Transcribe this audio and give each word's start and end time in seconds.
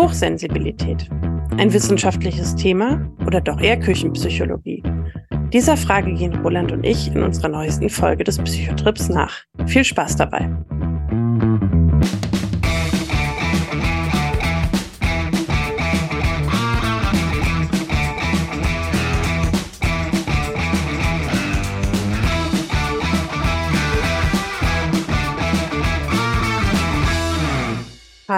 Hochsensibilität. 0.00 1.10
Ein 1.58 1.74
wissenschaftliches 1.74 2.56
Thema 2.56 3.06
oder 3.26 3.38
doch 3.38 3.60
eher 3.60 3.78
Küchenpsychologie? 3.78 4.82
Dieser 5.52 5.76
Frage 5.76 6.14
gehen 6.14 6.34
Roland 6.36 6.72
und 6.72 6.84
ich 6.84 7.14
in 7.14 7.22
unserer 7.22 7.48
neuesten 7.48 7.90
Folge 7.90 8.24
des 8.24 8.38
Psychotrips 8.38 9.10
nach. 9.10 9.44
Viel 9.66 9.84
Spaß 9.84 10.16
dabei! 10.16 10.48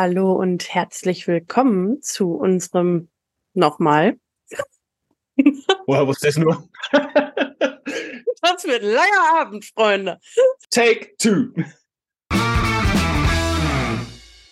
Hallo 0.05 0.33
und 0.33 0.75
herzlich 0.75 1.29
willkommen 1.29 2.03
zu 2.03 2.35
unserem 2.35 3.09
nochmal. 3.55 4.19
Woher 5.87 6.09
wusste 6.09 6.27
ich 6.27 6.37
nur? 6.37 6.69
das 6.91 8.65
wird 8.65 8.83
ein 8.83 8.91
langer 8.91 9.41
Abend, 9.41 9.65
Freunde. 9.65 10.19
Take 10.71 11.17
two. 11.19 11.53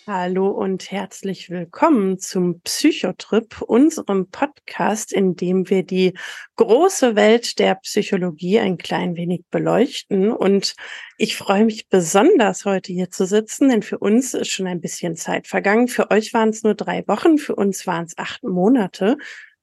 Hallo 0.07 0.47
und 0.47 0.89
herzlich 0.89 1.51
willkommen 1.51 2.17
zum 2.17 2.61
Psychotrip, 2.61 3.61
unserem 3.61 4.31
Podcast, 4.31 5.13
in 5.13 5.35
dem 5.35 5.69
wir 5.69 5.83
die 5.83 6.17
große 6.55 7.15
Welt 7.15 7.59
der 7.59 7.75
Psychologie 7.75 8.59
ein 8.59 8.79
klein 8.79 9.15
wenig 9.15 9.43
beleuchten. 9.51 10.31
Und 10.31 10.75
ich 11.19 11.37
freue 11.37 11.65
mich 11.65 11.87
besonders, 11.87 12.65
heute 12.65 12.91
hier 12.91 13.11
zu 13.11 13.27
sitzen, 13.27 13.69
denn 13.69 13.83
für 13.83 13.99
uns 13.99 14.33
ist 14.33 14.49
schon 14.49 14.65
ein 14.65 14.81
bisschen 14.81 15.15
Zeit 15.15 15.45
vergangen. 15.45 15.87
Für 15.87 16.09
euch 16.09 16.33
waren 16.33 16.49
es 16.49 16.63
nur 16.63 16.73
drei 16.73 17.07
Wochen, 17.07 17.37
für 17.37 17.53
uns 17.53 17.85
waren 17.85 18.05
es 18.05 18.17
acht 18.17 18.41
Monate, 18.43 19.17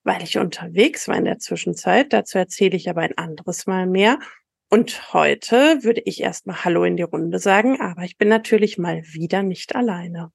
weil 0.04 0.22
ich 0.22 0.38
unterwegs 0.38 1.08
war 1.08 1.16
in 1.16 1.24
der 1.24 1.40
Zwischenzeit. 1.40 2.12
Dazu 2.12 2.38
erzähle 2.38 2.76
ich 2.76 2.88
aber 2.88 3.00
ein 3.00 3.18
anderes 3.18 3.66
Mal 3.66 3.88
mehr. 3.88 4.20
Und 4.70 5.14
heute 5.14 5.82
würde 5.82 6.02
ich 6.04 6.20
erstmal 6.20 6.64
Hallo 6.64 6.84
in 6.84 6.96
die 6.96 7.02
Runde 7.02 7.38
sagen, 7.38 7.80
aber 7.80 8.02
ich 8.02 8.18
bin 8.18 8.28
natürlich 8.28 8.76
mal 8.76 9.02
wieder 9.12 9.42
nicht 9.42 9.74
alleine. 9.74 10.30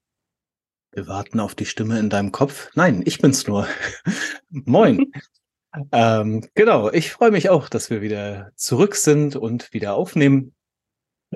Wir 0.91 1.07
warten 1.07 1.39
auf 1.39 1.53
die 1.53 1.67
Stimme 1.67 1.99
in 1.99 2.09
deinem 2.09 2.31
Kopf. 2.31 2.71
Nein, 2.73 3.03
ich 3.05 3.19
bin's 3.19 3.45
nur. 3.47 3.67
Moin. 4.49 5.11
ähm, 5.91 6.47
genau, 6.55 6.91
ich 6.91 7.11
freue 7.11 7.31
mich 7.31 7.49
auch, 7.49 7.69
dass 7.69 7.91
wir 7.91 8.01
wieder 8.01 8.51
zurück 8.55 8.95
sind 8.95 9.35
und 9.35 9.71
wieder 9.71 9.93
aufnehmen. 9.93 10.55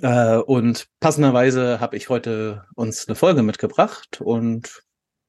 Äh, 0.01 0.37
und 0.37 0.87
passenderweise 0.99 1.79
habe 1.79 1.97
ich 1.97 2.09
heute 2.09 2.65
uns 2.73 3.07
eine 3.07 3.15
Folge 3.15 3.43
mitgebracht 3.43 4.21
und 4.21 4.86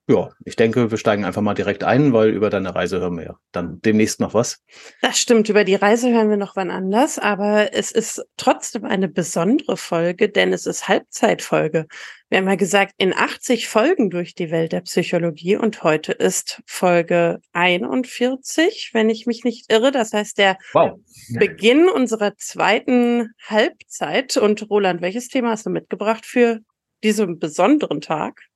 ja, 0.09 0.31
ich 0.47 0.57
denke, 0.57 0.91
wir 0.91 0.97
steigen 0.97 1.27
einfach 1.27 1.43
mal 1.43 1.53
direkt 1.53 1.85
ein, 1.85 2.15
weil 2.15 2.31
über 2.31 2.49
deine 2.49 2.75
Reise 2.75 2.99
hören 2.99 3.19
wir 3.19 3.25
ja 3.25 3.39
dann 3.53 3.81
demnächst 3.83 4.21
noch 4.21 4.33
was. 4.33 4.63
Das 5.03 5.19
stimmt, 5.19 5.51
über 5.51 5.65
die 5.65 5.75
Reise 5.75 6.11
hören 6.11 6.31
wir 6.31 6.39
noch 6.39 6.57
wann 6.57 6.71
anders, 6.71 7.19
aber 7.19 7.75
es 7.75 7.91
ist 7.91 8.25
trotzdem 8.39 8.87
eine 8.87 9.09
besondere 9.09 9.77
Folge, 9.77 10.31
denn 10.31 10.55
es 10.55 10.65
ist 10.65 10.89
Halbzeitfolge. 10.89 11.87
Wir 12.31 12.39
haben 12.39 12.49
ja 12.49 12.55
gesagt, 12.55 12.95
in 12.97 13.13
80 13.15 13.69
Folgen 13.69 14.09
durch 14.09 14.35
die 14.35 14.51
Welt 14.51 14.73
der 14.73 14.81
Psychologie 14.81 15.57
und 15.57 15.83
heute 15.83 16.13
ist 16.13 16.63
Folge 16.65 17.41
41, 17.53 18.91
wenn 18.95 19.11
ich 19.11 19.27
mich 19.27 19.45
nicht 19.45 19.71
irre. 19.71 19.93
Das 19.93 20.15
heißt, 20.15 20.39
der 20.39 20.57
wow. 20.73 20.99
Beginn 21.31 21.89
unserer 21.89 22.35
zweiten 22.37 23.35
Halbzeit. 23.47 24.39
Und 24.39 24.71
Roland, 24.71 25.03
welches 25.03 25.29
Thema 25.29 25.51
hast 25.51 25.67
du 25.67 25.71
mitgebracht 25.71 26.25
für 26.25 26.61
diesen 27.03 27.39
besonderen 27.39 28.01
Tag? 28.01 28.48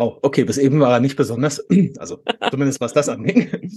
Oh, 0.00 0.18
okay, 0.22 0.44
bis 0.44 0.56
eben 0.56 0.80
war 0.80 0.94
er 0.94 1.00
nicht 1.00 1.16
besonders, 1.16 1.62
also 1.98 2.22
zumindest 2.50 2.80
was 2.80 2.94
das 2.94 3.10
anging. 3.10 3.70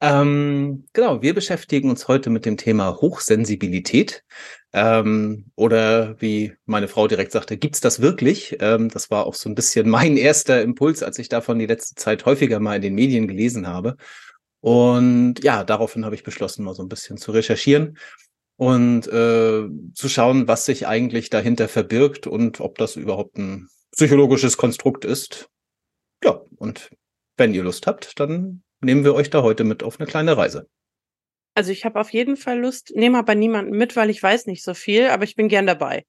Ähm, 0.00 0.86
genau, 0.94 1.20
wir 1.20 1.34
beschäftigen 1.34 1.90
uns 1.90 2.08
heute 2.08 2.30
mit 2.30 2.46
dem 2.46 2.56
Thema 2.56 2.96
Hochsensibilität. 2.96 4.24
Ähm, 4.72 5.50
oder 5.54 6.18
wie 6.18 6.54
meine 6.64 6.88
Frau 6.88 7.08
direkt 7.08 7.32
sagte, 7.32 7.58
gibt's 7.58 7.80
das 7.80 8.00
wirklich? 8.00 8.56
Ähm, 8.60 8.88
das 8.88 9.10
war 9.10 9.26
auch 9.26 9.34
so 9.34 9.50
ein 9.50 9.54
bisschen 9.54 9.86
mein 9.90 10.16
erster 10.16 10.62
Impuls, 10.62 11.02
als 11.02 11.18
ich 11.18 11.28
davon 11.28 11.58
die 11.58 11.66
letzte 11.66 11.94
Zeit 11.94 12.24
häufiger 12.24 12.58
mal 12.58 12.76
in 12.76 12.82
den 12.82 12.94
Medien 12.94 13.28
gelesen 13.28 13.66
habe. 13.66 13.98
Und 14.60 15.44
ja, 15.44 15.62
daraufhin 15.62 16.06
habe 16.06 16.14
ich 16.14 16.24
beschlossen, 16.24 16.64
mal 16.64 16.74
so 16.74 16.82
ein 16.82 16.88
bisschen 16.88 17.18
zu 17.18 17.32
recherchieren 17.32 17.98
und 18.56 19.06
äh, 19.08 19.68
zu 19.92 20.08
schauen, 20.08 20.48
was 20.48 20.64
sich 20.64 20.86
eigentlich 20.86 21.28
dahinter 21.28 21.68
verbirgt 21.68 22.26
und 22.26 22.60
ob 22.60 22.78
das 22.78 22.96
überhaupt 22.96 23.36
ein 23.36 23.68
psychologisches 23.92 24.56
Konstrukt 24.56 25.04
ist 25.04 25.50
ja, 26.24 26.40
und 26.56 26.90
wenn 27.36 27.54
ihr 27.54 27.62
Lust 27.62 27.86
habt, 27.86 28.18
dann 28.18 28.62
nehmen 28.80 29.04
wir 29.04 29.14
euch 29.14 29.30
da 29.30 29.42
heute 29.42 29.64
mit 29.64 29.82
auf 29.82 30.00
eine 30.00 30.08
kleine 30.08 30.36
Reise. 30.36 30.68
Also 31.54 31.72
ich 31.72 31.84
habe 31.84 31.98
auf 32.00 32.10
jeden 32.10 32.36
Fall 32.36 32.60
Lust, 32.60 32.92
nehme 32.94 33.18
aber 33.18 33.34
niemanden 33.34 33.76
mit, 33.76 33.96
weil 33.96 34.10
ich 34.10 34.22
weiß 34.22 34.46
nicht 34.46 34.62
so 34.62 34.74
viel, 34.74 35.08
aber 35.08 35.24
ich 35.24 35.36
bin 35.36 35.48
gern 35.48 35.66
dabei. 35.66 36.04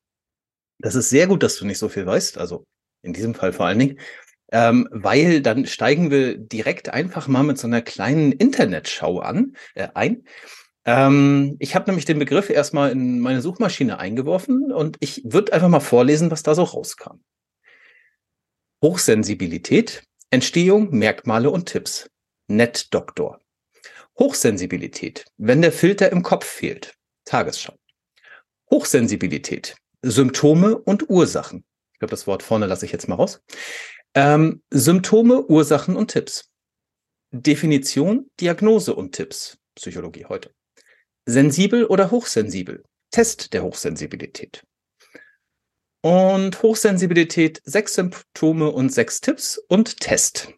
Das 0.79 0.95
ist 0.95 1.09
sehr 1.09 1.28
gut, 1.28 1.41
dass 1.41 1.57
du 1.57 1.66
nicht 1.66 1.79
so 1.79 1.90
viel 1.90 2.06
weißt, 2.06 2.38
also 2.38 2.66
in 3.01 3.13
diesem 3.13 3.34
Fall 3.34 3.53
vor 3.53 3.66
allen 3.66 3.79
Dingen, 3.79 4.00
ähm, 4.51 4.88
weil 4.91 5.41
dann 5.41 5.66
steigen 5.66 6.12
wir 6.12 6.38
direkt 6.38 6.89
einfach 6.89 7.28
mal 7.28 7.44
mit 7.44 7.57
so 7.57 7.68
einer 7.68 7.81
kleinen 7.81 8.31
Internetschau 8.31 9.19
an, 9.19 9.56
äh, 9.74 9.88
ein. 9.94 10.24
Ähm, 10.85 11.56
ich 11.59 11.75
habe 11.75 11.89
nämlich 11.89 12.06
den 12.06 12.19
Begriff 12.19 12.50
erstmal 12.50 12.91
in 12.91 13.19
meine 13.19 13.41
Suchmaschine 13.41 14.00
eingeworfen 14.00 14.72
und 14.72 14.97
ich 15.00 15.22
würde 15.25 15.53
einfach 15.53 15.69
mal 15.69 15.79
vorlesen, 15.79 16.31
was 16.31 16.44
da 16.44 16.56
so 16.56 16.63
rauskam. 16.63 17.19
Hochsensibilität, 18.84 20.04
Entstehung, 20.30 20.92
Merkmale 20.92 21.50
und 21.50 21.68
Tipps. 21.68 22.10
NetDoktor. 22.48 23.42
Hochsensibilität, 24.20 25.26
wenn 25.38 25.62
der 25.62 25.72
Filter 25.72 26.12
im 26.12 26.24
Kopf 26.24 26.46
fehlt. 26.46 26.94
Tagesschau. 27.26 27.76
Hochsensibilität, 28.72 29.76
Symptome 30.02 30.78
und 30.78 31.10
Ursachen. 31.10 31.66
Ich 31.94 32.00
glaube, 32.00 32.12
das 32.12 32.28
Wort 32.28 32.44
vorne 32.44 32.68
lasse 32.68 32.86
ich 32.86 32.92
jetzt 32.92 33.08
mal 33.08 33.16
raus. 33.16 33.42
Ähm, 34.14 34.62
Symptome, 34.70 35.46
Ursachen 35.48 35.96
und 35.96 36.12
Tipps. 36.12 36.52
Definition, 37.32 38.30
Diagnose 38.40 38.96
und 38.96 39.14
Tipps. 39.14 39.58
Psychologie 39.76 40.26
heute. 40.26 40.52
Sensibel 41.26 41.86
oder 41.86 42.12
hochsensibel. 42.12 42.84
Test 43.12 43.54
der 43.54 43.64
Hochsensibilität. 43.64 44.64
Und 46.07 46.63
Hochsensibilität, 46.63 47.62
sechs 47.66 47.95
Symptome 47.95 48.72
und 48.72 48.94
sechs 48.94 49.19
Tipps 49.19 49.57
und 49.57 50.00
Test. 50.00 50.53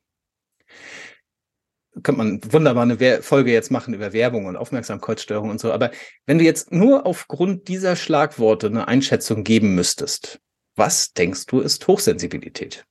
Könnte 2.04 2.20
man 2.20 2.54
wunderbar 2.54 2.84
eine 2.84 3.24
Folge 3.24 3.52
jetzt 3.52 3.72
machen 3.72 3.96
über 3.96 4.14
Werbung 4.14 4.46
und 4.46 4.56
Aufmerksamkeitsstörung 4.56 5.50
und 5.50 5.60
so. 5.60 5.72
Aber 5.74 5.90
wenn 6.28 6.38
du 6.38 6.44
jetzt 6.44 6.72
nur 6.72 7.08
aufgrund 7.08 7.68
dieser 7.68 7.96
Schlagworte 7.96 8.68
eine 8.68 8.88
Einschätzung 8.88 9.44
geben 9.44 9.74
müsstest, 9.74 10.40
was 10.76 11.14
denkst 11.14 11.48
du 11.48 11.62
ist 11.62 11.88
Hochsensibilität? 11.88 12.86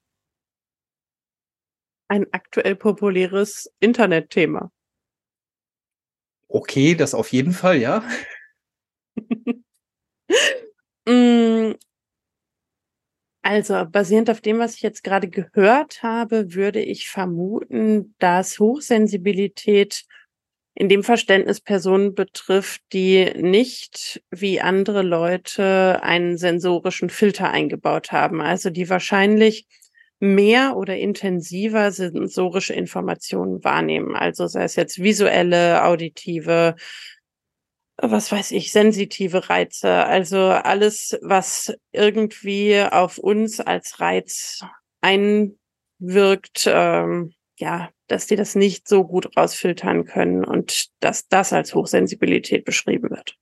Ein 2.08 2.26
aktuell 2.32 2.74
populäres 2.74 3.72
Internetthema. 3.78 4.72
Okay, 6.48 6.96
das 6.96 7.14
auf 7.14 7.30
jeden 7.30 7.52
Fall, 7.52 7.76
ja. 7.76 8.02
Also 13.48 13.82
basierend 13.90 14.28
auf 14.28 14.42
dem, 14.42 14.58
was 14.58 14.74
ich 14.74 14.82
jetzt 14.82 15.02
gerade 15.02 15.26
gehört 15.26 16.02
habe, 16.02 16.52
würde 16.52 16.82
ich 16.82 17.08
vermuten, 17.08 18.14
dass 18.18 18.58
Hochsensibilität 18.58 20.04
in 20.74 20.90
dem 20.90 21.02
Verständnis 21.02 21.62
Personen 21.62 22.14
betrifft, 22.14 22.82
die 22.92 23.32
nicht 23.38 24.22
wie 24.30 24.60
andere 24.60 25.00
Leute 25.00 26.02
einen 26.02 26.36
sensorischen 26.36 27.08
Filter 27.08 27.50
eingebaut 27.50 28.12
haben. 28.12 28.42
Also 28.42 28.68
die 28.68 28.90
wahrscheinlich 28.90 29.66
mehr 30.20 30.76
oder 30.76 30.98
intensiver 30.98 31.90
sensorische 31.90 32.74
Informationen 32.74 33.64
wahrnehmen. 33.64 34.14
Also 34.14 34.46
sei 34.46 34.64
es 34.64 34.76
jetzt 34.76 35.02
visuelle, 35.02 35.86
auditive, 35.86 36.74
was 38.00 38.30
weiß 38.30 38.52
ich, 38.52 38.70
sensitive 38.70 39.48
Reize, 39.48 39.90
also 39.90 40.38
alles, 40.38 41.18
was 41.20 41.74
irgendwie 41.92 42.80
auf 42.80 43.18
uns 43.18 43.60
als 43.60 44.00
Reiz 44.00 44.60
einwirkt, 45.00 46.66
ähm, 46.66 47.34
ja, 47.56 47.90
dass 48.06 48.26
die 48.26 48.36
das 48.36 48.54
nicht 48.54 48.88
so 48.88 49.04
gut 49.04 49.36
rausfiltern 49.36 50.04
können 50.04 50.44
und 50.44 50.86
dass 51.00 51.26
das 51.28 51.52
als 51.52 51.74
Hochsensibilität 51.74 52.64
beschrieben 52.64 53.10
wird. 53.10 53.36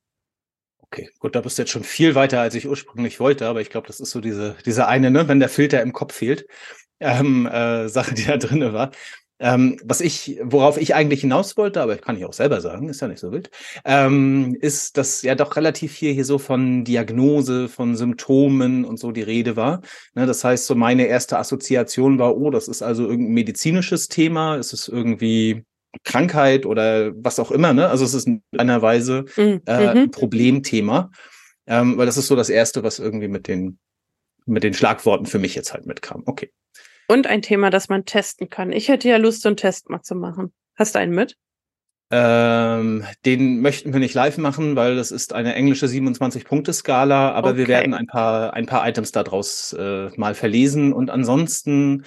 Okay, 0.79 1.11
gut, 1.19 1.35
da 1.35 1.41
bist 1.41 1.59
du 1.59 1.63
jetzt 1.63 1.73
schon 1.73 1.85
viel 1.85 2.15
weiter, 2.15 2.41
als 2.41 2.55
ich 2.55 2.67
ursprünglich 2.67 3.21
wollte, 3.21 3.47
aber 3.47 3.61
ich 3.61 3.71
glaube, 3.71 3.87
das 3.87 4.01
ist 4.01 4.11
so 4.11 4.21
diese, 4.21 4.57
diese 4.65 4.87
eine, 4.87 5.11
ne, 5.11 5.29
wenn 5.29 5.41
der 5.41 5.49
Filter 5.49 5.83
im 5.83 5.93
Kopf 5.93 6.15
fehlt, 6.15 6.47
ähm, 7.01 7.47
äh, 7.47 7.89
Sache, 7.89 8.15
die 8.15 8.25
da 8.25 8.37
drinne 8.37 8.73
war. 8.73 8.91
Ähm, 9.39 9.79
was 9.85 10.01
ich, 10.01 10.39
worauf 10.43 10.79
ich 10.79 10.95
eigentlich 10.95 11.21
hinaus 11.21 11.57
wollte, 11.59 11.83
aber 11.83 11.97
kann 11.97 12.17
ich 12.17 12.25
auch 12.25 12.33
selber 12.33 12.61
sagen, 12.63 12.89
ist 12.89 13.03
ja 13.03 13.09
nicht 13.09 13.21
so 13.21 13.33
wild, 13.33 13.51
ähm, 13.85 14.57
ist, 14.61 14.97
dass 14.97 15.21
ja 15.21 15.35
doch 15.35 15.57
relativ 15.57 15.93
viel 15.93 16.15
hier 16.15 16.25
so 16.25 16.39
von 16.39 16.85
Diagnose, 16.85 17.69
von 17.69 17.97
Symptomen 17.97 18.87
und 18.87 18.99
so 18.99 19.13
die 19.13 19.23
Rede 19.23 19.57
war. 19.57 19.83
Ne, 20.15 20.25
das 20.25 20.43
heißt, 20.43 20.67
so 20.67 20.75
meine 20.75 21.07
erste 21.07 21.39
Assoziation 21.39 22.19
war, 22.19 22.37
oh, 22.37 22.51
das 22.51 22.67
ist 22.67 22.83
also 22.83 23.03
irgendein 23.03 23.35
medizinisches 23.35 24.09
Thema, 24.09 24.57
ist 24.57 24.73
es 24.73 24.89
irgendwie 24.89 25.65
Krankheit 26.05 26.65
oder 26.65 27.13
was 27.17 27.39
auch 27.39 27.51
immer, 27.51 27.73
ne? 27.73 27.89
Also 27.89 28.05
es 28.05 28.15
ist 28.15 28.27
in 28.27 28.43
einer 28.57 28.81
Weise 28.83 29.27
mhm. 29.37 29.61
äh, 29.67 29.89
ein 29.89 30.11
Problemthema. 30.11 31.11
Ähm, 31.67 31.99
weil 31.99 32.07
das 32.07 32.17
ist 32.17 32.29
so 32.29 32.37
das 32.37 32.49
Erste, 32.49 32.83
was 32.85 32.99
irgendwie 32.99 33.29
mit 33.29 33.49
den, 33.49 33.79
mit 34.47 34.63
den 34.63 34.75
Schlagworten 34.75 35.27
für 35.27 35.39
mich 35.39 35.55
jetzt 35.55 35.73
halt 35.73 35.87
mitkam. 35.87 36.23
Okay. 36.27 36.53
Und 37.09 37.27
ein 37.27 37.43
Thema, 37.43 37.71
das 37.71 37.89
man 37.89 38.05
testen 38.05 38.49
kann. 38.49 38.73
Ich 38.73 38.89
hätte 38.89 39.09
ja 39.09 39.17
Lust, 39.17 39.43
so 39.43 39.49
einen 39.49 39.57
Test 39.57 39.91
mal 39.91 40.03
zu 40.03 40.15
machen. 40.15 40.53
Hast 40.75 40.95
du 40.95 40.99
einen 40.99 41.15
mit? 41.15 41.37
Ähm, 42.11 43.05
den 43.25 43.61
möchten 43.61 43.93
wir 43.93 43.99
nicht 43.99 44.15
live 44.15 44.39
machen, 44.39 44.77
weil 44.77 44.95
das 44.95 45.11
ist 45.11 45.33
eine 45.33 45.55
englische 45.55 45.87
27-Punkte-Skala, 45.87 47.33
aber 47.33 47.51
okay. 47.51 47.59
wir 47.59 47.69
werden 47.69 47.95
ein 47.95 48.07
paar, 48.07 48.55
ein 48.55 48.67
paar 48.67 48.87
Items 48.89 49.11
daraus 49.11 49.73
äh, 49.73 50.11
mal 50.17 50.35
verlesen 50.35 50.93
und 50.93 51.11
ansonsten 51.11 52.05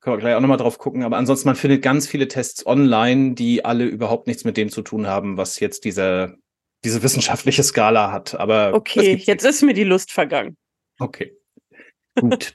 können 0.00 0.16
wir 0.16 0.20
gleich 0.20 0.34
auch 0.34 0.40
nochmal 0.40 0.56
drauf 0.56 0.78
gucken, 0.78 1.02
aber 1.02 1.18
ansonsten 1.18 1.48
man 1.48 1.56
findet 1.56 1.82
ganz 1.82 2.06
viele 2.06 2.28
Tests 2.28 2.64
online, 2.64 3.34
die 3.34 3.62
alle 3.62 3.84
überhaupt 3.84 4.26
nichts 4.26 4.44
mit 4.44 4.56
dem 4.56 4.70
zu 4.70 4.80
tun 4.80 5.06
haben, 5.06 5.36
was 5.36 5.60
jetzt 5.60 5.84
dieser, 5.84 6.36
diese 6.84 7.02
wissenschaftliche 7.02 7.62
Skala 7.62 8.10
hat. 8.10 8.34
Aber 8.34 8.72
okay, 8.72 9.16
jetzt 9.22 9.44
ist 9.44 9.62
mir 9.62 9.74
die 9.74 9.84
Lust 9.84 10.12
vergangen. 10.12 10.56
Okay, 10.98 11.36
gut. 12.18 12.54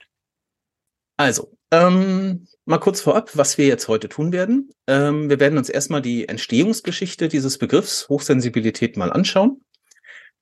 Also, 1.18 1.56
ähm, 1.72 2.48
mal 2.66 2.80
kurz 2.80 3.02
vorab, 3.02 3.32
was 3.36 3.58
wir 3.58 3.68
jetzt 3.68 3.88
heute 3.88 4.10
tun 4.10 4.32
werden. 4.32 4.70
Ähm, 4.88 5.30
wir 5.30 5.40
werden 5.40 5.58
uns 5.58 5.70
erstmal 5.70 6.02
die 6.02 6.28
Entstehungsgeschichte 6.28 7.28
dieses 7.28 7.58
Begriffs 7.58 8.10
Hochsensibilität 8.10 8.98
mal 8.98 9.12
anschauen. 9.12 9.62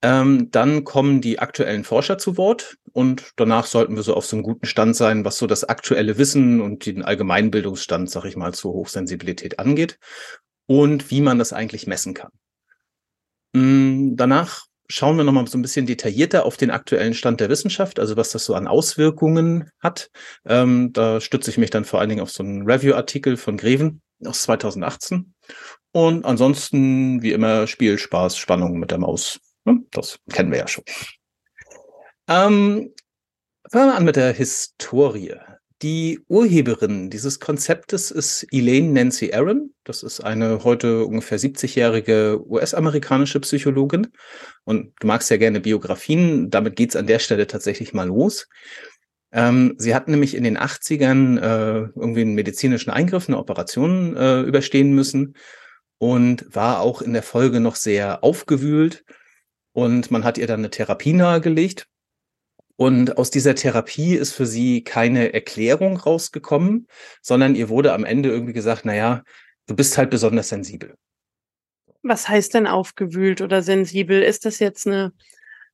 Ähm, 0.01 0.51
dann 0.51 0.83
kommen 0.83 1.21
die 1.21 1.39
aktuellen 1.39 1.85
Forscher 1.85 2.17
zu 2.17 2.35
Wort 2.35 2.77
und 2.91 3.31
danach 3.37 3.65
sollten 3.65 3.95
wir 3.95 4.03
so 4.03 4.15
auf 4.15 4.25
so 4.25 4.35
einem 4.35 4.43
guten 4.43 4.65
Stand 4.65 4.97
sein, 4.97 5.23
was 5.23 5.37
so 5.37 5.47
das 5.47 5.63
aktuelle 5.63 6.17
Wissen 6.17 6.59
und 6.59 6.85
den 6.85 7.03
Allgemeinbildungsstand, 7.03 8.09
sag 8.09 8.25
ich 8.25 8.35
mal, 8.35 8.53
zur 8.53 8.73
Hochsensibilität 8.73 9.59
angeht 9.59 9.99
und 10.65 11.09
wie 11.09 11.21
man 11.21 11.39
das 11.39 11.53
eigentlich 11.53 11.87
messen 11.87 12.13
kann. 12.13 12.31
Mm, 13.53 14.15
danach 14.15 14.65
schauen 14.87 15.17
wir 15.17 15.23
nochmal 15.23 15.47
so 15.47 15.57
ein 15.57 15.61
bisschen 15.61 15.85
detaillierter 15.85 16.45
auf 16.45 16.57
den 16.57 16.71
aktuellen 16.71 17.13
Stand 17.13 17.39
der 17.39 17.49
Wissenschaft, 17.49 17.99
also 17.99 18.17
was 18.17 18.31
das 18.31 18.45
so 18.45 18.53
an 18.55 18.67
Auswirkungen 18.67 19.69
hat. 19.79 20.09
Ähm, 20.45 20.91
da 20.93 21.21
stütze 21.21 21.49
ich 21.49 21.57
mich 21.57 21.69
dann 21.69 21.85
vor 21.85 21.99
allen 21.99 22.09
Dingen 22.09 22.21
auf 22.21 22.31
so 22.31 22.43
einen 22.43 22.69
Review-Artikel 22.69 23.37
von 23.37 23.57
Greven 23.57 24.01
aus 24.25 24.43
2018. 24.43 25.33
Und 25.91 26.25
ansonsten, 26.25 27.21
wie 27.21 27.31
immer, 27.31 27.67
Spiel, 27.67 27.97
Spaß, 27.97 28.37
Spannung 28.37 28.79
mit 28.79 28.91
der 28.91 28.97
Maus. 28.97 29.39
Das 29.91 30.19
kennen 30.31 30.51
wir 30.51 30.59
ja 30.59 30.67
schon. 30.67 30.83
Ähm, 32.27 32.93
fangen 33.71 33.89
wir 33.89 33.95
an 33.95 34.05
mit 34.05 34.15
der 34.15 34.33
Historie. 34.33 35.35
Die 35.83 36.21
Urheberin 36.29 37.09
dieses 37.09 37.41
Konzeptes 37.41 38.09
ist 38.09 38.47
Elaine 38.51 38.93
Nancy 38.93 39.33
Aaron. 39.33 39.73
Das 39.83 40.01
ist 40.01 40.21
eine 40.21 40.63
heute 40.63 41.05
ungefähr 41.05 41.37
70-jährige 41.37 42.41
US-amerikanische 42.47 43.41
Psychologin. 43.41 44.07
Und 44.63 44.93
du 45.01 45.07
magst 45.07 45.29
ja 45.29 45.35
gerne 45.35 45.59
Biografien. 45.59 46.49
Damit 46.49 46.77
geht's 46.77 46.95
an 46.95 47.05
der 47.05 47.19
Stelle 47.19 47.47
tatsächlich 47.47 47.93
mal 47.93 48.07
los. 48.07 48.47
Ähm, 49.33 49.75
sie 49.77 49.93
hat 49.93 50.07
nämlich 50.07 50.35
in 50.35 50.45
den 50.45 50.57
80ern 50.57 51.39
äh, 51.39 51.89
irgendwie 51.97 52.21
einen 52.21 52.35
medizinischen 52.35 52.91
Eingriff, 52.91 53.27
eine 53.27 53.37
Operation 53.37 54.15
äh, 54.15 54.39
überstehen 54.43 54.93
müssen 54.93 55.35
und 55.97 56.45
war 56.55 56.79
auch 56.79 57.01
in 57.01 57.11
der 57.11 57.23
Folge 57.23 57.59
noch 57.59 57.75
sehr 57.75 58.23
aufgewühlt. 58.23 59.03
Und 59.73 60.11
man 60.11 60.23
hat 60.23 60.37
ihr 60.37 60.47
dann 60.47 60.61
eine 60.61 60.69
Therapie 60.69 61.11
nahegelegt. 61.11 61.87
Und 62.83 63.17
aus 63.17 63.31
dieser 63.31 63.55
Therapie 63.55 64.13
ist 64.13 64.33
für 64.33 64.45
sie 64.45 64.83
keine 64.83 65.33
Erklärung 65.33 65.95
rausgekommen, 65.95 66.87
sondern 67.21 67.55
ihr 67.55 67.69
wurde 67.69 67.93
am 67.93 68.03
Ende 68.03 68.27
irgendwie 68.27 68.51
gesagt, 68.51 68.81
na 68.83 68.93
ja, 68.93 69.23
du 69.67 69.73
bist 69.73 69.97
halt 69.97 70.09
besonders 70.09 70.49
sensibel. 70.49 70.95
Was 72.01 72.27
heißt 72.27 72.53
denn 72.53 72.67
aufgewühlt 72.67 73.39
oder 73.39 73.61
sensibel? 73.61 74.21
Ist 74.21 74.43
das 74.43 74.59
jetzt 74.59 74.85
eine 74.85 75.13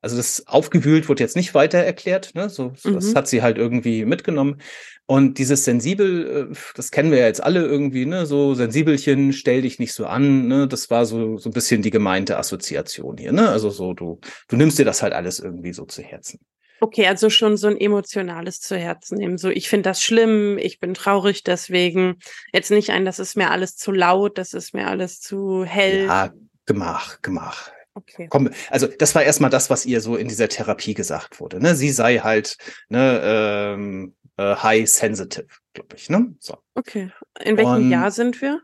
also 0.02 0.18
das 0.18 0.46
aufgewühlt 0.46 1.10
wurde 1.10 1.24
jetzt 1.24 1.36
nicht 1.36 1.56
weiter 1.56 1.80
erklärt, 1.80 2.36
ne? 2.36 2.48
So, 2.48 2.74
mhm. 2.84 2.94
das 2.94 3.16
hat 3.16 3.28
sie 3.28 3.42
halt 3.42 3.58
irgendwie 3.58 4.06
mitgenommen. 4.06 4.62
Und 5.08 5.40
dieses 5.40 5.66
sensibel, 5.66 6.52
äh, 6.52 6.56
das 6.76 6.92
kennen 6.92 7.10
wir 7.10 7.18
ja 7.18 7.26
jetzt 7.26 7.42
alle 7.44 7.66
irgendwie, 7.66 8.06
ne? 8.06 8.28
So 8.28 8.54
sensibelchen, 8.54 9.34
stell 9.34 9.64
dich 9.64 9.80
nicht 9.80 9.94
so 9.94 10.06
an, 10.06 10.48
ne? 10.48 10.68
Das 10.68 10.92
war 10.92 11.08
so 11.08 11.38
so 11.40 11.50
ein 11.50 11.54
bisschen 11.54 11.82
die 11.82 11.90
gemeinte 11.90 12.38
Assoziation 12.38 13.18
hier, 13.18 13.32
ne? 13.32 13.50
Also 13.50 13.72
so 13.72 13.94
du 13.94 14.20
du 14.48 14.56
nimmst 14.58 14.78
dir 14.78 14.86
das 14.86 15.02
halt 15.02 15.14
alles 15.14 15.40
irgendwie 15.40 15.74
so 15.74 15.86
zu 15.86 16.04
Herzen. 16.04 16.40
Okay, 16.82 17.08
also 17.08 17.30
schon 17.30 17.58
so 17.58 17.68
ein 17.68 17.78
emotionales 17.78 18.62
zu 18.62 18.78
Herzen 18.78 19.18
nehmen. 19.18 19.38
So, 19.38 19.50
ich 19.50 19.70
finde 19.70 19.90
das 19.90 20.02
schlimm, 20.02 20.58
ich 20.58 20.80
bin 20.80 20.94
traurig 20.94 21.44
deswegen. 21.44 22.20
Jetzt 22.54 22.72
nicht 22.72 22.92
ein, 22.92 23.06
das 23.06 23.20
ist 23.20 23.36
mir 23.36 23.52
alles 23.52 23.76
zu 23.76 23.92
laut, 23.92 24.38
das 24.38 24.54
ist 24.54 24.74
mir 24.74 24.88
alles 24.88 25.20
zu 25.20 25.66
hell. 25.66 26.06
Ja, 26.06 26.34
gemach, 26.66 27.22
gemach. 27.22 27.72
Okay. 27.96 28.28
Komm, 28.30 28.50
also 28.70 28.88
das 28.88 29.14
war 29.16 29.24
erstmal 29.24 29.50
das, 29.50 29.70
was 29.70 29.86
ihr 29.86 30.00
so 30.00 30.16
in 30.16 30.28
dieser 30.28 30.48
Therapie 30.48 30.94
gesagt 30.94 31.40
wurde. 31.40 31.60
Ne? 31.60 31.76
Sie 31.76 31.90
sei 31.90 32.20
halt 32.20 32.58
ne, 32.88 33.22
ähm, 33.24 34.16
äh, 34.38 34.56
high 34.56 34.90
sensitive, 34.90 35.48
glaube 35.74 35.96
ich. 35.98 36.10
Ne? 36.10 36.34
So. 36.40 36.58
Okay. 36.76 37.12
In 37.42 37.58
welchem 37.58 37.74
Und 37.74 37.90
Jahr 37.90 38.12
sind 38.12 38.42
wir? 38.42 38.62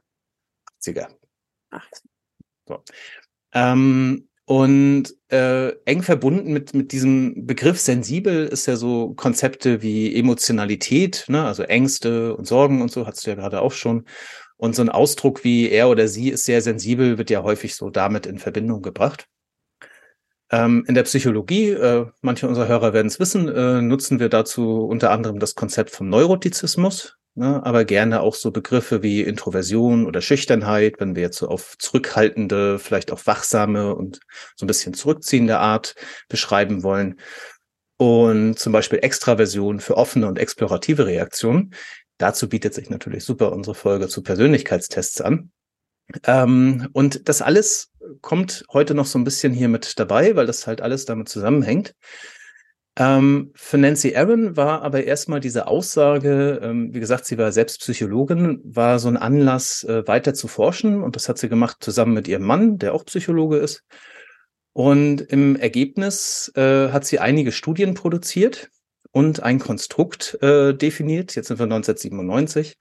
80er. 0.81 1.09
80. 1.71 2.09
So. 2.67 2.83
Ähm, 3.53 4.29
und 4.45 5.06
äh, 5.30 5.69
eng 5.86 6.03
verbunden 6.03 6.53
mit, 6.53 6.75
mit 6.75 6.92
diesem 6.92 7.47
Begriff 7.47 7.80
sensibel 7.80 8.45
ist 8.45 8.68
ja 8.68 8.75
so 8.75 9.13
Konzepte 9.15 9.81
wie 9.81 10.15
Emotionalität, 10.15 11.25
ne? 11.27 11.44
also 11.45 11.63
Ängste 11.63 12.36
und 12.36 12.45
Sorgen 12.45 12.81
und 12.81 12.92
so, 12.92 13.07
hast 13.07 13.25
du 13.25 13.31
ja 13.31 13.36
gerade 13.36 13.62
auch 13.62 13.71
schon. 13.71 14.06
Und 14.57 14.75
so 14.75 14.83
ein 14.83 14.89
Ausdruck 14.89 15.44
wie 15.44 15.69
er 15.69 15.89
oder 15.89 16.07
sie 16.07 16.30
ist 16.30 16.45
sehr 16.45 16.62
sensibel, 16.62 17.18
wird 17.18 17.30
ja 17.30 17.44
häufig 17.44 17.75
so 17.75 17.89
damit 17.89 18.25
in 18.25 18.38
Verbindung 18.38 18.81
gebracht. 18.81 19.27
Ähm, 20.51 20.86
in 20.88 20.95
der 20.95 21.03
Psychologie, 21.03 21.69
äh, 21.69 22.06
manche 22.21 22.47
unserer 22.47 22.68
Hörer 22.68 22.94
werden 22.94 23.07
es 23.07 23.19
wissen, 23.19 23.47
äh, 23.47 23.81
nutzen 23.81 24.19
wir 24.19 24.30
dazu 24.30 24.86
unter 24.86 25.12
anderem 25.12 25.39
das 25.39 25.56
Konzept 25.56 25.89
vom 25.92 26.09
Neurotizismus 26.09 27.18
ne, 27.36 27.62
aber 27.63 27.86
gerne 27.86 28.21
auch 28.21 28.33
so 28.33 28.51
Begriffe 28.51 29.03
wie 29.03 29.21
Introversion 29.21 30.06
oder 30.06 30.21
Schüchternheit, 30.21 30.95
wenn 31.00 31.15
wir 31.15 31.24
jetzt 31.24 31.38
so 31.38 31.47
auf 31.47 31.77
zurückhaltende, 31.77 32.80
vielleicht 32.80 33.12
auch 33.12 33.25
wachsame 33.25 33.95
und 33.95 34.19
so 34.56 34.65
ein 34.65 34.68
bisschen 34.68 34.94
zurückziehende 34.94 35.59
Art 35.59 35.95
beschreiben 36.30 36.83
wollen. 36.83 37.19
Und 37.98 38.59
zum 38.59 38.74
Beispiel 38.74 39.00
Extraversion 39.01 39.80
für 39.80 39.95
offene 39.95 40.27
und 40.27 40.39
explorative 40.39 41.06
Reaktionen. 41.06 41.74
Dazu 42.18 42.50
bietet 42.50 42.74
sich 42.74 42.89
natürlich 42.89 43.24
super 43.24 43.51
unsere 43.53 43.75
Folge 43.75 44.08
zu 44.08 44.22
Persönlichkeitstests 44.22 45.22
an. 45.22 45.51
Ähm, 46.25 46.88
und 46.93 47.27
das 47.27 47.41
alles 47.41 47.91
kommt 48.21 48.65
heute 48.71 48.93
noch 48.93 49.05
so 49.05 49.17
ein 49.17 49.24
bisschen 49.24 49.53
hier 49.53 49.69
mit 49.69 50.00
dabei, 50.00 50.35
weil 50.35 50.45
das 50.45 50.67
halt 50.67 50.81
alles 50.81 51.05
damit 51.05 51.29
zusammenhängt. 51.29 51.95
Ähm, 52.97 53.51
für 53.55 53.77
Nancy 53.77 54.15
Aaron 54.15 54.55
war 54.55 54.81
aber 54.81 55.03
erstmal 55.03 55.41
diese 55.41 55.67
Aussage, 55.67 56.62
ähm, 56.63 56.93
wie 56.93 57.01
gesagt, 57.01 57.25
sie 57.25 57.38
war 57.38 57.51
selbst 57.51 57.81
Psychologin, 57.81 58.62
war 58.63 59.00
so 59.00 59.09
ein 59.09 59.17
Anlass, 59.17 59.83
äh, 59.83 60.07
weiter 60.07 60.33
zu 60.33 60.47
forschen. 60.47 61.03
Und 61.03 61.15
das 61.15 61.27
hat 61.27 61.38
sie 61.38 61.50
gemacht 61.50 61.77
zusammen 61.81 62.13
mit 62.13 62.27
ihrem 62.27 62.43
Mann, 62.43 62.77
der 62.77 62.93
auch 62.93 63.05
Psychologe 63.05 63.57
ist. 63.57 63.83
Und 64.71 65.21
im 65.21 65.55
Ergebnis 65.55 66.51
äh, 66.55 66.89
hat 66.89 67.05
sie 67.05 67.19
einige 67.19 67.51
Studien 67.51 67.95
produziert 67.95 68.69
und 69.12 69.41
ein 69.43 69.59
Konstrukt 69.59 70.38
äh, 70.41 70.74
definiert. 70.74 71.35
Jetzt 71.35 71.47
sind 71.47 71.59
wir 71.59 71.63
1997. 71.63 72.77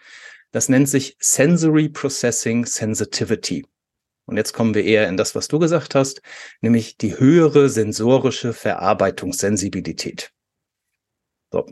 Das 0.54 0.68
nennt 0.68 0.88
sich 0.88 1.16
Sensory 1.18 1.88
Processing 1.88 2.64
Sensitivity. 2.64 3.66
Und 4.24 4.36
jetzt 4.36 4.52
kommen 4.52 4.72
wir 4.72 4.84
eher 4.84 5.08
in 5.08 5.16
das, 5.16 5.34
was 5.34 5.48
du 5.48 5.58
gesagt 5.58 5.96
hast, 5.96 6.22
nämlich 6.60 6.96
die 6.96 7.18
höhere 7.18 7.68
sensorische 7.68 8.52
Verarbeitungssensibilität. 8.52 10.32
So, 11.50 11.66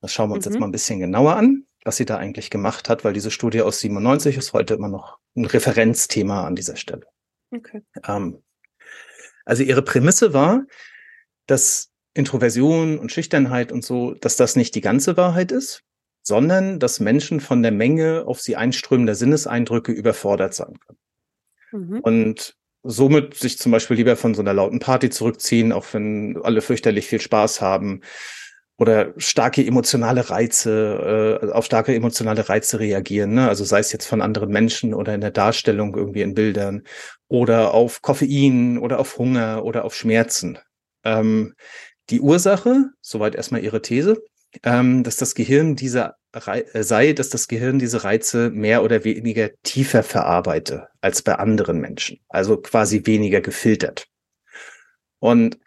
das 0.00 0.12
schauen 0.12 0.30
wir 0.30 0.34
uns 0.34 0.46
mhm. 0.46 0.52
jetzt 0.52 0.60
mal 0.60 0.66
ein 0.66 0.72
bisschen 0.72 0.98
genauer 0.98 1.36
an, 1.36 1.64
was 1.84 1.96
sie 1.96 2.06
da 2.06 2.16
eigentlich 2.16 2.50
gemacht 2.50 2.88
hat, 2.88 3.04
weil 3.04 3.12
diese 3.12 3.30
Studie 3.30 3.62
aus 3.62 3.78
97 3.78 4.36
ist 4.36 4.52
heute 4.52 4.74
immer 4.74 4.88
noch 4.88 5.20
ein 5.36 5.44
Referenzthema 5.44 6.44
an 6.44 6.56
dieser 6.56 6.74
Stelle. 6.74 7.06
Okay. 7.52 7.82
Ähm, 8.04 8.42
also 9.44 9.62
ihre 9.62 9.82
Prämisse 9.82 10.34
war, 10.34 10.64
dass 11.46 11.92
Introversion 12.14 12.98
und 12.98 13.12
Schüchternheit 13.12 13.70
und 13.70 13.84
so, 13.84 14.14
dass 14.14 14.34
das 14.34 14.56
nicht 14.56 14.74
die 14.74 14.80
ganze 14.80 15.16
Wahrheit 15.16 15.52
ist, 15.52 15.84
sondern 16.22 16.78
dass 16.78 17.00
Menschen 17.00 17.40
von 17.40 17.62
der 17.62 17.72
Menge 17.72 18.24
auf 18.26 18.40
sie 18.40 18.56
einströmender 18.56 19.14
Sinneseindrücke 19.14 19.92
überfordert 19.92 20.54
sein 20.54 20.78
können. 20.80 20.98
Mhm. 21.72 22.00
Und 22.00 22.54
somit 22.82 23.34
sich 23.34 23.58
zum 23.58 23.72
Beispiel 23.72 23.96
lieber 23.96 24.16
von 24.16 24.34
so 24.34 24.42
einer 24.42 24.54
lauten 24.54 24.78
Party 24.78 25.10
zurückziehen, 25.10 25.72
auch 25.72 25.86
wenn 25.92 26.38
alle 26.42 26.60
fürchterlich 26.60 27.06
viel 27.06 27.20
Spaß 27.20 27.60
haben. 27.60 28.02
oder 28.80 29.12
starke 29.16 29.66
emotionale 29.66 30.30
Reize, 30.30 31.40
äh, 31.42 31.50
auf 31.50 31.64
starke 31.64 31.92
emotionale 31.96 32.48
Reize 32.48 32.78
reagieren, 32.78 33.34
ne? 33.34 33.48
also 33.48 33.64
sei 33.64 33.80
es 33.80 33.92
jetzt 33.92 34.06
von 34.06 34.22
anderen 34.22 34.50
Menschen 34.50 34.94
oder 34.94 35.16
in 35.16 35.20
der 35.20 35.32
Darstellung 35.32 35.96
irgendwie 35.96 36.22
in 36.22 36.32
Bildern 36.34 36.84
oder 37.26 37.74
auf 37.74 38.02
Koffein 38.02 38.78
oder 38.78 39.00
auf 39.00 39.18
Hunger 39.18 39.64
oder 39.64 39.84
auf 39.84 39.96
Schmerzen. 39.96 40.60
Ähm, 41.04 41.54
die 42.10 42.20
Ursache, 42.20 42.90
soweit 43.00 43.34
erstmal 43.34 43.64
Ihre 43.64 43.82
These, 43.82 44.22
ähm, 44.62 45.02
dass 45.02 45.16
das 45.16 45.34
Gehirn 45.34 45.76
diese 45.76 46.14
äh, 46.32 46.82
sei, 46.82 47.12
dass 47.12 47.30
das 47.30 47.48
Gehirn 47.48 47.78
diese 47.78 48.04
Reize 48.04 48.50
mehr 48.50 48.82
oder 48.82 49.04
weniger 49.04 49.50
tiefer 49.62 50.02
verarbeite 50.02 50.88
als 51.00 51.22
bei 51.22 51.34
anderen 51.34 51.80
Menschen, 51.80 52.20
also 52.28 52.58
quasi 52.58 53.06
weniger 53.06 53.40
gefiltert. 53.40 54.06
Und 55.20 55.58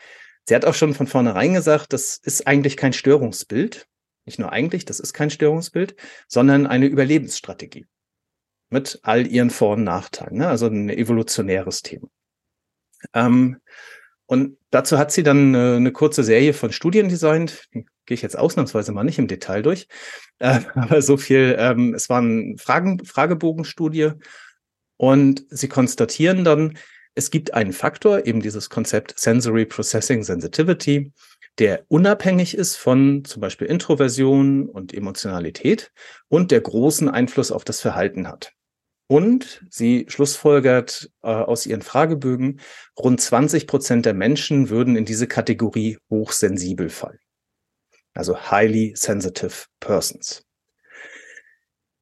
sie 0.48 0.56
hat 0.56 0.66
auch 0.66 0.76
schon 0.76 0.94
von 0.94 1.08
vornherein 1.08 1.54
gesagt, 1.54 1.94
das 1.94 2.18
ist 2.18 2.48
eigentlich 2.48 2.78
kein 2.78 2.94
Störungsbild, 2.94 3.88
nicht 4.26 4.40
nur 4.40 4.52
eigentlich, 4.52 4.86
das 4.86 5.00
ist 5.00 5.14
kein 5.14 5.32
Störungsbild, 5.32 5.96
sondern 6.28 6.68
eine 6.68 6.86
Überlebensstrategie 6.86 7.88
mit 8.70 9.00
all 9.04 9.28
ihren 9.28 9.50
Vor- 9.50 9.74
und 9.74 9.84
Nachteilen, 9.84 10.38
ne? 10.38 10.48
also 10.48 10.68
ein 10.68 10.90
evolutionäres 10.90 11.82
Thema. 11.82 12.08
Ähm, 13.14 13.58
und 14.28 14.58
dazu 14.70 14.98
hat 14.98 15.12
sie 15.12 15.24
dann 15.24 15.56
äh, 15.56 15.76
eine 15.76 15.92
kurze 15.92 16.24
Serie 16.24 16.54
von 16.54 16.72
Studien 16.72 17.10
designt. 17.10 17.68
Die 17.74 17.86
gehe 18.06 18.16
ich 18.16 18.22
jetzt 18.22 18.38
ausnahmsweise 18.38 18.92
mal 18.92 19.04
nicht 19.04 19.20
im 19.20 19.28
Detail 19.28 19.62
durch. 19.62 19.88
Äh, 20.40 20.62
aber 20.76 21.02
so 21.02 21.18
viel, 21.18 21.56
ähm, 21.58 21.94
es 21.94 22.10
waren 22.10 22.58
Fragen, 22.58 23.04
Fragebogenstudie. 23.06 24.12
Und 24.98 25.46
sie 25.50 25.68
konstatieren 25.68 26.44
dann, 26.44 26.78
es 27.16 27.32
gibt 27.32 27.54
einen 27.54 27.74
Faktor, 27.74 28.26
eben 28.26 28.42
dieses 28.42 28.70
Konzept 28.70 29.20
Sensory 29.20 29.66
Processing 29.66 30.24
Sensitivity, 30.24 31.12
der 31.58 31.84
unabhängig 31.90 32.56
ist 32.56 32.78
von 32.78 33.26
zum 33.26 33.42
Beispiel 33.42 33.68
Introversion 33.68 34.70
und 34.70 34.94
Emotionalität 34.94 35.92
und 36.30 36.52
der 36.52 36.62
großen 36.62 37.10
Einfluss 37.10 37.52
auf 37.52 37.66
das 37.66 37.82
Verhalten 37.82 38.28
hat. 38.28 38.54
Und 39.08 39.66
sie 39.70 40.06
schlussfolgert 40.08 41.12
äh, 41.22 41.28
aus 41.28 41.66
ihren 41.66 41.82
Fragebögen, 41.82 42.62
rund 42.98 43.20
20 43.20 43.68
Prozent 43.68 44.06
der 44.06 44.14
Menschen 44.14 44.70
würden 44.70 44.96
in 44.96 45.04
diese 45.04 45.28
Kategorie 45.28 45.98
hochsensibel 46.10 46.88
fallen. 46.88 47.20
Also 48.14 48.36
highly 48.36 48.94
sensitive 48.96 49.66
persons. 49.80 50.44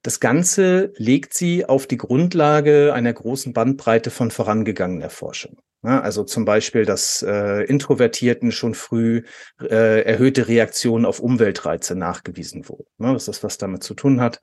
Das 0.01 0.19
Ganze 0.19 0.93
legt 0.95 1.33
sie 1.33 1.65
auf 1.65 1.85
die 1.85 1.97
Grundlage 1.97 2.93
einer 2.93 3.13
großen 3.13 3.53
Bandbreite 3.53 4.11
von 4.11 4.31
vorangegangener 4.31 5.09
Forschung. 5.09 5.59
Also 5.81 6.23
zum 6.23 6.43
Beispiel, 6.43 6.85
dass 6.85 7.21
äh, 7.21 7.63
Introvertierten 7.63 8.51
schon 8.51 8.75
früh 8.75 9.23
äh, 9.61 10.01
erhöhte 10.01 10.47
Reaktionen 10.47 11.05
auf 11.05 11.19
Umweltreize 11.19 11.95
nachgewiesen 11.95 12.67
wurden. 12.67 12.85
Das 12.97 13.29
ist, 13.29 13.43
was 13.43 13.57
damit 13.57 13.83
zu 13.83 13.93
tun 13.93 14.19
hat 14.19 14.41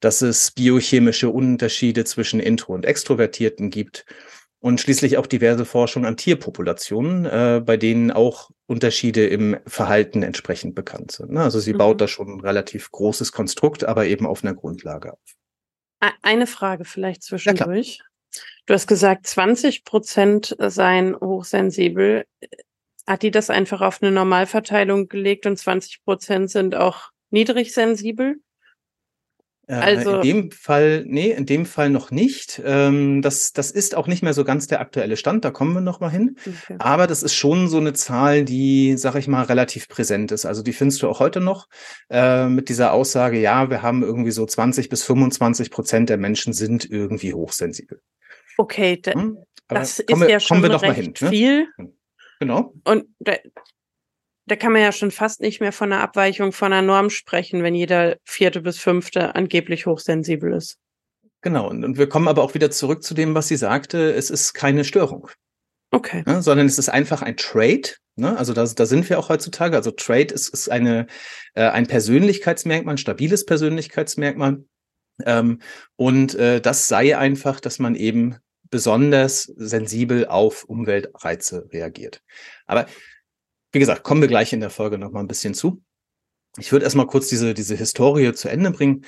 dass 0.00 0.22
es 0.22 0.50
biochemische 0.50 1.30
Unterschiede 1.30 2.04
zwischen 2.04 2.40
Intro- 2.40 2.74
und 2.74 2.84
Extrovertierten 2.84 3.70
gibt 3.70 4.04
und 4.60 4.80
schließlich 4.80 5.18
auch 5.18 5.26
diverse 5.26 5.64
Forschung 5.64 6.04
an 6.06 6.16
Tierpopulationen, 6.16 7.26
äh, 7.26 7.62
bei 7.64 7.76
denen 7.76 8.10
auch 8.10 8.50
Unterschiede 8.66 9.26
im 9.26 9.56
Verhalten 9.66 10.22
entsprechend 10.22 10.74
bekannt 10.74 11.12
sind. 11.12 11.32
Ne? 11.32 11.42
Also 11.42 11.60
sie 11.60 11.74
mhm. 11.74 11.78
baut 11.78 12.00
da 12.00 12.08
schon 12.08 12.28
ein 12.28 12.40
relativ 12.40 12.90
großes 12.90 13.32
Konstrukt, 13.32 13.84
aber 13.84 14.06
eben 14.06 14.26
auf 14.26 14.42
einer 14.42 14.54
Grundlage 14.54 15.12
auf. 15.12 15.36
Eine 16.22 16.46
Frage 16.46 16.84
vielleicht 16.84 17.22
zwischendurch. 17.22 18.00
Du 18.66 18.74
hast 18.74 18.86
gesagt, 18.86 19.26
20 19.26 19.84
Prozent 19.84 20.56
seien 20.58 21.16
hochsensibel. 21.16 22.26
Hat 23.06 23.22
die 23.22 23.30
das 23.30 23.50
einfach 23.50 23.80
auf 23.80 24.02
eine 24.02 24.10
Normalverteilung 24.10 25.08
gelegt 25.08 25.46
und 25.46 25.56
20 25.56 26.04
Prozent 26.04 26.50
sind 26.50 26.74
auch 26.74 27.10
niedrig 27.30 27.72
sensibel? 27.72 28.40
Äh, 29.68 29.74
also, 29.74 30.16
in 30.16 30.22
dem 30.22 30.50
Fall, 30.52 31.04
nee, 31.06 31.30
in 31.32 31.44
dem 31.44 31.66
Fall 31.66 31.90
noch 31.90 32.10
nicht. 32.10 32.62
Ähm, 32.64 33.20
das, 33.22 33.52
das 33.52 33.70
ist 33.70 33.96
auch 33.96 34.06
nicht 34.06 34.22
mehr 34.22 34.32
so 34.32 34.44
ganz 34.44 34.66
der 34.68 34.80
aktuelle 34.80 35.16
Stand, 35.16 35.44
da 35.44 35.50
kommen 35.50 35.74
wir 35.74 35.80
noch 35.80 36.00
mal 36.00 36.10
hin. 36.10 36.36
Okay. 36.46 36.76
Aber 36.78 37.06
das 37.06 37.22
ist 37.22 37.34
schon 37.34 37.68
so 37.68 37.78
eine 37.78 37.92
Zahl, 37.92 38.44
die, 38.44 38.96
sag 38.96 39.16
ich 39.16 39.26
mal, 39.26 39.42
relativ 39.44 39.88
präsent 39.88 40.30
ist. 40.32 40.46
Also 40.46 40.62
die 40.62 40.72
findest 40.72 41.02
du 41.02 41.08
auch 41.08 41.20
heute 41.20 41.40
noch 41.40 41.68
äh, 42.10 42.46
mit 42.46 42.68
dieser 42.68 42.92
Aussage, 42.92 43.40
ja, 43.40 43.68
wir 43.70 43.82
haben 43.82 44.02
irgendwie 44.02 44.30
so 44.30 44.46
20 44.46 44.88
bis 44.88 45.02
25 45.02 45.70
Prozent 45.70 46.10
der 46.10 46.16
Menschen 46.16 46.52
sind 46.52 46.88
irgendwie 46.88 47.34
hochsensibel. 47.34 48.00
Okay, 48.58 49.00
da, 49.02 49.12
hm? 49.12 49.38
das 49.68 49.98
ist 49.98 50.20
wir, 50.20 50.30
ja 50.30 50.40
schon 50.40 50.64
recht 50.64 50.94
hin, 50.94 51.14
ne? 51.20 51.28
viel. 51.28 51.68
Genau. 52.38 52.72
Und 52.84 53.06
da, 54.46 54.56
kann 54.56 54.72
man 54.72 54.82
ja 54.82 54.92
schon 54.92 55.10
fast 55.10 55.40
nicht 55.40 55.60
mehr 55.60 55.72
von 55.72 55.92
einer 55.92 56.02
Abweichung 56.02 56.52
von 56.52 56.72
einer 56.72 56.86
Norm 56.86 57.10
sprechen, 57.10 57.62
wenn 57.62 57.74
jeder 57.74 58.16
vierte 58.24 58.60
bis 58.60 58.78
fünfte 58.78 59.34
angeblich 59.34 59.86
hochsensibel 59.86 60.52
ist. 60.52 60.78
Genau, 61.42 61.68
und 61.68 61.98
wir 61.98 62.08
kommen 62.08 62.28
aber 62.28 62.42
auch 62.42 62.54
wieder 62.54 62.70
zurück 62.70 63.02
zu 63.02 63.14
dem, 63.14 63.34
was 63.34 63.48
sie 63.48 63.56
sagte, 63.56 64.12
es 64.12 64.30
ist 64.30 64.54
keine 64.54 64.84
Störung. 64.84 65.28
Okay. 65.90 66.24
Ne, 66.26 66.42
sondern 66.42 66.66
es 66.66 66.78
ist 66.78 66.88
einfach 66.88 67.22
ein 67.22 67.36
Trade. 67.36 67.90
Ne? 68.16 68.36
Also 68.36 68.52
da, 68.52 68.64
da 68.64 68.86
sind 68.86 69.08
wir 69.08 69.18
auch 69.18 69.28
heutzutage. 69.28 69.76
Also 69.76 69.90
Trade 69.90 70.34
ist, 70.34 70.48
ist 70.48 70.70
eine, 70.70 71.06
äh, 71.54 71.68
ein 71.68 71.86
Persönlichkeitsmerkmal, 71.86 72.94
ein 72.94 72.98
stabiles 72.98 73.46
Persönlichkeitsmerkmal. 73.46 74.64
Ähm, 75.24 75.60
und 75.96 76.34
äh, 76.34 76.60
das 76.60 76.88
sei 76.88 77.16
einfach, 77.16 77.60
dass 77.60 77.78
man 77.78 77.94
eben 77.94 78.36
besonders 78.70 79.44
sensibel 79.44 80.26
auf 80.26 80.64
Umweltreize 80.64 81.68
reagiert. 81.72 82.22
Aber 82.66 82.86
wie 83.76 83.80
gesagt, 83.80 84.04
kommen 84.04 84.22
wir 84.22 84.28
gleich 84.28 84.54
in 84.54 84.60
der 84.60 84.70
Folge 84.70 84.96
noch 84.96 85.12
mal 85.12 85.20
ein 85.20 85.28
bisschen 85.28 85.52
zu. 85.52 85.82
Ich 86.56 86.72
würde 86.72 86.86
erstmal 86.86 87.06
kurz 87.06 87.28
diese, 87.28 87.52
diese 87.52 87.76
Historie 87.76 88.32
zu 88.32 88.48
Ende 88.48 88.70
bringen, 88.70 89.04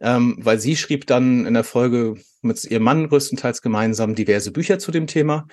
ähm, 0.00 0.38
weil 0.40 0.58
sie 0.58 0.74
schrieb 0.74 1.06
dann 1.06 1.44
in 1.44 1.52
der 1.52 1.64
Folge 1.64 2.14
mit 2.40 2.64
ihrem 2.64 2.82
Mann 2.82 3.10
größtenteils 3.10 3.60
gemeinsam 3.60 4.14
diverse 4.14 4.52
Bücher 4.52 4.78
zu 4.78 4.90
dem 4.90 5.06
Thema. 5.06 5.46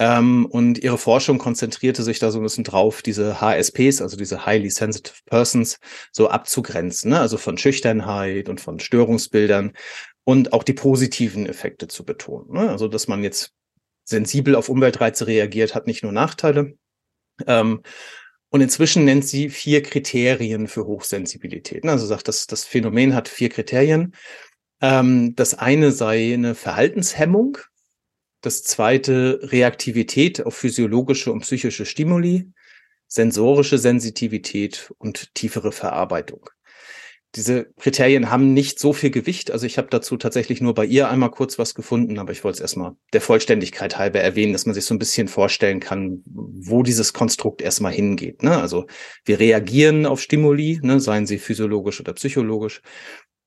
Ähm, 0.00 0.46
und 0.46 0.78
ihre 0.78 0.98
Forschung 0.98 1.38
konzentrierte 1.38 2.02
sich 2.02 2.18
da 2.18 2.32
so 2.32 2.40
ein 2.40 2.42
bisschen 2.42 2.64
drauf, 2.64 3.02
diese 3.02 3.40
HSPs, 3.40 4.02
also 4.02 4.16
diese 4.16 4.46
Highly 4.46 4.70
Sensitive 4.70 5.18
Persons, 5.26 5.78
so 6.10 6.28
abzugrenzen, 6.28 7.12
ne? 7.12 7.20
also 7.20 7.36
von 7.36 7.56
Schüchternheit 7.56 8.48
und 8.48 8.60
von 8.60 8.80
Störungsbildern 8.80 9.74
und 10.24 10.52
auch 10.52 10.64
die 10.64 10.72
positiven 10.72 11.46
Effekte 11.46 11.86
zu 11.86 12.04
betonen. 12.04 12.52
Ne? 12.52 12.68
Also, 12.68 12.88
dass 12.88 13.06
man 13.06 13.22
jetzt 13.22 13.52
sensibel 14.02 14.56
auf 14.56 14.68
Umweltreize 14.68 15.28
reagiert, 15.28 15.76
hat 15.76 15.86
nicht 15.86 16.02
nur 16.02 16.10
Nachteile, 16.10 16.74
ähm, 17.46 17.82
und 18.50 18.60
inzwischen 18.60 19.04
nennt 19.04 19.26
sie 19.26 19.48
vier 19.48 19.82
Kriterien 19.82 20.68
für 20.68 20.86
Hochsensibilität. 20.86 21.86
Also 21.86 22.06
sagt, 22.06 22.28
dass 22.28 22.46
das 22.46 22.64
Phänomen 22.64 23.14
hat 23.14 23.28
vier 23.28 23.48
Kriterien. 23.48 24.14
Ähm, 24.80 25.34
das 25.36 25.54
eine 25.54 25.90
sei 25.92 26.34
eine 26.34 26.54
Verhaltenshemmung. 26.54 27.58
Das 28.42 28.62
zweite 28.62 29.40
Reaktivität 29.42 30.44
auf 30.44 30.54
physiologische 30.54 31.32
und 31.32 31.40
psychische 31.40 31.86
Stimuli, 31.86 32.50
sensorische 33.06 33.78
Sensitivität 33.78 34.92
und 34.98 35.34
tiefere 35.34 35.72
Verarbeitung 35.72 36.50
diese 37.34 37.72
Kriterien 37.78 38.30
haben 38.30 38.52
nicht 38.52 38.78
so 38.78 38.92
viel 38.92 39.10
Gewicht. 39.10 39.50
Also 39.50 39.64
ich 39.64 39.78
habe 39.78 39.88
dazu 39.90 40.16
tatsächlich 40.16 40.60
nur 40.60 40.74
bei 40.74 40.84
ihr 40.84 41.08
einmal 41.08 41.30
kurz 41.30 41.58
was 41.58 41.74
gefunden, 41.74 42.18
aber 42.18 42.32
ich 42.32 42.44
wollte 42.44 42.56
es 42.56 42.60
erstmal 42.60 42.92
der 43.12 43.22
Vollständigkeit 43.22 43.96
halber 43.98 44.20
erwähnen, 44.20 44.52
dass 44.52 44.66
man 44.66 44.74
sich 44.74 44.84
so 44.84 44.94
ein 44.94 44.98
bisschen 44.98 45.28
vorstellen 45.28 45.80
kann, 45.80 46.22
wo 46.26 46.82
dieses 46.82 47.12
Konstrukt 47.12 47.62
erstmal 47.62 47.92
hingeht. 47.92 48.42
Ne? 48.42 48.56
Also 48.56 48.86
wir 49.24 49.40
reagieren 49.40 50.04
auf 50.04 50.20
Stimuli, 50.20 50.78
ne, 50.82 51.00
seien 51.00 51.26
sie 51.26 51.38
physiologisch 51.38 52.00
oder 52.00 52.12
psychologisch. 52.12 52.82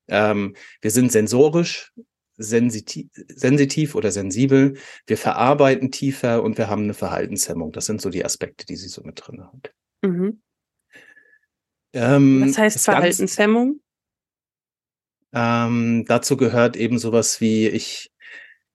Ähm, 0.08 0.56
wir 0.80 0.90
sind 0.90 1.12
sensorisch 1.12 1.92
sensitiv, 2.38 3.08
sensitiv 3.28 3.94
oder 3.94 4.10
sensibel. 4.10 4.76
Wir 5.06 5.16
verarbeiten 5.16 5.90
tiefer 5.90 6.42
und 6.42 6.58
wir 6.58 6.68
haben 6.68 6.82
eine 6.82 6.94
Verhaltenshemmung. 6.94 7.72
Das 7.72 7.86
sind 7.86 8.00
so 8.00 8.10
die 8.10 8.24
Aspekte, 8.24 8.66
die 8.66 8.76
sie 8.76 8.88
so 8.88 9.02
mit 9.02 9.22
drin 9.24 9.42
hat. 9.42 9.72
Mhm. 10.02 10.42
Ähm, 11.96 12.42
Was 12.46 12.58
heißt 12.58 12.84
Verhaltenshemmung? 12.84 13.80
ähm, 15.32 16.04
dazu 16.06 16.36
gehört 16.36 16.76
eben 16.76 16.98
sowas 16.98 17.40
wie 17.40 17.68
ich 17.68 18.10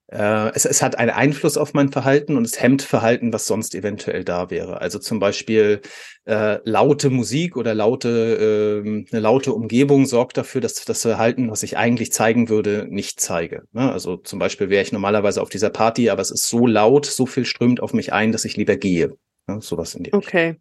äh, 0.07 0.51
es, 0.53 0.65
es 0.65 0.81
hat 0.81 0.97
einen 0.97 1.11
Einfluss 1.11 1.55
auf 1.55 1.73
mein 1.73 1.89
Verhalten 1.89 2.35
und 2.35 2.45
es 2.45 2.61
hemmt 2.61 2.81
Verhalten, 2.81 3.31
was 3.31 3.45
sonst 3.47 3.75
eventuell 3.75 4.25
da 4.25 4.49
wäre. 4.49 4.81
Also 4.81 4.99
zum 4.99 5.19
Beispiel 5.19 5.81
äh, 6.25 6.57
laute 6.65 7.09
Musik 7.09 7.55
oder 7.55 7.73
laute 7.73 8.83
äh, 8.83 9.05
eine 9.09 9.19
laute 9.21 9.53
Umgebung 9.53 10.05
sorgt 10.05 10.37
dafür, 10.37 10.59
dass 10.59 10.83
das 10.83 11.01
Verhalten, 11.01 11.49
was 11.49 11.63
ich 11.63 11.77
eigentlich 11.77 12.11
zeigen 12.11 12.49
würde, 12.49 12.87
nicht 12.89 13.21
zeige. 13.21 13.63
Ne? 13.71 13.91
Also 13.91 14.17
zum 14.17 14.37
Beispiel 14.39 14.69
wäre 14.69 14.83
ich 14.83 14.91
normalerweise 14.91 15.41
auf 15.41 15.49
dieser 15.49 15.69
Party, 15.69 16.09
aber 16.09 16.21
es 16.21 16.31
ist 16.31 16.49
so 16.49 16.67
laut, 16.67 17.05
so 17.05 17.25
viel 17.25 17.45
strömt 17.45 17.81
auf 17.81 17.93
mich 17.93 18.11
ein, 18.11 18.31
dass 18.33 18.43
ich 18.43 18.57
lieber 18.57 18.75
gehe. 18.75 19.13
Ne? 19.47 19.61
Sowas 19.61 19.95
in 19.95 20.03
die 20.03 20.13
Okay. 20.13 20.57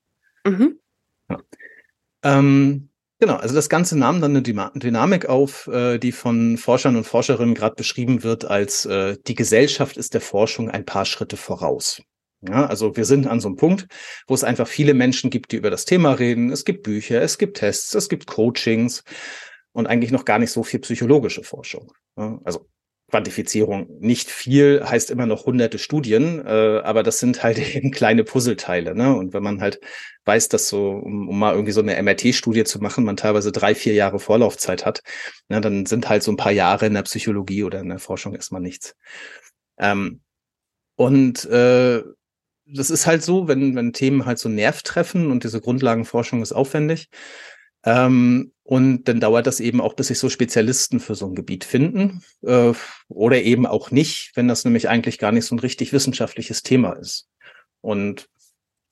Mhm. 0.47 0.79
Ja. 1.29 1.41
Ähm, 2.23 2.91
genau, 3.19 3.37
also 3.37 3.55
das 3.55 3.69
Ganze 3.69 3.99
nahm 3.99 4.21
dann 4.21 4.37
eine 4.37 4.43
Dynamik 4.43 5.27
auf, 5.27 5.67
äh, 5.69 5.99
die 5.99 6.13
von 6.13 6.57
Forschern 6.57 6.97
und 6.97 7.05
Forscherinnen 7.05 7.55
gerade 7.55 7.75
beschrieben 7.75 8.23
wird 8.23 8.45
als 8.45 8.87
äh, 8.87 9.17
die 9.27 9.35
Gesellschaft 9.35 9.97
ist 9.97 10.15
der 10.15 10.21
Forschung 10.21 10.71
ein 10.71 10.85
paar 10.85 11.05
Schritte 11.05 11.37
voraus. 11.37 12.03
Ja, 12.43 12.67
also 12.67 12.97
wir 12.97 13.05
sind 13.05 13.27
an 13.27 13.41
so 13.41 13.49
einem 13.49 13.57
Punkt, 13.57 13.87
wo 14.27 14.33
es 14.33 14.45
einfach 14.45 14.67
viele 14.67 14.95
Menschen 14.95 15.29
gibt, 15.29 15.53
die 15.53 15.57
über 15.57 15.71
das 15.71 15.85
Thema 15.85 16.13
reden. 16.13 16.51
Es 16.51 16.65
gibt 16.65 16.85
Bücher, 16.85 17.21
es 17.21 17.37
gibt 17.37 17.59
Tests, 17.59 17.95
es 17.95 18.09
gibt 18.09 18.27
Coachings 18.27 19.05
und 19.73 19.87
eigentlich 19.87 20.11
noch 20.11 20.25
gar 20.25 20.39
nicht 20.39 20.51
so 20.51 20.63
viel 20.63 20.81
psychologische 20.81 21.43
Forschung. 21.43 21.93
Ja, 22.17 22.41
also 22.45 22.67
Quantifizierung 23.11 23.89
nicht 24.01 24.31
viel, 24.31 24.83
heißt 24.85 25.11
immer 25.11 25.27
noch 25.27 25.47
hunderte 25.47 25.79
Studien, 25.79 26.45
äh, 26.47 26.81
aber 26.83 27.03
das 27.03 27.19
sind 27.19 27.43
halt 27.43 27.59
eben 27.77 27.91
kleine 27.91 28.25
Puzzleteile. 28.25 28.95
Ne? 28.95 29.15
Und 29.15 29.33
wenn 29.33 29.43
man 29.43 29.61
halt 29.61 29.81
weiß, 30.25 30.49
dass 30.49 30.69
so, 30.69 30.91
um, 30.91 31.29
um 31.29 31.39
mal 31.39 31.53
irgendwie 31.53 31.73
so 31.73 31.81
eine 31.81 32.01
MRT-Studie 32.01 32.65
zu 32.65 32.81
machen, 32.81 33.05
man 33.05 33.17
teilweise 33.17 33.53
drei, 33.53 33.75
vier 33.75 33.95
Jahre 33.95 34.19
Vorlaufzeit 34.19 34.87
hat, 34.87 35.03
ne, 35.49 35.61
dann 35.61 35.87
sind 35.87 36.09
halt 36.09 36.23
so 36.23 36.31
ein 36.33 36.37
paar 36.37 36.53
Jahre 36.53 36.87
in 36.87 36.95
der 36.95 37.03
Psychologie 37.03 37.65
oder 37.65 37.81
in 37.81 37.89
der 37.89 37.99
Forschung 37.99 38.35
erstmal 38.35 38.61
nichts. 38.61 38.95
Ähm, 39.79 40.21
und 40.97 41.45
äh, 41.47 42.03
das 42.67 42.91
ist 42.91 43.07
halt 43.07 43.23
so, 43.23 43.49
wenn, 43.49 43.75
wenn 43.75 43.93
Themen 43.93 44.27
halt 44.27 44.39
so 44.39 44.49
Nerv 44.49 44.83
treffen 44.83 45.31
und 45.31 45.45
diese 45.45 45.61
Grundlagenforschung 45.61 46.43
ist 46.43 46.53
aufwendig, 46.53 47.09
ähm, 47.85 48.53
und 48.71 49.09
dann 49.09 49.19
dauert 49.19 49.49
das 49.49 49.59
eben 49.59 49.81
auch, 49.81 49.95
bis 49.95 50.07
sich 50.07 50.21
so 50.21 50.29
Spezialisten 50.29 51.01
für 51.01 51.17
so 51.17 51.27
ein 51.27 51.35
Gebiet 51.35 51.65
finden. 51.65 52.23
Äh, 52.43 52.73
oder 53.09 53.43
eben 53.43 53.67
auch 53.67 53.91
nicht, 53.91 54.31
wenn 54.37 54.47
das 54.47 54.65
nämlich 54.65 54.89
eigentlich 54.89 55.19
gar 55.19 55.33
nicht 55.33 55.47
so 55.47 55.57
ein 55.57 55.59
richtig 55.59 55.93
wissenschaftliches 55.93 56.63
Thema 56.63 56.93
ist. 56.93 57.29
Und 57.81 58.29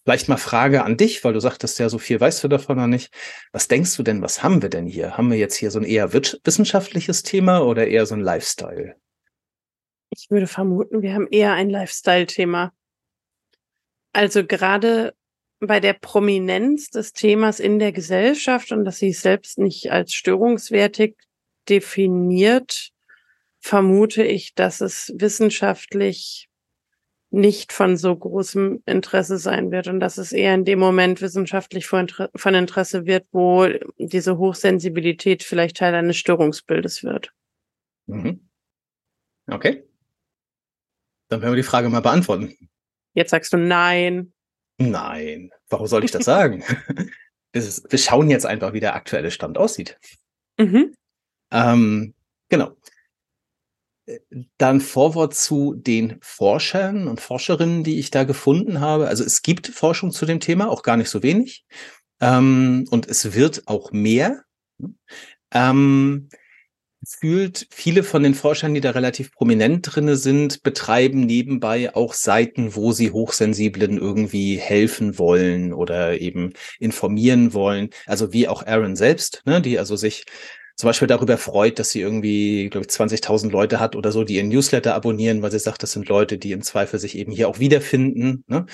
vielleicht 0.03 0.29
mal 0.29 0.37
Frage 0.37 0.83
an 0.83 0.97
dich, 0.97 1.23
weil 1.23 1.33
du 1.33 1.39
sagtest 1.39 1.79
ja, 1.79 1.89
so 1.89 1.99
viel 1.99 2.21
weißt 2.21 2.43
du 2.43 2.49
davon 2.49 2.77
noch 2.77 2.89
nicht. 2.89 3.15
Was 3.53 3.69
denkst 3.69 3.97
du 3.97 4.03
denn, 4.03 4.21
was 4.21 4.43
haben 4.43 4.63
wir 4.63 4.69
denn 4.69 4.89
hier? 4.89 5.17
Haben 5.17 5.31
wir 5.31 5.39
jetzt 5.39 5.55
hier 5.55 5.71
so 5.71 5.79
ein 5.79 5.85
eher 5.85 6.13
wissenschaftliches 6.13 7.23
Thema 7.23 7.61
oder 7.61 7.87
eher 7.87 8.05
so 8.05 8.17
ein 8.17 8.21
Lifestyle? 8.21 8.97
Ich 10.11 10.29
würde 10.29 10.49
vermuten, 10.49 11.03
wir 11.03 11.15
haben 11.15 11.29
eher 11.31 11.53
ein 11.53 11.71
Lifestyle-Thema. 11.71 12.73
Also 14.13 14.45
gerade 14.45 15.15
bei 15.61 15.81
der 15.81 15.93
Prominenz 15.95 16.91
des 16.91 17.13
Themas 17.13 17.61
in 17.61 17.79
der 17.79 17.93
Gesellschaft 17.93 18.73
und 18.73 18.85
dass 18.85 18.99
sie 18.99 19.11
es 19.11 19.23
selbst 19.23 19.59
nicht 19.59 19.91
als 19.91 20.15
störungswertig 20.15 21.17
definiert, 21.69 22.91
vermute 23.61 24.23
ich, 24.23 24.55
dass 24.55 24.81
es 24.81 25.13
wissenschaftlich 25.17 26.49
nicht 27.31 27.73
von 27.73 27.99
so 27.99 28.17
großem 28.17 28.83
Interesse 28.87 29.37
sein 29.37 29.71
wird 29.71 29.89
und 29.89 30.01
dass 30.01 30.17
es 30.17 30.33
eher 30.33 30.55
in 30.55 30.65
dem 30.65 30.79
Moment 30.79 31.21
wissenschaftlich 31.21 31.87
von 31.87 32.55
Interesse 32.55 33.05
wird, 33.05 33.27
wo 33.33 33.67
diese 33.99 34.39
Hochsensibilität 34.39 35.43
vielleicht 35.43 35.77
Teil 35.77 35.95
eines 35.95 36.17
Störungsbildes 36.17 37.05
wird. 37.05 37.33
Mhm. 38.07 38.49
Okay. 39.47 39.85
Dann 41.29 41.43
werden 41.43 41.53
wir 41.53 41.63
die 41.63 41.69
Frage 41.69 41.91
mal 41.91 42.01
beantworten. 42.01 42.57
Jetzt 43.13 43.31
sagst 43.31 43.53
du 43.53 43.59
nein. 43.59 44.33
Nein, 44.79 45.51
warum 45.69 45.87
soll 45.87 46.05
ich 46.05 46.13
das 46.13 46.25
sagen? 46.25 46.63
wir 47.53 47.99
schauen 47.99 48.31
jetzt 48.31 48.47
einfach, 48.47 48.73
wie 48.73 48.81
der 48.81 48.95
aktuelle 48.95 49.31
Stand 49.31 49.59
aussieht. 49.59 49.99
Mhm. 50.59 50.95
Ähm, 51.51 52.15
genau. 52.49 52.77
Dann 54.57 54.81
Vorwort 54.81 55.35
zu 55.35 55.75
den 55.75 56.19
Forschern 56.23 57.09
und 57.09 57.21
Forscherinnen, 57.21 57.85
die 57.85 57.99
ich 57.99 58.11
da 58.11 58.25
gefunden 58.25 58.81
habe. 58.81 59.09
Also 59.09 59.25
es 59.25 59.43
gibt 59.43 59.67
Forschung 59.67 60.13
zu 60.13 60.25
dem 60.25 60.41
Thema, 60.41 60.71
auch 60.71 60.83
gar 60.83 60.97
nicht 60.97 61.11
so 61.11 61.23
wenig. 61.23 61.67
Ähm, 62.21 62.87
und 62.91 63.07
es 63.07 63.35
wird 63.35 63.67
auch 63.67 63.93
mehr. 63.93 64.45
Ähm, 65.53 66.29
fühlt, 67.09 67.67
viele 67.71 68.03
von 68.03 68.23
den 68.23 68.35
Forschern, 68.35 68.75
die 68.75 68.81
da 68.81 68.91
relativ 68.91 69.33
prominent 69.33 69.95
drinne 69.95 70.17
sind, 70.17 70.63
betreiben 70.63 71.21
nebenbei 71.21 71.95
auch 71.95 72.13
Seiten, 72.13 72.75
wo 72.75 72.93
sie 72.93 73.11
Hochsensiblen 73.11 73.97
irgendwie 73.97 74.57
helfen 74.57 75.19
wollen 75.19 75.73
oder 75.73 76.21
eben 76.21 76.53
informieren 76.79 77.55
wollen. 77.55 77.91
Also 78.07 78.33
wie 78.33 78.47
auch 78.47 78.67
Aaron 78.67 78.97
selbst, 78.97 79.43
ne, 79.47 79.63
die 79.63 79.79
also 79.79 79.97
sich 79.97 80.27
zum 80.77 80.89
Beispiel 80.89 81.09
darüber 81.09 81.39
freut, 81.39 81.79
dass 81.79 81.91
sie 81.91 82.01
irgendwie, 82.01 82.69
glaube 82.69 82.87
ich, 82.89 82.95
20.000 82.95 83.51
Leute 83.51 83.81
hat 83.81 83.97
oder 83.97 84.13
so, 84.13 84.23
die 84.23 84.37
ihren 84.37 84.49
Newsletter 84.49 84.95
abonnieren, 84.95 85.43
weil 85.43 85.51
sie 85.51 85.59
sagt, 85.59 85.83
das 85.83 85.93
sind 85.93 86.09
Leute, 86.09 86.39
die 86.39 86.53
im 86.53 86.63
Zweifel 86.63 87.01
sich 87.01 87.17
eben 87.19 87.33
hier 87.33 87.49
auch 87.49 87.59
wiederfinden. 87.59 88.45
Ne? 88.47 88.67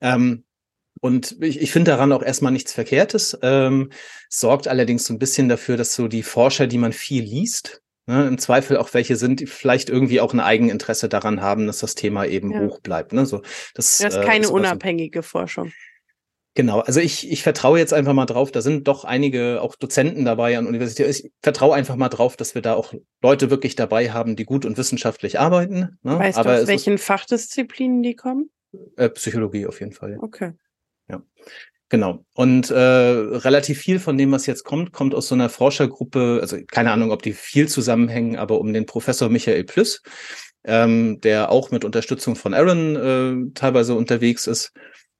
Ähm, 0.00 0.44
und 1.00 1.36
ich, 1.40 1.60
ich 1.60 1.72
finde 1.72 1.90
daran 1.90 2.12
auch 2.12 2.22
erstmal 2.22 2.52
nichts 2.52 2.72
Verkehrtes. 2.72 3.38
Ähm, 3.42 3.90
sorgt 4.28 4.68
allerdings 4.68 5.04
so 5.04 5.14
ein 5.14 5.18
bisschen 5.18 5.48
dafür, 5.48 5.76
dass 5.76 5.94
so 5.94 6.08
die 6.08 6.22
Forscher, 6.22 6.66
die 6.66 6.78
man 6.78 6.92
viel 6.92 7.22
liest, 7.22 7.82
ne, 8.06 8.26
im 8.26 8.38
Zweifel 8.38 8.76
auch 8.76 8.92
welche 8.94 9.16
sind, 9.16 9.40
die 9.40 9.46
vielleicht 9.46 9.90
irgendwie 9.90 10.20
auch 10.20 10.32
ein 10.32 10.40
Eigeninteresse 10.40 11.08
daran 11.08 11.40
haben, 11.40 11.66
dass 11.66 11.78
das 11.78 11.94
Thema 11.94 12.24
eben 12.26 12.52
ja. 12.52 12.60
hoch 12.60 12.80
bleibt. 12.80 13.12
Ne? 13.12 13.26
So, 13.26 13.42
das, 13.74 13.98
das 13.98 14.14
ist 14.14 14.22
keine 14.22 14.46
äh, 14.46 14.50
unabhängige. 14.50 15.22
Forschung. 15.22 15.72
Genau, 16.54 16.80
also 16.80 16.98
ich, 16.98 17.30
ich 17.30 17.44
vertraue 17.44 17.78
jetzt 17.78 17.94
einfach 17.94 18.14
mal 18.14 18.26
drauf, 18.26 18.50
da 18.50 18.62
sind 18.62 18.88
doch 18.88 19.04
einige 19.04 19.62
auch 19.62 19.76
Dozenten 19.76 20.24
dabei 20.24 20.58
an 20.58 20.66
Universitäten. 20.66 21.10
Ich 21.10 21.30
vertraue 21.40 21.76
einfach 21.76 21.94
mal 21.94 22.08
drauf, 22.08 22.36
dass 22.36 22.56
wir 22.56 22.62
da 22.62 22.74
auch 22.74 22.94
Leute 23.22 23.50
wirklich 23.50 23.76
dabei 23.76 24.10
haben, 24.10 24.34
die 24.34 24.44
gut 24.44 24.64
und 24.64 24.76
wissenschaftlich 24.76 25.38
arbeiten. 25.38 25.98
Ne? 26.02 26.18
Weißt 26.18 26.36
Aber 26.36 26.56
du, 26.56 26.62
aus 26.62 26.66
welchen 26.66 26.98
Fachdisziplinen 26.98 28.02
die 28.02 28.16
kommen? 28.16 28.50
Äh, 28.96 29.08
Psychologie 29.10 29.66
auf 29.66 29.78
jeden 29.78 29.92
Fall. 29.92 30.14
Ja. 30.14 30.18
Okay. 30.20 30.54
Ja. 31.08 31.22
Genau. 31.90 32.24
Und 32.34 32.70
äh, 32.70 32.76
relativ 32.78 33.78
viel 33.78 33.98
von 33.98 34.18
dem, 34.18 34.30
was 34.30 34.44
jetzt 34.46 34.64
kommt, 34.64 34.92
kommt 34.92 35.14
aus 35.14 35.28
so 35.28 35.34
einer 35.34 35.48
Forschergruppe, 35.48 36.38
also 36.42 36.58
keine 36.66 36.92
Ahnung, 36.92 37.12
ob 37.12 37.22
die 37.22 37.32
viel 37.32 37.66
zusammenhängen, 37.66 38.36
aber 38.36 38.60
um 38.60 38.72
den 38.74 38.84
Professor 38.84 39.30
Michael 39.30 39.64
Plüss, 39.64 40.02
ähm, 40.64 41.20
der 41.22 41.50
auch 41.50 41.70
mit 41.70 41.86
Unterstützung 41.86 42.36
von 42.36 42.52
Aaron 42.52 42.96
äh, 42.96 43.52
teilweise 43.54 43.94
unterwegs 43.94 44.46
ist. 44.46 44.72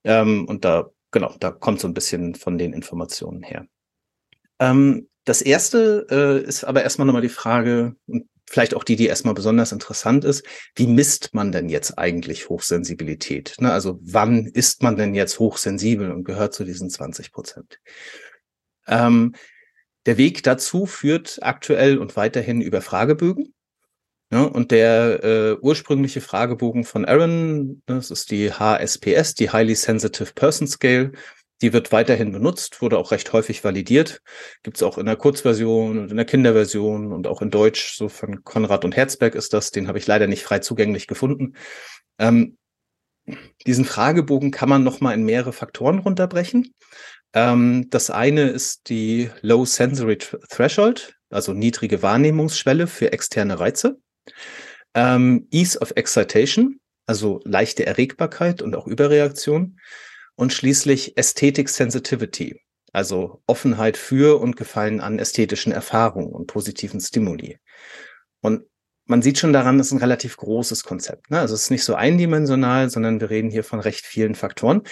Ähm, 0.05 0.47
und 0.47 0.67
da, 0.67 0.91
genau, 1.11 1.35
da 1.41 1.53
kommt 1.53 1.81
so 1.81 1.89
ein 1.89 1.95
bisschen 1.95 2.35
von 2.35 2.59
den 2.59 2.75
Informationen 2.75 3.43
her. 3.43 3.67
Ähm, 4.59 5.09
das 5.25 5.41
erste 5.41 6.07
äh, 6.11 6.47
ist 6.47 6.65
aber 6.65 6.83
erstmal 6.83 7.07
nochmal 7.07 7.23
die 7.23 7.29
Frage, 7.31 7.97
und 8.07 8.29
vielleicht 8.49 8.75
auch 8.75 8.85
die, 8.85 8.97
die 8.97 9.07
erstmal 9.07 9.35
besonders 9.35 9.73
interessant 9.73 10.25
ist, 10.25 10.45
wie 10.75 10.87
misst 10.87 11.35
man 11.35 11.53
denn 11.53 11.69
jetzt 11.69 11.99
eigentlich 11.99 12.49
Hochsensibilität? 12.49 13.57
Ne? 13.61 13.73
Also 13.73 13.99
wann 14.03 14.47
ist 14.47 14.83
man 14.83 14.97
denn 14.97 15.15
jetzt 15.15 15.39
hochsensibel 15.39 16.11
und 16.11 16.25
gehört 16.25 16.55
zu 16.55 16.65
diesen 16.65 16.91
20 16.91 17.33
Prozent? 17.33 17.81
Ähm, 18.87 19.35
der 20.07 20.17
Weg 20.17 20.43
dazu 20.43 20.87
führt 20.87 21.39
aktuell 21.43 21.99
und 21.99 22.17
weiterhin 22.17 22.61
über 22.61 22.81
Fragebögen. 22.81 23.55
Ja, 24.31 24.41
ne? 24.41 24.51
und 24.51 24.71
der 24.71 25.25
äh, 25.25 25.57
ursprüngliche 25.61 26.21
Fragebogen 26.21 26.85
von 26.85 27.07
Aaron, 27.07 27.83
das 27.87 28.11
ist 28.11 28.31
die 28.31 28.53
HSPS, 28.53 29.35
die 29.35 29.51
Highly 29.51 29.75
Sensitive 29.75 30.33
Person 30.35 30.67
Scale, 30.67 31.13
die 31.63 31.73
wird 31.73 31.93
weiterhin 31.93 32.33
benutzt, 32.33 32.81
wurde 32.83 32.99
auch 32.99 33.11
recht 33.11 33.33
häufig 33.33 33.65
validiert. 33.65 34.21
Gibt 34.63 34.77
es 34.77 34.83
auch 34.83 34.99
in 34.99 35.07
der 35.07 35.17
Kurzversion 35.17 35.99
und 35.99 36.11
in 36.11 36.17
der 36.17 36.27
Kinderversion 36.27 37.13
und 37.13 37.27
auch 37.27 37.43
in 37.43 37.51
Deutsch, 37.51 37.97
so 37.97 38.09
von 38.09 38.45
Konrad 38.45 38.85
und 38.85 38.97
Herzberg 38.97 39.35
ist 39.35 39.53
das. 39.53 39.71
Den 39.71 39.89
habe 39.89 39.99
ich 39.99 40.07
leider 40.07 40.27
nicht 40.27 40.45
frei 40.45 40.61
zugänglich 40.61 41.07
gefunden. 41.07 41.55
Ähm, 42.19 42.57
diesen 43.67 43.85
Fragebogen 43.85 44.51
kann 44.51 44.69
man 44.69 44.85
nochmal 44.85 45.15
in 45.15 45.25
mehrere 45.25 45.53
Faktoren 45.53 45.99
runterbrechen. 45.99 46.73
Ähm, 47.35 47.89
das 47.91 48.11
eine 48.11 48.49
ist 48.49 48.89
die 48.89 49.31
Low 49.43 49.65
Sensory 49.65 50.17
Threshold, 50.17 51.17
also 51.31 51.53
niedrige 51.53 52.03
Wahrnehmungsschwelle 52.03 52.87
für 52.87 53.13
externe 53.13 53.61
Reize. 53.61 53.99
Ähm, 54.95 55.47
Ease 55.51 55.79
of 55.81 55.93
Excitation, 55.97 56.81
also 57.07 57.41
leichte 57.45 57.85
Erregbarkeit 57.85 58.63
und 58.63 58.75
auch 58.77 58.87
Überreaktion 58.87 59.79
und 60.39 60.53
schließlich 60.53 61.19
Ästhetik 61.19 61.69
Sensitivity, 61.69 62.61
also 62.93 63.43
Offenheit 63.49 63.97
für 63.97 64.41
und 64.41 64.57
Gefallen 64.57 65.01
an 65.01 65.19
ästhetischen 65.19 65.73
Erfahrungen 65.73 66.33
und 66.33 66.47
positiven 66.47 67.01
Stimuli. 67.01 67.59
Und 68.41 68.63
man 69.07 69.21
sieht 69.21 69.39
schon 69.39 69.53
daran, 69.53 69.79
das 69.79 69.89
ist 69.89 69.95
ein 69.95 69.99
relativ 69.99 70.37
großes 70.37 70.85
Konzept. 70.85 71.33
Ne? 71.33 71.41
Also 71.41 71.55
es 71.55 71.63
ist 71.63 71.71
nicht 71.73 71.83
so 71.83 71.97
eindimensional, 71.97 72.89
sondern 72.89 73.21
wir 73.21 73.31
reden 73.31 73.51
hier 73.51 73.65
von 73.65 73.81
recht 73.81 74.07
vielen 74.07 74.37
Faktoren. 74.37 74.83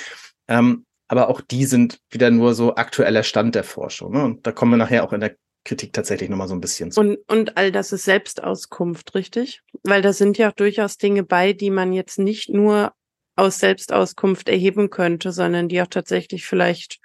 Ähm, 0.49 0.85
aber 1.07 1.29
auch 1.29 1.41
die 1.41 1.65
sind 1.65 2.01
wieder 2.11 2.33
nur 2.33 2.55
so 2.55 2.75
aktueller 2.75 3.23
Stand 3.23 3.55
der 3.55 3.63
Forschung. 3.63 4.15
Ne? 4.15 4.25
Und 4.25 4.49
da 4.49 4.51
kommen 4.51 4.73
wir 4.73 4.79
nachher 4.79 5.05
auch 5.05 5.13
in 5.13 5.21
der 5.21 5.37
Kritik 5.65 5.93
tatsächlich 5.93 6.29
nochmal 6.29 6.49
so 6.49 6.55
ein 6.55 6.61
bisschen 6.61 6.91
zu. 6.91 7.01
Und, 7.01 7.19
und 7.29 7.57
all 7.57 7.71
das 7.71 7.93
ist 7.93 8.05
Selbstauskunft, 8.05 9.15
richtig? 9.15 9.63
Weil 9.85 10.03
da 10.03 10.13
sind 10.13 10.39
ja 10.39 10.49
auch 10.49 10.55
durchaus 10.55 10.99
Dinge 10.99 11.23
bei, 11.23 11.53
die 11.53 11.71
man 11.71 11.93
jetzt 11.93 12.19
nicht 12.19 12.49
nur 12.49 12.93
aus 13.37 13.59
Selbstauskunft 13.59 14.49
erheben 14.49 14.90
könnte, 14.90 15.31
sondern 15.31 15.68
die 15.68 15.81
auch 15.83 15.87
tatsächlich 15.87 16.46
vielleicht 16.46 16.99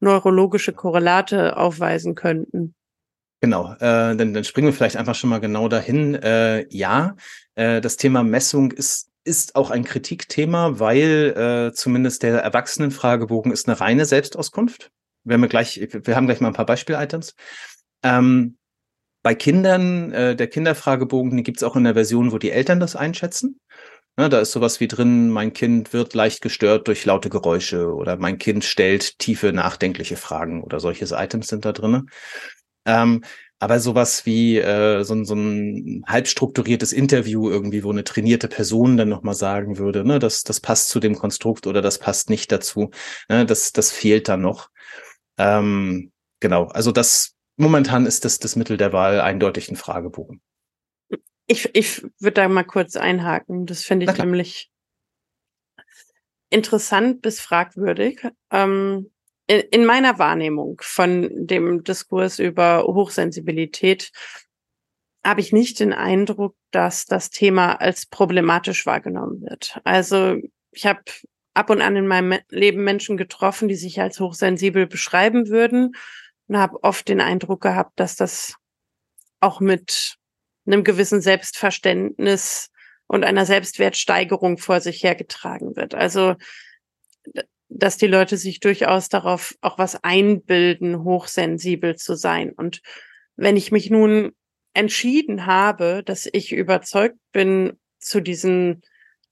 neurologische 0.00 0.72
Korrelate 0.72 1.56
aufweisen 1.56 2.14
könnten. 2.14 2.74
Genau, 3.40 3.72
äh, 3.74 4.16
dann, 4.16 4.34
dann 4.34 4.44
springen 4.44 4.68
wir 4.68 4.72
vielleicht 4.72 4.96
einfach 4.96 5.14
schon 5.14 5.30
mal 5.30 5.40
genau 5.40 5.68
dahin. 5.68 6.14
Äh, 6.14 6.66
ja, 6.70 7.16
äh, 7.54 7.80
das 7.80 7.96
Thema 7.96 8.22
Messung 8.22 8.72
ist 8.72 9.10
ist 9.26 9.56
auch 9.56 9.70
ein 9.70 9.84
Kritikthema, 9.84 10.78
weil 10.78 11.34
äh, 11.36 11.74
zumindest 11.74 12.22
der 12.22 12.38
Erwachsenenfragebogen 12.38 13.50
ist 13.50 13.68
eine 13.68 13.80
reine 13.80 14.04
Selbstauskunft. 14.06 14.92
Wir 15.24 15.34
haben 15.34 15.48
gleich, 15.48 15.80
wir 15.92 16.16
haben 16.16 16.26
gleich 16.26 16.40
mal 16.40 16.48
ein 16.48 16.54
paar 16.54 16.66
Beispiel-Items. 16.66 17.34
Ähm, 18.04 18.56
bei 19.24 19.34
Kindern, 19.34 20.12
äh, 20.12 20.36
der 20.36 20.46
Kinderfragebogen, 20.46 21.36
die 21.36 21.42
gibt 21.42 21.58
es 21.58 21.64
auch 21.64 21.74
in 21.74 21.82
der 21.82 21.94
Version, 21.94 22.30
wo 22.30 22.38
die 22.38 22.52
Eltern 22.52 22.78
das 22.78 22.94
einschätzen. 22.94 23.58
Ne, 24.18 24.30
da 24.30 24.40
ist 24.40 24.52
sowas 24.52 24.80
wie 24.80 24.88
drin, 24.88 25.28
mein 25.30 25.52
Kind 25.52 25.92
wird 25.92 26.14
leicht 26.14 26.40
gestört 26.40 26.88
durch 26.88 27.04
laute 27.04 27.28
Geräusche 27.28 27.92
oder 27.94 28.16
mein 28.16 28.38
Kind 28.38 28.64
stellt 28.64 29.18
tiefe, 29.18 29.52
nachdenkliche 29.52 30.16
Fragen 30.16 30.62
oder 30.62 30.80
solche 30.80 31.04
Items 31.14 31.48
sind 31.48 31.66
da 31.66 31.72
drin. 31.72 32.08
Ähm, 32.86 33.24
aber 33.58 33.80
sowas 33.80 34.26
wie 34.26 34.58
äh, 34.58 35.02
so, 35.04 35.24
so 35.24 35.34
ein 35.34 36.04
halb 36.06 36.28
strukturiertes 36.28 36.92
Interview 36.92 37.50
irgendwie, 37.50 37.84
wo 37.84 37.90
eine 37.90 38.04
trainierte 38.04 38.48
Person 38.48 38.96
dann 38.96 39.08
nochmal 39.10 39.34
sagen 39.34 39.78
würde, 39.78 40.04
ne, 40.04 40.18
das, 40.18 40.42
das 40.44 40.60
passt 40.60 40.88
zu 40.88 41.00
dem 41.00 41.16
Konstrukt 41.16 41.66
oder 41.66 41.82
das 41.82 41.98
passt 41.98 42.30
nicht 42.30 42.52
dazu, 42.52 42.90
ne, 43.28 43.46
das, 43.46 43.72
das 43.72 43.92
fehlt 43.92 44.28
dann 44.28 44.42
noch. 44.42 44.70
Ähm, 45.38 46.12
genau, 46.40 46.66
also 46.68 46.92
das 46.92 47.34
momentan 47.56 48.06
ist 48.06 48.24
das 48.24 48.38
das 48.38 48.56
Mittel 48.56 48.76
der 48.78 48.92
Wahl 48.92 49.20
eindeutig 49.20 49.70
ein 49.70 49.76
Fragebogen. 49.76 50.40
Ich, 51.46 51.70
ich 51.74 52.02
würde 52.18 52.34
da 52.34 52.48
mal 52.48 52.64
kurz 52.64 52.96
einhaken. 52.96 53.66
Das 53.66 53.82
finde 53.82 54.10
ich 54.10 54.18
nämlich 54.18 54.70
interessant 56.50 57.22
bis 57.22 57.40
fragwürdig. 57.40 58.26
Ähm, 58.50 59.10
in, 59.46 59.60
in 59.60 59.84
meiner 59.84 60.18
Wahrnehmung 60.18 60.80
von 60.82 61.28
dem 61.46 61.84
Diskurs 61.84 62.38
über 62.38 62.84
Hochsensibilität 62.84 64.10
habe 65.24 65.40
ich 65.40 65.52
nicht 65.52 65.80
den 65.80 65.92
Eindruck, 65.92 66.56
dass 66.70 67.04
das 67.04 67.30
Thema 67.30 67.80
als 67.80 68.06
problematisch 68.06 68.86
wahrgenommen 68.86 69.42
wird. 69.42 69.80
Also 69.84 70.36
ich 70.70 70.86
habe 70.86 71.02
ab 71.54 71.70
und 71.70 71.80
an 71.80 71.96
in 71.96 72.06
meinem 72.06 72.38
Leben 72.50 72.84
Menschen 72.84 73.16
getroffen, 73.16 73.66
die 73.66 73.74
sich 73.74 74.00
als 74.00 74.20
hochsensibel 74.20 74.86
beschreiben 74.86 75.48
würden 75.48 75.96
und 76.48 76.58
habe 76.58 76.82
oft 76.84 77.08
den 77.08 77.20
Eindruck 77.20 77.62
gehabt, 77.62 77.98
dass 77.98 78.14
das 78.14 78.54
auch 79.40 79.60
mit 79.60 80.16
einem 80.66 80.84
gewissen 80.84 81.20
Selbstverständnis 81.20 82.70
und 83.06 83.24
einer 83.24 83.46
Selbstwertsteigerung 83.46 84.58
vor 84.58 84.80
sich 84.80 85.02
hergetragen 85.02 85.76
wird. 85.76 85.94
Also, 85.94 86.34
dass 87.68 87.96
die 87.96 88.06
Leute 88.06 88.36
sich 88.36 88.60
durchaus 88.60 89.08
darauf 89.08 89.54
auch 89.60 89.78
was 89.78 90.02
einbilden, 90.02 91.02
hochsensibel 91.02 91.96
zu 91.96 92.14
sein. 92.14 92.52
Und 92.52 92.80
wenn 93.36 93.56
ich 93.56 93.72
mich 93.72 93.90
nun 93.90 94.32
entschieden 94.74 95.46
habe, 95.46 96.02
dass 96.04 96.28
ich 96.30 96.52
überzeugt 96.52 97.18
bin, 97.32 97.78
zu 97.98 98.20
diesen 98.20 98.82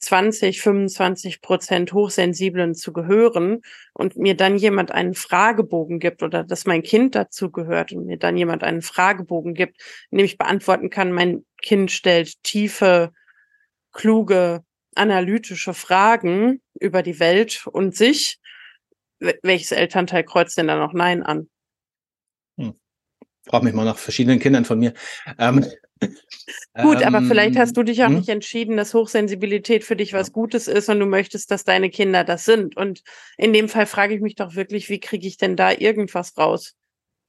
20, 0.04 0.60
25 0.60 1.40
Prozent 1.40 1.92
Hochsensiblen 1.92 2.74
zu 2.74 2.92
gehören 2.92 3.62
und 3.92 4.16
mir 4.16 4.36
dann 4.36 4.56
jemand 4.56 4.92
einen 4.92 5.14
Fragebogen 5.14 5.98
gibt 5.98 6.22
oder 6.22 6.44
dass 6.44 6.66
mein 6.66 6.82
Kind 6.82 7.14
dazu 7.14 7.50
gehört 7.50 7.92
und 7.92 8.06
mir 8.06 8.18
dann 8.18 8.36
jemand 8.36 8.62
einen 8.62 8.82
Fragebogen 8.82 9.54
gibt, 9.54 9.80
in 10.10 10.18
dem 10.18 10.24
ich 10.24 10.38
beantworten 10.38 10.90
kann, 10.90 11.12
mein 11.12 11.44
Kind 11.62 11.90
stellt 11.90 12.42
tiefe, 12.42 13.12
kluge, 13.92 14.64
analytische 14.94 15.74
Fragen 15.74 16.60
über 16.78 17.02
die 17.02 17.18
Welt 17.18 17.66
und 17.66 17.96
sich. 17.96 18.38
Welches 19.18 19.72
Elternteil 19.72 20.24
kreuzt 20.24 20.58
denn 20.58 20.66
da 20.66 20.76
noch 20.76 20.92
Nein 20.92 21.22
an? 21.22 21.48
Hm. 22.58 22.74
Frag 23.46 23.62
mich 23.62 23.74
mal 23.74 23.84
nach 23.84 23.98
verschiedenen 23.98 24.38
Kindern 24.38 24.64
von 24.64 24.78
mir. 24.78 24.94
Ähm, 25.38 25.64
Gut, 26.80 27.02
aber 27.02 27.22
vielleicht 27.22 27.56
hast 27.56 27.76
du 27.76 27.82
dich 27.82 28.02
auch 28.02 28.08
hm? 28.08 28.16
nicht 28.16 28.28
entschieden, 28.28 28.76
dass 28.76 28.94
Hochsensibilität 28.94 29.84
für 29.84 29.96
dich 29.96 30.12
was 30.12 30.32
Gutes 30.32 30.68
ist 30.68 30.88
und 30.88 31.00
du 31.00 31.06
möchtest, 31.06 31.50
dass 31.50 31.64
deine 31.64 31.88
Kinder 31.88 32.24
das 32.24 32.44
sind. 32.44 32.76
Und 32.76 33.02
in 33.38 33.52
dem 33.52 33.68
Fall 33.68 33.86
frage 33.86 34.14
ich 34.14 34.20
mich 34.20 34.34
doch 34.34 34.54
wirklich, 34.54 34.90
wie 34.90 35.00
kriege 35.00 35.26
ich 35.26 35.36
denn 35.36 35.56
da 35.56 35.72
irgendwas 35.72 36.36
raus? 36.36 36.74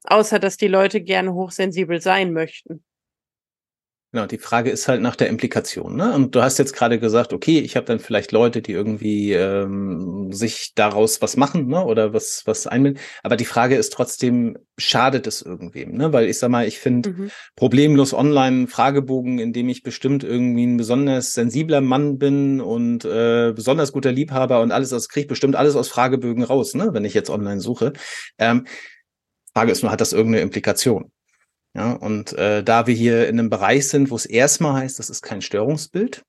Außer, 0.03 0.39
dass 0.39 0.57
die 0.57 0.67
Leute 0.67 1.01
gerne 1.01 1.33
hochsensibel 1.33 2.01
sein 2.01 2.33
möchten. 2.33 2.83
Genau, 4.15 4.28
die 4.28 4.38
Frage 4.38 4.69
ist 4.69 4.88
halt 4.88 5.01
nach 5.01 5.17
der 5.17 5.28
Implikation. 5.28 5.97
Ne? 5.97 6.13
Und 6.13 6.36
du 6.36 6.41
hast 6.41 6.58
jetzt 6.58 6.71
gerade 6.71 6.99
gesagt, 6.99 7.34
okay, 7.34 7.60
ich 7.60 7.75
habe 7.75 7.86
dann 7.86 7.99
vielleicht 7.99 8.32
Leute, 8.32 8.62
die 8.62 8.71
irgendwie 8.71 9.34
ähm, 9.34 10.32
sich 10.32 10.71
daraus 10.73 11.21
was 11.21 11.36
machen 11.36 11.67
ne? 11.67 11.84
oder 11.84 12.13
was 12.13 12.43
was 12.45 12.65
einbilden. 12.65 13.01
Aber 13.23 13.36
die 13.36 13.43
Frage 13.43 13.75
ist 13.75 13.91
trotzdem, 13.91 14.58
schadet 14.78 15.28
es 15.28 15.41
irgendwem? 15.41 15.97
Ne? 15.97 16.13
Weil 16.13 16.30
ich 16.30 16.39
sag 16.39 16.47
mal, 16.47 16.65
ich 16.65 16.80
finde 16.80 17.10
mhm. 17.10 17.32
problemlos 17.58 18.13
online 18.13 18.67
Fragebogen, 18.67 19.38
in 19.38 19.51
dem 19.51 19.67
ich 19.67 19.84
bestimmt 19.84 20.23
irgendwie 20.23 20.65
ein 20.65 20.78
besonders 20.78 21.34
sensibler 21.34 21.82
Mann 21.82 22.17
bin 22.17 22.62
und 22.62 23.04
äh, 23.04 23.51
besonders 23.54 23.91
guter 23.91 24.13
Liebhaber 24.13 24.62
und 24.62 24.71
alles, 24.71 24.91
das 24.91 25.10
kriege 25.10 25.23
ich 25.25 25.28
bestimmt 25.28 25.58
alles 25.58 25.75
aus 25.75 25.89
Fragebögen 25.89 26.45
raus, 26.45 26.73
ne? 26.73 26.93
wenn 26.93 27.04
ich 27.04 27.13
jetzt 27.13 27.30
online 27.30 27.60
suche. 27.60 27.91
Ähm, 28.38 28.65
Frage 29.54 29.73
ist 29.73 29.84
nur, 29.84 29.91
hat 29.91 29.99
das 29.99 30.13
irgendeine 30.13 30.41
Implikation? 30.41 31.12
Ja, 31.75 31.91
und 31.91 32.31
äh, 32.33 32.63
da 32.63 32.88
wir 32.88 32.95
hier 32.95 33.27
in 33.27 33.38
einem 33.38 33.49
Bereich 33.49 33.89
sind, 33.89 34.09
wo 34.09 34.15
es 34.15 34.25
erstmal 34.25 34.81
heißt, 34.81 34.97
das 34.97 35.09
ist 35.09 35.21
kein 35.21 35.41
Störungsbild, 35.41 36.23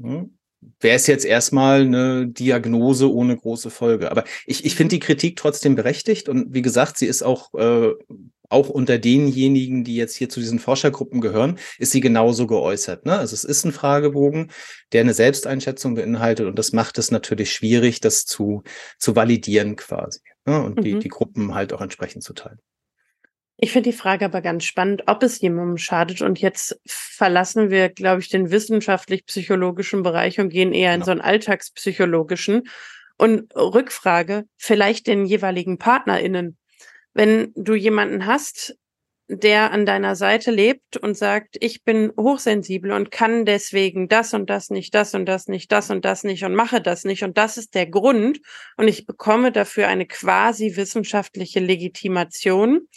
hm, 0.00 0.38
wäre 0.78 0.94
es 0.94 1.08
jetzt 1.08 1.24
erstmal 1.24 1.80
eine 1.80 2.28
Diagnose 2.28 3.12
ohne 3.12 3.36
große 3.36 3.70
Folge. 3.70 4.12
Aber 4.12 4.22
ich, 4.46 4.64
ich 4.64 4.76
finde 4.76 4.94
die 4.94 5.00
Kritik 5.00 5.36
trotzdem 5.36 5.74
berechtigt 5.74 6.28
und 6.28 6.54
wie 6.54 6.62
gesagt, 6.62 6.98
sie 6.98 7.06
ist 7.06 7.22
auch, 7.22 7.52
äh, 7.54 7.90
auch 8.48 8.68
unter 8.68 8.98
denjenigen, 8.98 9.82
die 9.82 9.96
jetzt 9.96 10.14
hier 10.14 10.28
zu 10.28 10.38
diesen 10.38 10.60
Forschergruppen 10.60 11.20
gehören, 11.20 11.58
ist 11.78 11.90
sie 11.90 12.00
genauso 12.00 12.46
geäußert. 12.46 13.06
Ne? 13.06 13.18
Also 13.18 13.34
es 13.34 13.42
ist 13.42 13.64
ein 13.64 13.72
Fragebogen, 13.72 14.52
der 14.92 15.00
eine 15.00 15.14
Selbsteinschätzung 15.14 15.96
beinhaltet 15.96 16.46
und 16.46 16.58
das 16.58 16.72
macht 16.72 16.96
es 16.98 17.10
natürlich 17.10 17.52
schwierig, 17.52 17.98
das 18.00 18.24
zu, 18.24 18.62
zu 18.98 19.16
validieren 19.16 19.74
quasi. 19.74 20.20
Ne? 20.46 20.62
Und 20.62 20.76
mhm. 20.76 20.82
die, 20.82 20.98
die 21.00 21.08
Gruppen 21.08 21.54
halt 21.54 21.72
auch 21.72 21.80
entsprechend 21.80 22.22
zu 22.22 22.34
teilen. 22.34 22.60
Ich 23.62 23.72
finde 23.72 23.90
die 23.90 23.96
Frage 23.96 24.24
aber 24.24 24.40
ganz 24.40 24.64
spannend, 24.64 25.02
ob 25.06 25.22
es 25.22 25.40
jemandem 25.40 25.76
schadet. 25.76 26.22
Und 26.22 26.40
jetzt 26.40 26.80
verlassen 26.86 27.68
wir, 27.68 27.90
glaube 27.90 28.22
ich, 28.22 28.30
den 28.30 28.50
wissenschaftlich-psychologischen 28.50 30.02
Bereich 30.02 30.40
und 30.40 30.48
gehen 30.48 30.72
eher 30.72 30.94
in 30.94 31.00
genau. 31.00 31.04
so 31.04 31.10
einen 31.10 31.20
alltagspsychologischen. 31.20 32.68
Und 33.18 33.54
Rückfrage, 33.54 34.44
vielleicht 34.56 35.06
den 35.06 35.26
jeweiligen 35.26 35.76
PartnerInnen. 35.76 36.56
Wenn 37.12 37.52
du 37.54 37.74
jemanden 37.74 38.24
hast, 38.24 38.78
der 39.28 39.72
an 39.72 39.84
deiner 39.84 40.16
Seite 40.16 40.50
lebt 40.50 40.96
und 40.96 41.16
sagt, 41.16 41.56
ich 41.60 41.84
bin 41.84 42.12
hochsensibel 42.18 42.90
und 42.92 43.10
kann 43.10 43.44
deswegen 43.44 44.08
das 44.08 44.32
und 44.32 44.48
das 44.48 44.70
nicht, 44.70 44.94
das 44.94 45.14
und 45.14 45.26
das 45.26 45.48
nicht, 45.48 45.70
das 45.70 45.90
und 45.90 46.04
das 46.04 46.24
nicht 46.24 46.44
und 46.44 46.54
mache 46.54 46.80
das 46.80 47.04
nicht 47.04 47.22
und 47.22 47.38
das 47.38 47.56
ist 47.56 47.76
der 47.76 47.86
Grund 47.86 48.40
und 48.76 48.88
ich 48.88 49.06
bekomme 49.06 49.52
dafür 49.52 49.86
eine 49.86 50.06
quasi 50.06 50.74
wissenschaftliche 50.74 51.60
Legitimation, 51.60 52.88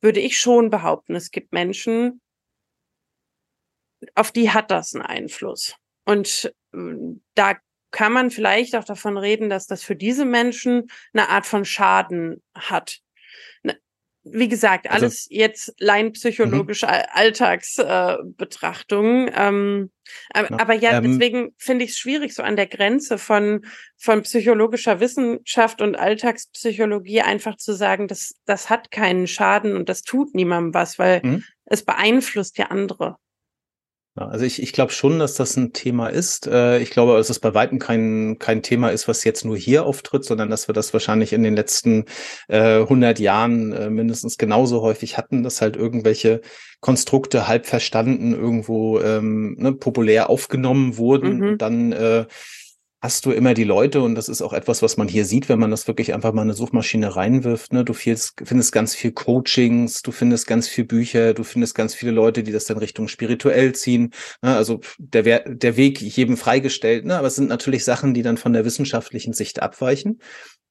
würde 0.00 0.20
ich 0.20 0.38
schon 0.38 0.70
behaupten, 0.70 1.14
es 1.14 1.30
gibt 1.30 1.52
Menschen, 1.52 2.20
auf 4.14 4.32
die 4.32 4.50
hat 4.50 4.70
das 4.70 4.94
einen 4.94 5.04
Einfluss. 5.04 5.76
Und 6.06 6.52
äh, 6.72 6.78
da 7.34 7.56
kann 7.90 8.12
man 8.12 8.30
vielleicht 8.30 8.76
auch 8.76 8.84
davon 8.84 9.18
reden, 9.18 9.50
dass 9.50 9.66
das 9.66 9.82
für 9.82 9.96
diese 9.96 10.24
Menschen 10.24 10.90
eine 11.12 11.28
Art 11.28 11.46
von 11.46 11.64
Schaden 11.64 12.42
hat 12.54 13.00
wie 14.24 14.48
gesagt, 14.48 14.90
also 14.90 15.06
alles 15.06 15.28
also, 15.30 15.40
jetzt 15.40 15.72
laienpsychologische 15.78 16.86
mhm. 16.86 16.92
Alltagsbetrachtungen. 17.12 19.28
Äh, 19.28 19.48
ähm, 19.48 19.90
aber, 20.32 20.50
ja, 20.50 20.58
aber 20.58 20.74
ja, 20.74 20.98
ähm, 20.98 21.04
deswegen 21.04 21.54
finde 21.56 21.84
ich 21.84 21.92
es 21.92 21.98
schwierig, 21.98 22.34
so 22.34 22.42
an 22.42 22.56
der 22.56 22.66
Grenze 22.66 23.18
von, 23.18 23.64
von 23.96 24.22
psychologischer 24.22 24.98
Wissenschaft 25.00 25.80
und 25.80 25.96
Alltagspsychologie 25.96 27.22
einfach 27.22 27.56
zu 27.56 27.72
sagen, 27.72 28.08
das, 28.08 28.34
das 28.44 28.68
hat 28.68 28.90
keinen 28.90 29.26
Schaden 29.26 29.74
und 29.76 29.88
das 29.88 30.02
tut 30.02 30.34
niemandem 30.34 30.74
was, 30.74 30.98
weil 30.98 31.22
mhm. 31.22 31.44
es 31.64 31.82
beeinflusst 31.84 32.58
ja 32.58 32.66
andere. 32.66 33.16
Also 34.16 34.44
ich, 34.44 34.60
ich 34.60 34.72
glaube 34.72 34.92
schon, 34.92 35.18
dass 35.18 35.34
das 35.34 35.56
ein 35.56 35.72
Thema 35.72 36.08
ist. 36.08 36.46
Äh, 36.46 36.80
ich 36.80 36.90
glaube, 36.90 37.16
dass 37.16 37.30
es 37.30 37.38
bei 37.38 37.54
weitem 37.54 37.78
kein, 37.78 38.38
kein 38.38 38.62
Thema 38.62 38.88
ist, 38.88 39.06
was 39.06 39.24
jetzt 39.24 39.44
nur 39.44 39.56
hier 39.56 39.86
auftritt, 39.86 40.24
sondern 40.24 40.50
dass 40.50 40.68
wir 40.68 40.72
das 40.72 40.92
wahrscheinlich 40.92 41.32
in 41.32 41.42
den 41.42 41.54
letzten 41.54 42.06
äh, 42.48 42.80
100 42.80 43.20
Jahren 43.20 43.72
äh, 43.72 43.88
mindestens 43.88 44.36
genauso 44.36 44.82
häufig 44.82 45.16
hatten, 45.16 45.42
dass 45.44 45.62
halt 45.62 45.76
irgendwelche 45.76 46.40
Konstrukte 46.80 47.46
halb 47.46 47.66
verstanden 47.66 48.32
irgendwo 48.32 49.00
ähm, 49.00 49.54
ne, 49.58 49.72
populär 49.72 50.28
aufgenommen 50.28 50.96
wurden 50.96 51.38
mhm. 51.38 51.48
und 51.48 51.62
dann 51.62 51.92
äh, 51.92 52.26
hast 53.02 53.24
du 53.24 53.32
immer 53.32 53.54
die 53.54 53.64
Leute, 53.64 54.02
und 54.02 54.14
das 54.14 54.28
ist 54.28 54.42
auch 54.42 54.52
etwas, 54.52 54.82
was 54.82 54.98
man 54.98 55.08
hier 55.08 55.24
sieht, 55.24 55.48
wenn 55.48 55.58
man 55.58 55.70
das 55.70 55.88
wirklich 55.88 56.12
einfach 56.12 56.32
mal 56.32 56.42
in 56.42 56.48
eine 56.48 56.54
Suchmaschine 56.54 57.16
reinwirft. 57.16 57.72
Ne? 57.72 57.84
Du 57.84 57.94
findest, 57.94 58.34
findest 58.44 58.72
ganz 58.72 58.94
viel 58.94 59.12
Coachings, 59.12 60.02
du 60.02 60.12
findest 60.12 60.46
ganz 60.46 60.68
viel 60.68 60.84
Bücher, 60.84 61.32
du 61.32 61.42
findest 61.42 61.74
ganz 61.74 61.94
viele 61.94 62.12
Leute, 62.12 62.42
die 62.42 62.52
das 62.52 62.66
dann 62.66 62.76
Richtung 62.76 63.08
spirituell 63.08 63.74
ziehen. 63.74 64.12
Ne? 64.42 64.54
Also 64.54 64.80
der, 64.98 65.48
der 65.48 65.76
Weg 65.76 66.00
jedem 66.00 66.36
freigestellt, 66.36 67.06
ne? 67.06 67.16
aber 67.16 67.28
es 67.28 67.36
sind 67.36 67.48
natürlich 67.48 67.84
Sachen, 67.84 68.12
die 68.12 68.22
dann 68.22 68.36
von 68.36 68.52
der 68.52 68.66
wissenschaftlichen 68.66 69.32
Sicht 69.32 69.62
abweichen. 69.62 70.20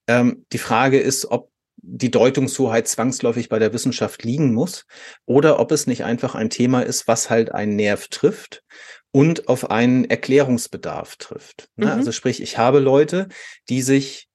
Ähm, 0.07 0.45
die 0.51 0.59
Frage 0.59 0.99
ist, 0.99 1.25
ob 1.31 1.51
die 1.81 2.11
Deutungshoheit 2.11 2.87
zwangsläufig 2.87 3.49
bei 3.49 3.57
der 3.57 3.73
Wissenschaft 3.73 4.23
liegen 4.23 4.53
muss 4.53 4.85
oder 5.25 5.59
ob 5.59 5.71
es 5.71 5.87
nicht 5.87 6.03
einfach 6.03 6.35
ein 6.35 6.49
Thema 6.49 6.81
ist, 6.81 7.07
was 7.07 7.29
halt 7.29 7.53
einen 7.53 7.75
Nerv 7.75 8.09
trifft 8.09 8.63
und 9.11 9.47
auf 9.47 9.71
einen 9.71 10.05
Erklärungsbedarf 10.05 11.15
trifft. 11.17 11.69
Ne? 11.75 11.87
Mhm. 11.87 11.91
Also 11.91 12.11
sprich, 12.11 12.41
ich 12.41 12.57
habe 12.57 12.79
Leute, 12.79 13.27
die 13.69 13.81
sich, 13.81 14.29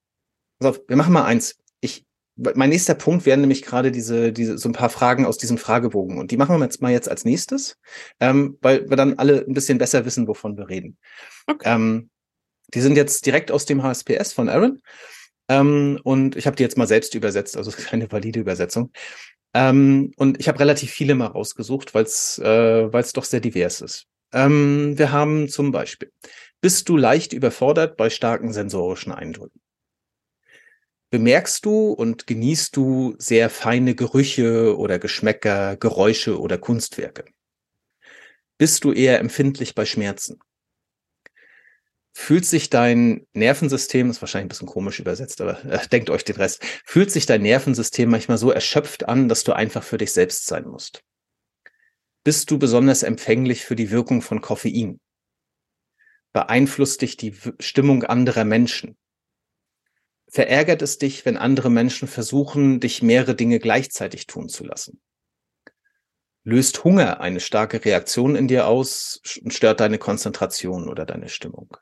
also 0.59 0.79
wir 0.87 0.97
machen 0.97 1.13
mal 1.13 1.25
eins. 1.25 1.57
Ich, 1.79 2.05
mein 2.35 2.69
nächster 2.69 2.95
Punkt 2.95 3.25
wären 3.25 3.41
nämlich 3.41 3.61
gerade 3.61 3.91
diese, 3.91 4.33
diese, 4.33 4.57
so 4.57 4.67
ein 4.67 4.73
paar 4.73 4.89
Fragen 4.89 5.25
aus 5.25 5.37
diesem 5.37 5.57
Fragebogen. 5.57 6.17
Und 6.17 6.31
die 6.31 6.37
machen 6.37 6.57
wir 6.57 6.63
jetzt 6.65 6.81
mal 6.81 6.91
jetzt 6.91 7.09
als 7.09 7.23
nächstes, 7.23 7.77
ähm, 8.19 8.57
weil 8.61 8.89
wir 8.89 8.97
dann 8.97 9.17
alle 9.17 9.45
ein 9.47 9.53
bisschen 9.53 9.77
besser 9.77 10.05
wissen, 10.05 10.27
wovon 10.27 10.57
wir 10.57 10.67
reden. 10.67 10.97
Okay. 11.47 11.73
Ähm, 11.73 12.09
die 12.73 12.81
sind 12.81 12.97
jetzt 12.97 13.25
direkt 13.25 13.51
aus 13.51 13.65
dem 13.65 13.83
HSPS 13.83 14.33
von 14.33 14.49
Aaron. 14.49 14.81
Ähm, 15.47 15.99
und 16.03 16.35
ich 16.35 16.47
habe 16.47 16.55
die 16.55 16.63
jetzt 16.63 16.77
mal 16.77 16.87
selbst 16.87 17.15
übersetzt, 17.15 17.55
also 17.55 17.71
keine 17.89 18.11
valide 18.11 18.39
Übersetzung. 18.39 18.91
Ähm, 19.53 20.11
und 20.17 20.39
ich 20.39 20.49
habe 20.49 20.59
relativ 20.59 20.91
viele 20.91 21.15
mal 21.15 21.27
rausgesucht, 21.27 21.93
weil 21.93 22.03
es 22.03 22.39
äh, 22.39 22.91
weil's 22.91 23.13
doch 23.13 23.23
sehr 23.23 23.39
divers 23.39 23.79
ist. 23.79 24.07
Ähm, 24.35 24.97
wir 24.97 25.13
haben 25.13 25.47
zum 25.47 25.71
Beispiel, 25.71 26.11
bist 26.59 26.89
du 26.89 26.97
leicht 26.97 27.31
überfordert 27.31 27.95
bei 27.95 28.09
starken 28.09 28.51
sensorischen 28.51 29.13
Eindrücken? 29.13 29.61
Bemerkst 31.09 31.65
du 31.65 31.91
und 31.91 32.27
genießt 32.27 32.75
du 32.75 33.15
sehr 33.17 33.49
feine 33.49 33.95
Gerüche 33.95 34.77
oder 34.77 34.99
Geschmäcker, 34.99 35.77
Geräusche 35.77 36.39
oder 36.39 36.57
Kunstwerke? 36.57 37.23
Bist 38.57 38.83
du 38.83 38.91
eher 38.91 39.19
empfindlich 39.19 39.73
bei 39.73 39.85
Schmerzen? 39.85 40.39
Fühlt 42.11 42.45
sich 42.45 42.69
dein 42.69 43.25
Nervensystem, 43.33 44.09
ist 44.09 44.21
wahrscheinlich 44.21 44.45
ein 44.45 44.49
bisschen 44.49 44.67
komisch 44.67 44.99
übersetzt, 44.99 45.39
aber 45.39 45.63
äh, 45.65 45.87
denkt 45.87 46.09
euch 46.09 46.25
den 46.25 46.35
Rest, 46.35 46.61
fühlt 46.83 47.11
sich 47.11 47.25
dein 47.25 47.41
Nervensystem 47.41 48.09
manchmal 48.09 48.37
so 48.37 48.51
erschöpft 48.51 49.07
an, 49.07 49.29
dass 49.29 49.45
du 49.45 49.53
einfach 49.53 49.83
für 49.83 49.97
dich 49.97 50.11
selbst 50.11 50.45
sein 50.45 50.65
musst? 50.67 51.03
Bist 52.25 52.51
du 52.51 52.59
besonders 52.59 53.03
empfänglich 53.03 53.63
für 53.63 53.77
die 53.77 53.91
Wirkung 53.91 54.21
von 54.21 54.41
Koffein? 54.41 54.99
Beeinflusst 56.33 57.01
dich 57.01 57.15
die 57.15 57.33
Stimmung 57.61 58.03
anderer 58.03 58.43
Menschen? 58.43 58.97
Verärgert 60.27 60.81
es 60.81 60.97
dich, 60.97 61.25
wenn 61.25 61.37
andere 61.37 61.69
Menschen 61.69 62.09
versuchen, 62.09 62.81
dich 62.81 63.01
mehrere 63.01 63.35
Dinge 63.35 63.59
gleichzeitig 63.59 64.27
tun 64.27 64.49
zu 64.49 64.65
lassen? 64.65 64.99
Löst 66.43 66.83
Hunger 66.83 67.21
eine 67.21 67.39
starke 67.39 67.85
Reaktion 67.85 68.35
in 68.35 68.49
dir 68.49 68.67
aus 68.67 69.21
und 69.41 69.53
stört 69.53 69.79
deine 69.79 69.97
Konzentration 69.97 70.89
oder 70.89 71.05
deine 71.05 71.29
Stimmung? 71.29 71.77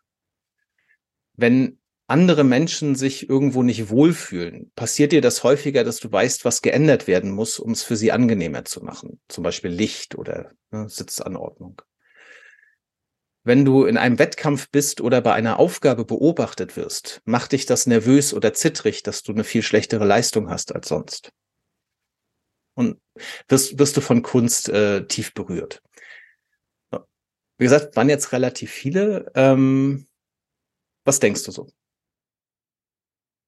wenn 1.36 1.80
andere 2.14 2.44
Menschen 2.44 2.94
sich 2.94 3.28
irgendwo 3.28 3.64
nicht 3.64 3.90
wohlfühlen, 3.90 4.72
passiert 4.76 5.14
dir 5.14 5.22
das 5.22 5.44
häufiger, 5.44 5.84
dass 5.84 5.98
du 5.98 6.12
weißt, 6.12 6.46
was 6.46 6.62
geändert 6.62 7.08
werden 7.08 7.32
muss, 7.32 7.58
um 7.58 7.72
es 7.72 7.82
für 7.82 7.96
sie 7.96 8.12
angenehmer 8.12 8.66
zu 8.66 8.84
machen. 8.84 9.20
Zum 9.30 9.44
Beispiel 9.44 9.72
Licht 9.72 10.14
oder 10.16 10.52
ne, 10.70 10.88
Sitzanordnung. 10.88 11.82
Wenn 13.44 13.66
du 13.66 13.86
in 13.86 13.98
einem 13.98 14.20
Wettkampf 14.20 14.70
bist 14.70 15.02
oder 15.02 15.22
bei 15.22 15.34
einer 15.34 15.58
Aufgabe 15.58 16.06
beobachtet 16.06 16.78
wirst, 16.78 17.20
macht 17.26 17.52
dich 17.52 17.66
das 17.66 17.88
nervös 17.88 18.36
oder 18.36 18.54
zittrig, 18.54 19.02
dass 19.02 19.24
du 19.24 19.32
eine 19.32 19.44
viel 19.44 19.64
schlechtere 19.64 20.06
Leistung 20.06 20.52
hast 20.52 20.76
als 20.76 20.90
sonst. 20.90 21.34
Und 22.76 23.02
wirst, 23.48 23.80
wirst 23.80 23.98
du 23.98 24.02
von 24.02 24.22
Kunst 24.22 24.70
äh, 24.70 25.08
tief 25.08 25.34
berührt. 25.34 25.82
Wie 27.58 27.66
gesagt, 27.66 27.96
waren 27.96 28.10
jetzt 28.10 28.34
relativ 28.34 28.70
viele. 28.70 29.32
Ähm, 29.34 30.06
was 31.06 31.20
denkst 31.20 31.44
du 31.46 31.52
so? 31.52 31.68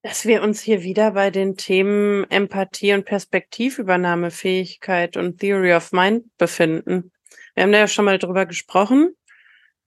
Dass 0.06 0.24
wir 0.24 0.42
uns 0.44 0.60
hier 0.60 0.84
wieder 0.84 1.10
bei 1.10 1.32
den 1.32 1.56
Themen 1.56 2.30
Empathie 2.30 2.92
und 2.92 3.06
Perspektivübernahmefähigkeit 3.06 5.16
und 5.16 5.40
Theory 5.40 5.74
of 5.74 5.90
Mind 5.90 6.26
befinden. 6.38 7.10
Wir 7.54 7.64
haben 7.64 7.72
da 7.72 7.78
ja 7.78 7.88
schon 7.88 8.04
mal 8.04 8.20
drüber 8.20 8.46
gesprochen. 8.46 9.16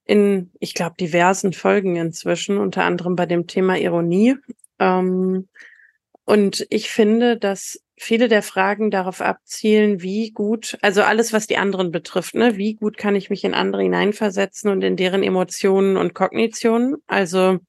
In, 0.03 0.51
ich 0.59 0.73
glaube, 0.73 0.95
diversen 0.99 1.53
Folgen 1.53 1.95
inzwischen, 1.95 2.57
unter 2.57 2.83
anderem 2.83 3.15
bei 3.15 3.27
dem 3.27 3.47
Thema 3.47 3.77
Ironie. 3.77 4.35
Ähm, 4.77 5.47
und 6.25 6.67
ich 6.69 6.89
finde, 6.89 7.37
dass 7.37 7.81
viele 7.95 8.27
der 8.27 8.43
Fragen 8.43 8.91
darauf 8.91 9.21
abzielen, 9.21 10.01
wie 10.01 10.31
gut, 10.31 10.77
also 10.81 11.01
alles, 11.01 11.31
was 11.31 11.47
die 11.47 11.55
anderen 11.55 11.91
betrifft, 11.91 12.35
ne, 12.35 12.57
wie 12.57 12.75
gut 12.75 12.97
kann 12.97 13.15
ich 13.15 13.29
mich 13.29 13.45
in 13.45 13.53
andere 13.53 13.83
hineinversetzen 13.83 14.69
und 14.69 14.81
in 14.81 14.97
deren 14.97 15.23
Emotionen 15.23 15.95
und 15.95 16.13
Kognitionen. 16.13 16.97
Also 17.07 17.59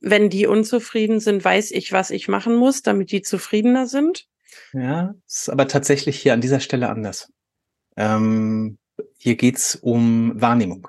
wenn 0.00 0.30
die 0.30 0.46
unzufrieden 0.46 1.20
sind, 1.20 1.44
weiß 1.44 1.70
ich, 1.72 1.92
was 1.92 2.10
ich 2.10 2.28
machen 2.28 2.56
muss, 2.56 2.82
damit 2.82 3.10
die 3.12 3.22
zufriedener 3.22 3.86
sind. 3.86 4.26
Ja, 4.72 5.14
ist 5.26 5.50
aber 5.50 5.68
tatsächlich 5.68 6.20
hier 6.20 6.32
an 6.32 6.40
dieser 6.40 6.60
Stelle 6.60 6.88
anders. 6.88 7.32
Ähm, 7.96 8.78
hier 9.16 9.36
geht's 9.36 9.76
um 9.76 10.40
Wahrnehmung. 10.40 10.88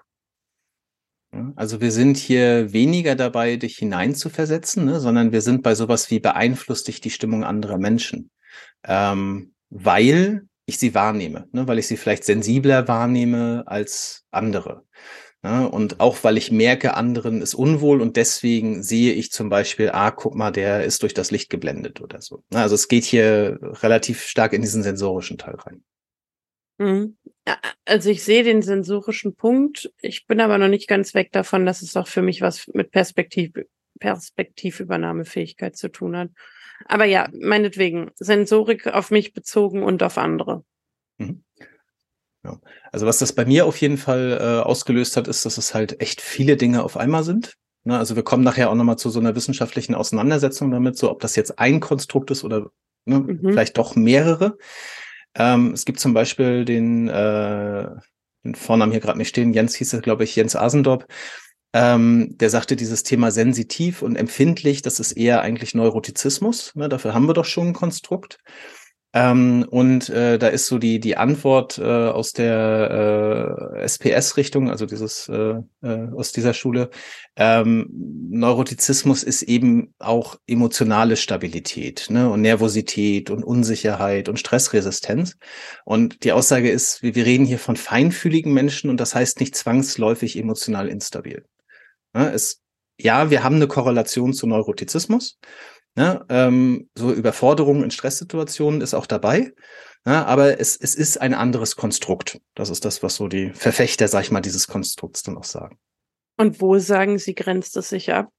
Also 1.55 1.79
wir 1.79 1.91
sind 1.91 2.17
hier 2.17 2.73
weniger 2.73 3.15
dabei, 3.15 3.55
dich 3.55 3.77
hineinzuversetzen, 3.77 4.85
ne, 4.85 4.99
sondern 4.99 5.31
wir 5.31 5.41
sind 5.41 5.61
bei 5.61 5.75
sowas 5.75 6.09
wie 6.09 6.19
beeinflusst 6.19 6.87
dich 6.87 7.01
die 7.01 7.11
Stimmung 7.11 7.43
anderer 7.43 7.77
Menschen, 7.77 8.31
ähm, 8.83 9.53
weil 9.69 10.47
ich 10.65 10.79
sie 10.79 10.95
wahrnehme, 10.95 11.47
ne, 11.51 11.67
weil 11.67 11.77
ich 11.77 11.87
sie 11.87 11.97
vielleicht 11.97 12.23
sensibler 12.23 12.87
wahrnehme 12.87 13.63
als 13.67 14.25
andere. 14.31 14.85
Ne, 15.41 15.69
und 15.69 16.01
auch 16.01 16.23
weil 16.25 16.37
ich 16.37 16.51
merke, 16.51 16.95
anderen 16.95 17.41
ist 17.41 17.53
unwohl 17.53 18.01
und 18.01 18.17
deswegen 18.17 18.83
sehe 18.83 19.13
ich 19.13 19.31
zum 19.31 19.47
Beispiel, 19.47 19.89
ah, 19.93 20.11
guck 20.11 20.35
mal, 20.35 20.51
der 20.51 20.83
ist 20.83 21.01
durch 21.01 21.13
das 21.13 21.31
Licht 21.31 21.49
geblendet 21.49 22.01
oder 22.01 22.19
so. 22.21 22.43
Ne, 22.51 22.59
also 22.59 22.75
es 22.75 22.89
geht 22.89 23.05
hier 23.05 23.57
relativ 23.61 24.23
stark 24.23 24.51
in 24.51 24.61
diesen 24.61 24.83
sensorischen 24.83 25.37
Teil 25.37 25.55
rein. 25.55 25.83
Mhm. 26.77 27.17
Also 27.85 28.09
ich 28.09 28.23
sehe 28.23 28.43
den 28.43 28.61
sensorischen 28.61 29.35
Punkt. 29.35 29.91
Ich 30.01 30.27
bin 30.27 30.41
aber 30.41 30.57
noch 30.57 30.67
nicht 30.67 30.89
ganz 30.89 31.13
weg 31.13 31.31
davon, 31.31 31.65
dass 31.65 31.81
es 31.81 31.95
auch 31.95 32.07
für 32.07 32.21
mich 32.21 32.41
was 32.41 32.67
mit 32.73 32.91
Perspektiv, 32.91 33.53
Perspektivübernahmefähigkeit 33.99 35.77
zu 35.77 35.87
tun 35.89 36.17
hat. 36.17 36.31
Aber 36.85 37.05
ja, 37.05 37.29
meinetwegen, 37.33 38.11
Sensorik 38.15 38.87
auf 38.87 39.09
mich 39.09 39.33
bezogen 39.33 39.83
und 39.83 40.03
auf 40.03 40.17
andere. 40.17 40.63
Mhm. 41.17 41.43
Ja. 42.43 42.59
Also 42.91 43.05
was 43.05 43.19
das 43.19 43.33
bei 43.33 43.45
mir 43.45 43.65
auf 43.65 43.77
jeden 43.77 43.97
Fall 43.97 44.37
äh, 44.41 44.65
ausgelöst 44.65 45.17
hat, 45.17 45.27
ist, 45.27 45.45
dass 45.45 45.57
es 45.57 45.73
halt 45.73 46.01
echt 46.01 46.21
viele 46.21 46.57
Dinge 46.57 46.83
auf 46.83 46.97
einmal 46.97 47.23
sind. 47.23 47.55
Ne, 47.83 47.97
also 47.97 48.15
wir 48.15 48.23
kommen 48.23 48.43
nachher 48.43 48.69
auch 48.69 48.75
nochmal 48.75 48.97
zu 48.97 49.09
so 49.09 49.19
einer 49.19 49.35
wissenschaftlichen 49.35 49.95
Auseinandersetzung 49.95 50.71
damit, 50.71 50.97
so 50.97 51.09
ob 51.09 51.19
das 51.21 51.35
jetzt 51.35 51.59
ein 51.59 51.79
Konstrukt 51.79 52.31
ist 52.31 52.43
oder 52.43 52.67
ne, 53.05 53.19
mhm. 53.19 53.39
vielleicht 53.41 53.77
doch 53.77 53.95
mehrere. 53.95 54.57
Ähm, 55.35 55.73
es 55.73 55.85
gibt 55.85 55.99
zum 55.99 56.13
Beispiel 56.13 56.65
den, 56.65 57.07
äh, 57.07 57.87
den 58.43 58.55
Vornamen 58.55 58.91
hier 58.91 59.01
gerade 59.01 59.17
nicht 59.17 59.29
stehen, 59.29 59.53
Jens 59.53 59.75
hieß 59.75 59.93
es, 59.93 60.01
glaube 60.01 60.23
ich, 60.23 60.35
Jens 60.35 60.55
Asendorp. 60.55 61.07
Ähm, 61.71 62.35
der 62.37 62.49
sagte, 62.49 62.75
dieses 62.75 63.03
Thema 63.03 63.29
sensitiv 63.29 64.01
und 64.01 64.15
empfindlich, 64.15 64.81
das 64.81 64.99
ist 64.99 65.11
eher 65.11 65.41
eigentlich 65.41 65.75
Neurotizismus. 65.75 66.75
Ne? 66.75 66.89
Dafür 66.89 67.13
haben 67.13 67.27
wir 67.27 67.35
doch 67.35 67.45
schon 67.45 67.67
ein 67.67 67.73
Konstrukt. 67.73 68.39
Ähm, 69.11 69.65
und 69.67 70.09
äh, 70.09 70.37
da 70.37 70.49
ist 70.49 70.67
so 70.67 70.77
die, 70.77 70.99
die 70.99 71.17
Antwort 71.17 71.79
äh, 71.79 71.83
aus 71.83 72.31
der 72.31 73.75
äh, 73.75 73.81
SPS-Richtung, 73.81 74.69
also 74.69 74.85
dieses 74.85 75.27
äh, 75.29 75.55
äh, 75.81 76.11
aus 76.15 76.31
dieser 76.31 76.53
Schule. 76.53 76.91
Ähm, 77.35 77.89
Neurotizismus 78.29 79.23
ist 79.23 79.41
eben 79.41 79.95
auch 79.97 80.37
emotionale 80.45 81.17
Stabilität 81.17 82.07
ne? 82.09 82.29
und 82.29 82.41
Nervosität 82.41 83.31
und 83.31 83.43
Unsicherheit 83.43 84.29
und 84.29 84.39
Stressresistenz. 84.39 85.37
Und 85.85 86.23
die 86.23 86.31
Aussage 86.31 86.69
ist, 86.69 87.01
wir, 87.01 87.15
wir 87.15 87.25
reden 87.25 87.45
hier 87.45 87.59
von 87.59 87.77
feinfühligen 87.77 88.53
Menschen 88.53 88.91
und 88.91 88.99
das 88.99 89.15
heißt 89.15 89.39
nicht 89.39 89.55
zwangsläufig 89.55 90.37
emotional 90.37 90.87
instabil. 90.87 91.45
Ne? 92.13 92.31
Es, 92.31 92.61
ja, 92.99 93.31
wir 93.31 93.43
haben 93.43 93.55
eine 93.55 93.67
Korrelation 93.67 94.33
zu 94.33 94.45
Neurotizismus. 94.45 95.39
Ne? 95.99 96.25
Ähm, 96.29 96.89
so 96.95 97.11
Überforderung 97.11 97.83
in 97.83 97.91
Stresssituationen 97.91 98.79
ist 98.79 98.93
auch 98.93 99.05
dabei. 99.05 99.51
Ja, 100.05 100.23
aber 100.23 100.57
es, 100.57 100.77
es 100.77 100.95
ist 100.95 101.17
ein 101.19 101.33
anderes 101.33 101.75
Konstrukt. 101.75 102.39
Das 102.55 102.69
ist 102.69 102.85
das, 102.85 103.03
was 103.03 103.17
so 103.17 103.27
die 103.27 103.51
Verfechter, 103.51 104.07
sag 104.07 104.21
ich 104.21 104.31
mal, 104.31 104.39
dieses 104.39 104.69
Konstrukts 104.69 105.23
dann 105.23 105.35
auch 105.35 105.43
sagen. 105.43 105.77
Und 106.37 106.61
wo 106.61 106.79
sagen 106.79 107.17
Sie, 107.17 107.35
grenzt 107.35 107.75
es 107.75 107.89
sich 107.89 108.13
ab? 108.13 108.29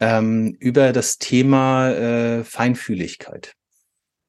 Ähm, 0.00 0.56
über 0.58 0.94
das 0.94 1.18
Thema 1.18 1.90
äh, 1.90 2.44
Feinfühligkeit. 2.44 3.52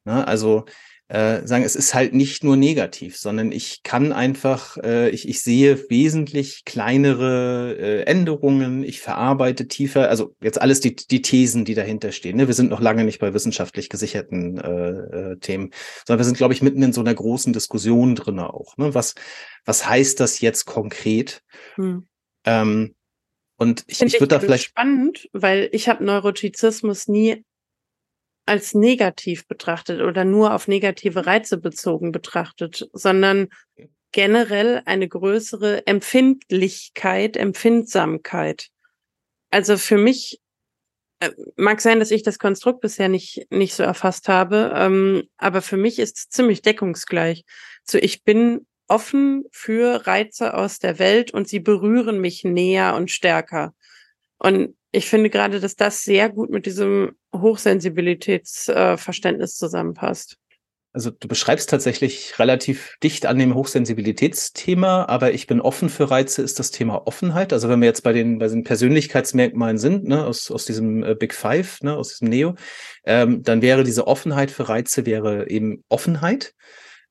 Ja, 0.04 0.26
also 0.26 0.66
äh, 1.08 1.46
sagen, 1.46 1.64
es 1.64 1.76
ist 1.76 1.94
halt 1.94 2.14
nicht 2.14 2.44
nur 2.44 2.58
negativ, 2.58 3.18
sondern 3.18 3.52
ich 3.52 3.84
kann 3.84 4.12
einfach, 4.12 4.78
äh, 4.78 5.10
ich, 5.10 5.30
ich 5.30 5.44
sehe 5.44 5.90
wesentlich 5.90 6.66
kleinere 6.66 7.76
äh, 7.78 8.02
Änderungen, 8.04 8.84
ich 8.84 9.02
verarbeite 9.02 9.68
tiefer, 9.68 10.10
also 10.10 10.36
jetzt 10.42 10.60
alles 10.60 10.80
die, 10.80 10.96
die 10.96 11.22
Thesen, 11.22 11.64
die 11.64 11.76
dahinter 11.76 12.12
stehen. 12.12 12.38
Ne? 12.38 12.48
Wir 12.48 12.56
sind 12.56 12.72
noch 12.72 12.82
lange 12.82 13.04
nicht 13.04 13.20
bei 13.20 13.36
wissenschaftlich 13.36 13.90
gesicherten 13.90 14.58
äh, 14.58 15.32
äh, 15.34 15.38
Themen, 15.38 15.70
sondern 16.08 16.22
wir 16.22 16.26
sind, 16.26 16.38
glaube 16.38 16.56
ich, 16.56 16.64
mitten 16.64 16.82
in 16.82 16.94
so 16.94 17.02
einer 17.02 17.14
großen 17.14 17.54
Diskussion 17.54 18.16
drin 18.16 18.40
auch. 18.40 18.76
Ne? 18.78 18.96
Was, 18.96 19.14
was 19.64 19.88
heißt 19.88 20.20
das 20.20 20.42
jetzt 20.42 20.66
konkret? 20.66 21.44
Hm. 21.76 22.08
Ähm, 22.46 22.96
und 23.58 23.84
ich, 23.88 24.02
ich 24.02 24.16
würde 24.16 24.28
da 24.28 24.40
vielleicht 24.40 24.66
spannend, 24.66 25.30
weil 25.34 25.70
ich 25.72 25.88
habe 25.88 26.04
Neurotizismus 26.04 27.08
nie 27.08 27.44
als 28.46 28.74
negativ 28.74 29.48
betrachtet 29.48 30.02
oder 30.02 30.26
nur 30.26 30.54
auf 30.54 30.68
negative 30.68 31.26
Reize 31.26 31.58
bezogen 31.58 32.12
betrachtet, 32.12 32.88
sondern 32.94 33.50
generell 34.12 34.82
eine 34.86 35.08
größere 35.08 35.86
Empfindlichkeit, 35.88 37.38
Empfindsamkeit. 37.38 38.70
Also 39.52 39.78
für 39.78 39.98
mich 39.98 40.40
Äh, 41.22 41.32
mag 41.56 41.80
sein, 41.80 42.00
dass 42.00 42.12
ich 42.12 42.24
das 42.24 42.40
Konstrukt 42.40 42.82
bisher 42.82 43.08
nicht, 43.08 43.48
nicht 43.50 43.74
so 43.74 43.84
erfasst 43.84 44.28
habe, 44.28 44.74
ähm, 44.76 45.24
aber 45.38 45.62
für 45.62 45.78
mich 45.78 45.98
ist 46.00 46.18
es 46.18 46.30
ziemlich 46.30 46.62
deckungsgleich. 46.62 47.46
So, 47.86 47.98
ich 47.98 48.24
bin 48.26 48.68
offen 48.90 49.46
für 49.52 50.06
Reize 50.08 50.54
aus 50.54 50.80
der 50.80 51.00
Welt 51.00 51.32
und 51.32 51.48
sie 51.48 51.62
berühren 51.62 52.20
mich 52.20 52.44
näher 52.44 52.96
und 52.96 53.12
stärker. 53.12 53.74
Und 54.40 54.76
ich 54.96 55.10
finde 55.10 55.30
gerade, 55.30 55.60
dass 55.60 55.76
das 55.76 56.04
sehr 56.04 56.30
gut 56.30 56.50
mit 56.50 56.66
diesem 56.66 57.18
Hochsensibilitätsverständnis 57.36 59.54
äh, 59.54 59.58
zusammenpasst. 59.58 60.38
Also 60.94 61.12
du 61.12 61.28
beschreibst 61.28 61.70
tatsächlich 61.70 62.40
relativ 62.40 62.96
dicht 63.04 63.26
an 63.26 63.38
dem 63.38 63.54
Hochsensibilitätsthema, 63.54 65.04
aber 65.10 65.34
ich 65.34 65.46
bin 65.46 65.60
offen 65.60 65.90
für 65.90 66.10
Reize, 66.10 66.42
ist 66.42 66.58
das 66.58 66.72
Thema 66.72 67.06
Offenheit. 67.06 67.52
Also 67.52 67.68
wenn 67.68 67.82
wir 67.82 67.88
jetzt 67.88 68.04
bei 68.04 68.14
den, 68.14 68.40
bei 68.40 68.48
den 68.48 68.64
Persönlichkeitsmerkmalen 68.64 69.78
sind, 69.78 70.06
ne, 70.06 70.26
aus, 70.26 70.50
aus 70.50 70.64
diesem 70.64 71.04
äh, 71.04 71.14
Big 71.14 71.34
Five, 71.34 71.82
ne, 71.82 71.98
aus 71.98 72.12
diesem 72.12 72.30
Neo, 72.30 72.56
ähm, 73.04 73.44
dann 73.44 73.62
wäre 73.62 73.84
diese 73.84 74.08
Offenheit 74.08 74.52
für 74.52 74.70
Reize 74.70 75.06
wäre 75.06 75.50
eben 75.50 75.84
Offenheit. 75.90 76.54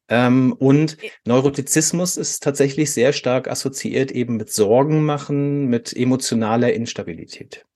Ähm, 0.09 0.55
und 0.55 0.97
Neurotizismus 1.27 2.17
ist 2.17 2.43
tatsächlich 2.43 2.91
sehr 2.91 3.13
stark 3.13 3.49
assoziiert 3.49 4.13
eben 4.13 4.39
mit 4.39 4.51
Sorgen 4.51 5.05
machen, 5.05 5.67
mit 5.67 5.95
emotionaler 5.95 6.73
Instabilität. 6.73 7.67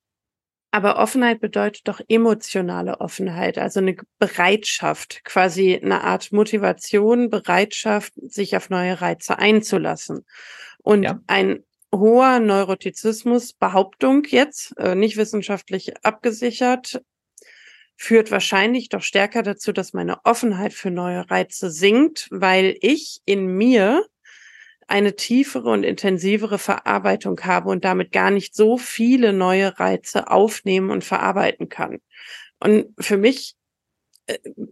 Aber 0.79 1.01
Offenheit 1.01 1.41
bedeutet 1.41 1.89
doch 1.89 2.01
emotionale 2.07 3.01
Offenheit, 3.01 3.59
also 3.59 3.81
eine 3.81 3.97
Bereitschaft, 4.21 5.25
quasi 5.25 5.75
eine 5.75 6.05
Art 6.05 6.31
Motivation, 6.31 7.31
Bereitschaft, 7.31 8.13
sich 8.15 8.57
auf 8.57 8.71
neue 8.71 9.01
Reize 9.01 9.41
einzulassen. 9.41 10.25
Und 10.85 11.03
ja. 11.03 11.21
ein 11.27 11.65
hoher 11.93 12.39
Neurotizismus, 12.39 13.55
Behauptung 13.55 14.23
jetzt, 14.29 14.79
äh, 14.79 14.95
nicht 14.95 15.17
wissenschaftlich 15.17 15.95
abgesichert, 16.05 17.03
führt 17.97 18.31
wahrscheinlich 18.31 18.89
doch 18.89 19.03
stärker 19.03 19.43
dazu, 19.43 19.73
dass 19.73 19.95
meine 19.95 20.25
Offenheit 20.25 20.75
für 20.75 20.93
neue 20.93 21.29
Reize 21.29 21.73
sinkt, 21.73 22.29
weil 22.31 22.77
ich 22.83 23.21
in 23.25 23.49
mir 23.49 24.07
eine 24.89 25.15
tiefere 25.15 25.71
und 25.71 25.85
intensivere 25.85 26.59
Verarbeitung 26.59 27.41
habe 27.43 27.69
und 27.69 27.85
damit 27.85 28.11
gar 28.11 28.31
nicht 28.31 28.55
so 28.55 28.79
viele 28.79 29.33
neue 29.33 29.79
Reize 29.79 30.31
aufnehmen 30.31 30.91
und 30.91 31.05
verarbeiten 31.05 31.69
kann. 31.69 31.99
Und 32.59 32.87
für 32.99 33.19
mich 33.19 33.55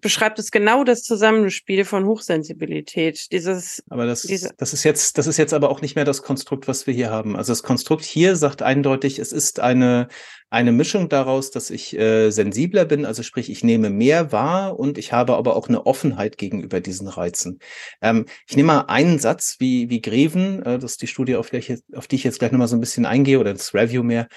beschreibt 0.00 0.38
es 0.38 0.50
genau 0.50 0.84
das 0.84 1.02
Zusammenspiel 1.02 1.84
von 1.84 2.06
Hochsensibilität. 2.06 3.32
Dieses. 3.32 3.82
Aber 3.88 4.06
das, 4.06 4.22
diese 4.22 4.50
das 4.56 4.72
ist 4.72 4.84
jetzt, 4.84 5.18
das 5.18 5.26
ist 5.26 5.36
jetzt 5.36 5.54
aber 5.54 5.70
auch 5.70 5.80
nicht 5.80 5.96
mehr 5.96 6.04
das 6.04 6.22
Konstrukt, 6.22 6.68
was 6.68 6.86
wir 6.86 6.94
hier 6.94 7.10
haben. 7.10 7.36
Also 7.36 7.52
das 7.52 7.62
Konstrukt 7.62 8.04
hier 8.04 8.36
sagt 8.36 8.62
eindeutig, 8.62 9.18
es 9.18 9.32
ist 9.32 9.60
eine 9.60 10.08
eine 10.48 10.70
Mischung 10.70 11.08
daraus, 11.08 11.50
dass 11.50 11.70
ich 11.70 11.98
äh, 11.98 12.30
sensibler 12.30 12.84
bin, 12.84 13.04
also 13.04 13.22
sprich, 13.22 13.50
ich 13.50 13.64
nehme 13.64 13.90
mehr 13.90 14.30
wahr 14.30 14.78
und 14.78 14.96
ich 14.96 15.12
habe 15.12 15.34
aber 15.34 15.56
auch 15.56 15.68
eine 15.68 15.86
Offenheit 15.86 16.38
gegenüber 16.38 16.80
diesen 16.80 17.08
Reizen. 17.08 17.58
Ähm, 18.00 18.26
ich 18.48 18.56
nehme 18.56 18.68
mal 18.68 18.80
einen 18.82 19.18
Satz 19.18 19.56
wie, 19.58 19.90
wie 19.90 20.00
Greven, 20.00 20.62
äh, 20.62 20.78
das 20.78 20.92
ist 20.92 21.02
die 21.02 21.08
Studie, 21.08 21.36
auf, 21.36 21.52
welche, 21.52 21.80
auf 21.94 22.06
die 22.06 22.16
ich 22.16 22.24
jetzt 22.24 22.38
gleich 22.38 22.52
nochmal 22.52 22.68
so 22.68 22.76
ein 22.76 22.80
bisschen 22.80 23.06
eingehe, 23.06 23.40
oder 23.40 23.52
das 23.52 23.74
Review 23.74 24.04
mehr, 24.04 24.28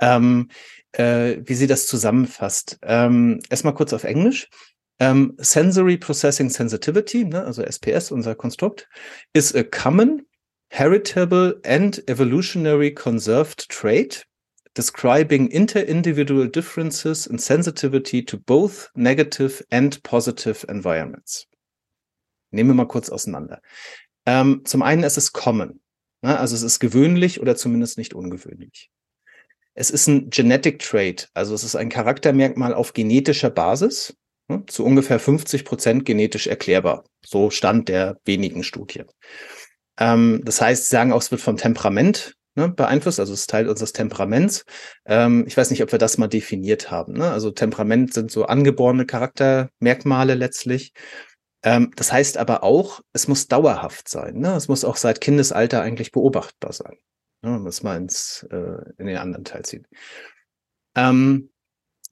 ähm, 0.00 0.48
äh, 0.92 1.38
wie 1.44 1.54
sie 1.54 1.66
das 1.66 1.86
zusammenfasst. 1.86 2.78
Ähm, 2.82 3.40
erstmal 3.50 3.74
kurz 3.74 3.92
auf 3.92 4.04
Englisch. 4.04 4.48
Um, 5.00 5.08
ähm, 5.08 5.34
sensory 5.38 5.96
Processing 5.96 6.48
Sensitivity, 6.48 7.24
ne, 7.24 7.44
also 7.44 7.62
SPS, 7.62 8.12
unser 8.12 8.36
Konstrukt, 8.36 8.88
is 9.32 9.52
a 9.54 9.64
common, 9.64 10.26
heritable 10.68 11.60
and 11.64 12.08
evolutionary 12.08 12.94
conserved 12.94 13.68
trait 13.68 14.26
describing 14.74 15.50
inter-individual 15.50 16.48
differences 16.48 17.26
in 17.26 17.38
sensitivity 17.38 18.24
to 18.24 18.38
both 18.38 18.90
negative 18.94 19.62
and 19.70 20.02
positive 20.02 20.64
environments. 20.68 21.46
Nehmen 22.50 22.70
wir 22.70 22.74
mal 22.74 22.88
kurz 22.88 23.10
auseinander. 23.10 23.60
Ähm, 24.24 24.62
zum 24.64 24.82
einen 24.82 25.02
ist 25.02 25.18
es 25.18 25.32
common, 25.32 25.80
ne? 26.22 26.38
also 26.38 26.54
es 26.54 26.62
ist 26.62 26.78
gewöhnlich 26.78 27.40
oder 27.40 27.56
zumindest 27.56 27.98
nicht 27.98 28.14
ungewöhnlich. 28.14 28.90
Es 29.74 29.90
ist 29.90 30.06
ein 30.06 30.28
Genetic 30.30 30.80
Trait, 30.80 31.28
also 31.34 31.54
es 31.54 31.64
ist 31.64 31.76
ein 31.76 31.88
Charaktermerkmal 31.88 32.74
auf 32.74 32.92
genetischer 32.92 33.50
Basis, 33.50 34.14
ne? 34.48 34.64
zu 34.66 34.84
ungefähr 34.84 35.18
50 35.18 35.64
Prozent 35.64 36.04
genetisch 36.04 36.46
erklärbar. 36.46 37.04
So 37.24 37.50
stand 37.50 37.88
der 37.88 38.18
wenigen 38.24 38.64
Studien. 38.64 39.06
Ähm, 39.98 40.42
das 40.44 40.60
heißt, 40.60 40.86
sie 40.86 40.90
sagen 40.90 41.12
auch, 41.12 41.22
es 41.22 41.30
wird 41.30 41.40
vom 41.40 41.56
Temperament 41.56 42.34
ne, 42.54 42.68
beeinflusst, 42.68 43.20
also 43.20 43.32
es 43.32 43.40
ist 43.40 43.50
Teil 43.50 43.68
unseres 43.68 43.92
Temperaments. 43.92 44.64
Ähm, 45.06 45.44
ich 45.46 45.56
weiß 45.56 45.70
nicht, 45.70 45.82
ob 45.82 45.92
wir 45.92 45.98
das 45.98 46.18
mal 46.18 46.28
definiert 46.28 46.90
haben. 46.90 47.14
Ne? 47.14 47.30
Also 47.30 47.50
Temperament 47.50 48.12
sind 48.12 48.30
so 48.30 48.44
angeborene 48.44 49.06
Charaktermerkmale 49.06 50.34
letztlich. 50.34 50.92
Ähm, 51.62 51.92
das 51.96 52.12
heißt 52.12 52.38
aber 52.38 52.62
auch, 52.62 53.00
es 53.12 53.28
muss 53.28 53.48
dauerhaft 53.48 54.08
sein. 54.08 54.38
Ne? 54.38 54.54
Es 54.54 54.68
muss 54.68 54.84
auch 54.84 54.96
seit 54.96 55.20
Kindesalter 55.20 55.80
eigentlich 55.82 56.12
beobachtbar 56.12 56.72
sein. 56.72 56.96
Ne? 57.42 57.50
Man 57.50 57.66
es 57.66 57.82
mal 57.82 57.96
ins, 57.96 58.44
äh, 58.50 58.92
in 58.98 59.06
den 59.06 59.16
anderen 59.16 59.44
Teil 59.44 59.64
zieht. 59.64 59.86
Ähm, 60.94 61.50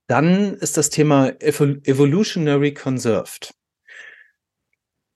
dann 0.06 0.54
ist 0.54 0.76
das 0.76 0.90
Thema 0.90 1.28
Evolutionary 1.40 2.74
Conserved. 2.74 3.54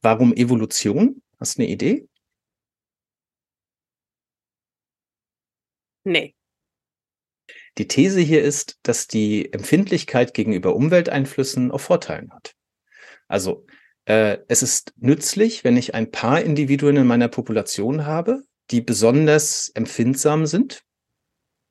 Warum 0.02 0.32
Evolution? 0.34 1.22
Hast 1.40 1.58
du 1.58 1.62
eine 1.62 1.70
Idee? 1.70 2.08
Nee. 6.04 6.34
Die 7.78 7.88
These 7.88 8.20
hier 8.20 8.44
ist, 8.44 8.78
dass 8.82 9.08
die 9.08 9.52
Empfindlichkeit 9.52 10.32
gegenüber 10.32 10.76
Umwelteinflüssen 10.76 11.72
auf 11.72 11.82
Vorteilen 11.82 12.32
hat. 12.32 12.54
Also 13.26 13.66
äh, 14.04 14.38
es 14.46 14.62
ist 14.62 14.92
nützlich, 14.96 15.64
wenn 15.64 15.76
ich 15.76 15.94
ein 15.94 16.10
paar 16.10 16.40
Individuen 16.40 16.98
in 16.98 17.06
meiner 17.06 17.28
Population 17.28 18.06
habe, 18.06 18.44
die 18.70 18.80
besonders 18.80 19.70
empfindsam 19.74 20.46
sind, 20.46 20.84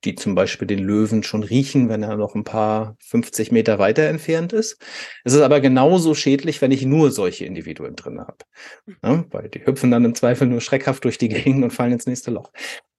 die 0.04 0.14
zum 0.14 0.34
Beispiel 0.34 0.66
den 0.66 0.80
Löwen 0.80 1.22
schon 1.22 1.42
riechen, 1.42 1.88
wenn 1.88 2.02
er 2.02 2.16
noch 2.16 2.34
ein 2.34 2.44
paar 2.44 2.96
50 3.00 3.52
Meter 3.52 3.78
weiter 3.78 4.04
entfernt 4.04 4.52
ist. 4.52 4.76
Es 5.24 5.32
ist 5.32 5.40
aber 5.40 5.60
genauso 5.60 6.14
schädlich, 6.14 6.60
wenn 6.60 6.72
ich 6.72 6.84
nur 6.84 7.10
solche 7.10 7.46
Individuen 7.46 7.96
drin 7.96 8.20
habe. 8.20 8.36
Ja, 9.02 9.24
weil 9.30 9.48
die 9.48 9.64
hüpfen 9.64 9.90
dann 9.90 10.04
im 10.04 10.14
Zweifel 10.14 10.46
nur 10.46 10.60
schreckhaft 10.60 11.04
durch 11.04 11.18
die 11.18 11.28
Gegend 11.28 11.64
und 11.64 11.70
fallen 11.70 11.92
ins 11.92 12.06
nächste 12.06 12.30
Loch. 12.30 12.50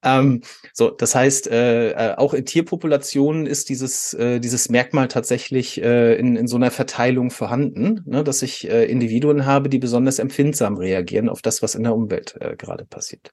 Ähm, 0.03 0.41
so, 0.73 0.91
das 0.91 1.15
heißt, 1.15 1.47
äh, 1.47 1.91
äh, 1.91 2.15
auch 2.15 2.33
in 2.33 2.45
Tierpopulationen 2.45 3.47
ist 3.47 3.69
dieses, 3.69 4.13
äh, 4.13 4.39
dieses 4.39 4.69
Merkmal 4.69 5.07
tatsächlich 5.07 5.81
äh, 5.81 6.15
in, 6.15 6.35
in 6.35 6.47
so 6.47 6.57
einer 6.57 6.69
Verteilung 6.69 7.31
vorhanden, 7.31 8.01
ne, 8.05 8.23
dass 8.23 8.43
ich 8.43 8.69
äh, 8.69 8.85
Individuen 8.85 9.47
habe, 9.47 9.67
die 9.67 9.79
besonders 9.79 10.19
empfindsam 10.19 10.77
reagieren 10.77 11.27
auf 11.27 11.41
das, 11.41 11.63
was 11.63 11.73
in 11.73 11.83
der 11.83 11.95
Umwelt 11.95 12.35
äh, 12.39 12.55
gerade 12.55 12.85
passiert. 12.85 13.31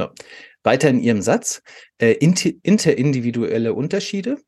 So. 0.00 0.08
Weiter 0.62 0.88
in 0.88 1.00
Ihrem 1.00 1.22
Satz, 1.22 1.62
äh, 1.98 2.12
inter, 2.12 2.50
interindividuelle 2.62 3.74
Unterschiede 3.74 4.38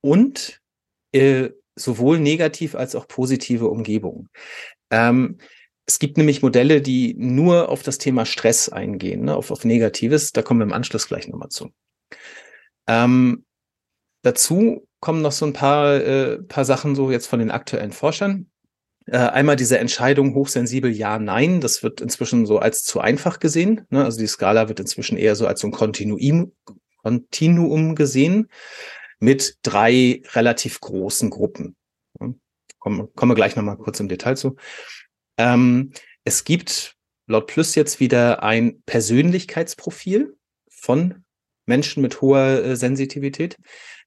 und 0.00 0.60
äh, 1.12 1.50
sowohl 1.76 2.18
negativ 2.20 2.74
als 2.74 2.94
auch 2.94 3.08
positive 3.08 3.68
Umgebungen. 3.68 4.28
Ähm, 4.90 5.38
es 5.86 5.98
gibt 5.98 6.18
nämlich 6.18 6.42
Modelle, 6.42 6.82
die 6.82 7.14
nur 7.14 7.70
auf 7.70 7.82
das 7.82 7.98
Thema 7.98 8.26
Stress 8.26 8.68
eingehen, 8.68 9.24
ne, 9.24 9.34
auf, 9.34 9.50
auf 9.50 9.64
Negatives. 9.64 10.32
Da 10.32 10.42
kommen 10.42 10.60
wir 10.60 10.66
im 10.66 10.72
Anschluss 10.72 11.08
gleich 11.08 11.28
nochmal 11.28 11.48
zu. 11.48 11.70
Ähm, 12.86 13.44
dazu 14.22 14.86
kommen 15.00 15.22
noch 15.22 15.32
so 15.32 15.46
ein 15.46 15.52
paar, 15.54 15.94
äh, 15.94 16.42
paar 16.42 16.64
Sachen 16.64 16.94
so 16.94 17.10
jetzt 17.10 17.26
von 17.26 17.38
den 17.38 17.50
aktuellen 17.50 17.92
Forschern. 17.92 18.50
Äh, 19.10 19.16
einmal 19.16 19.56
diese 19.56 19.78
Entscheidung 19.78 20.34
hochsensibel 20.34 20.90
ja, 20.90 21.18
nein, 21.18 21.60
das 21.60 21.82
wird 21.82 22.00
inzwischen 22.00 22.44
so 22.44 22.58
als 22.58 22.84
zu 22.84 23.00
einfach 23.00 23.40
gesehen. 23.40 23.86
Ne? 23.88 24.04
Also 24.04 24.18
die 24.18 24.26
Skala 24.26 24.68
wird 24.68 24.80
inzwischen 24.80 25.16
eher 25.16 25.34
so 25.34 25.46
als 25.46 25.60
so 25.60 25.68
ein 25.68 25.72
Kontinuum, 25.72 26.52
Kontinuum 27.02 27.94
gesehen 27.94 28.48
mit 29.18 29.56
drei 29.62 30.22
relativ 30.32 30.80
großen 30.80 31.30
Gruppen. 31.30 31.74
Kommen, 32.78 33.08
kommen 33.14 33.30
wir 33.30 33.34
gleich 33.34 33.56
nochmal 33.56 33.78
kurz 33.78 33.98
im 33.98 34.08
Detail 34.08 34.36
zu. 34.36 34.56
Ähm, 35.38 35.92
es 36.24 36.44
gibt 36.44 36.94
laut 37.26 37.46
Plus 37.46 37.74
jetzt 37.74 38.00
wieder 38.00 38.42
ein 38.42 38.82
Persönlichkeitsprofil 38.84 40.36
von 40.70 41.24
Menschen 41.66 42.02
mit 42.02 42.20
hoher 42.20 42.64
äh, 42.64 42.76
Sensitivität. 42.76 43.56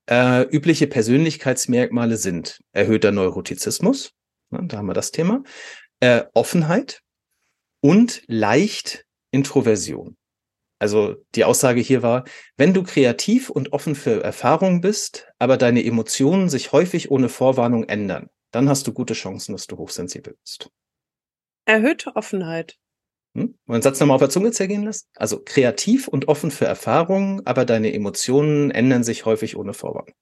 Äh, 0.08 0.44
übliche 0.44 0.88
Persönlichkeitsmerkmale 0.88 2.18
sind 2.18 2.60
erhöhter 2.72 3.12
Neurotizismus, 3.12 4.12
ne, 4.12 4.21
da 4.52 4.78
haben 4.78 4.88
wir 4.88 4.94
das 4.94 5.12
Thema, 5.12 5.44
äh, 6.00 6.24
Offenheit 6.34 7.02
und 7.82 8.24
leicht 8.28 9.06
Introversion. 9.32 10.18
Also 10.80 11.16
die 11.36 11.46
Aussage 11.46 11.80
hier 11.80 12.02
war, 12.02 12.24
wenn 12.58 12.74
du 12.74 12.82
kreativ 12.82 13.50
und 13.50 13.72
offen 13.72 13.94
für 13.94 14.24
Erfahrungen 14.24 14.82
bist, 14.82 15.28
aber 15.38 15.58
deine 15.58 15.86
Emotionen 15.86 16.50
sich 16.50 16.72
häufig 16.72 17.12
ohne 17.12 17.30
Vorwarnung 17.30 17.84
ändern, 17.84 18.30
dann 18.50 18.68
hast 18.68 18.88
du 18.88 18.94
gute 18.94 19.14
Chancen, 19.14 19.54
dass 19.54 19.68
du 19.68 19.78
hochsensibel 19.78 20.36
bist. 20.42 20.72
Erhöhte 21.66 22.16
Offenheit. 22.16 22.78
Hm? 23.36 23.58
Und 23.66 23.74
einen 23.74 23.84
Satz 23.84 24.00
nochmal 24.00 24.16
auf 24.16 24.22
der 24.22 24.32
Zunge 24.32 24.52
zergehen 24.52 24.84
lassen? 24.84 25.08
Also 25.16 25.42
kreativ 25.44 26.08
und 26.08 26.28
offen 26.28 26.50
für 26.50 26.66
Erfahrungen, 26.66 27.46
aber 27.46 27.64
deine 27.64 27.94
Emotionen 27.94 28.72
ändern 28.72 29.04
sich 29.04 29.26
häufig 29.26 29.56
ohne 29.56 29.74
Vorwarnung. 29.74 30.16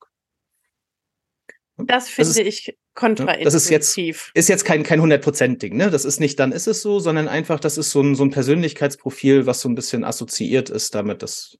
Das 1.87 2.09
finde 2.09 2.29
das 2.29 2.37
ist, 2.37 2.45
ich 2.45 2.77
kontraintuitiv. 2.93 3.43
Das 3.45 3.53
ist 3.53 3.69
jetzt, 3.69 3.97
ist 3.97 4.49
jetzt 4.49 4.65
kein, 4.65 4.83
kein 4.83 5.01
100%-Ding, 5.01 5.77
ne? 5.77 5.89
Das 5.89 6.05
ist 6.05 6.19
nicht, 6.19 6.39
dann 6.39 6.51
ist 6.51 6.67
es 6.67 6.81
so, 6.81 6.99
sondern 6.99 7.27
einfach, 7.27 7.59
das 7.59 7.77
ist 7.77 7.91
so 7.91 8.01
ein, 8.01 8.15
so 8.15 8.23
ein 8.23 8.31
Persönlichkeitsprofil, 8.31 9.45
was 9.45 9.61
so 9.61 9.69
ein 9.69 9.75
bisschen 9.75 10.03
assoziiert 10.03 10.69
ist 10.69 10.95
damit, 10.95 11.23
dass. 11.23 11.57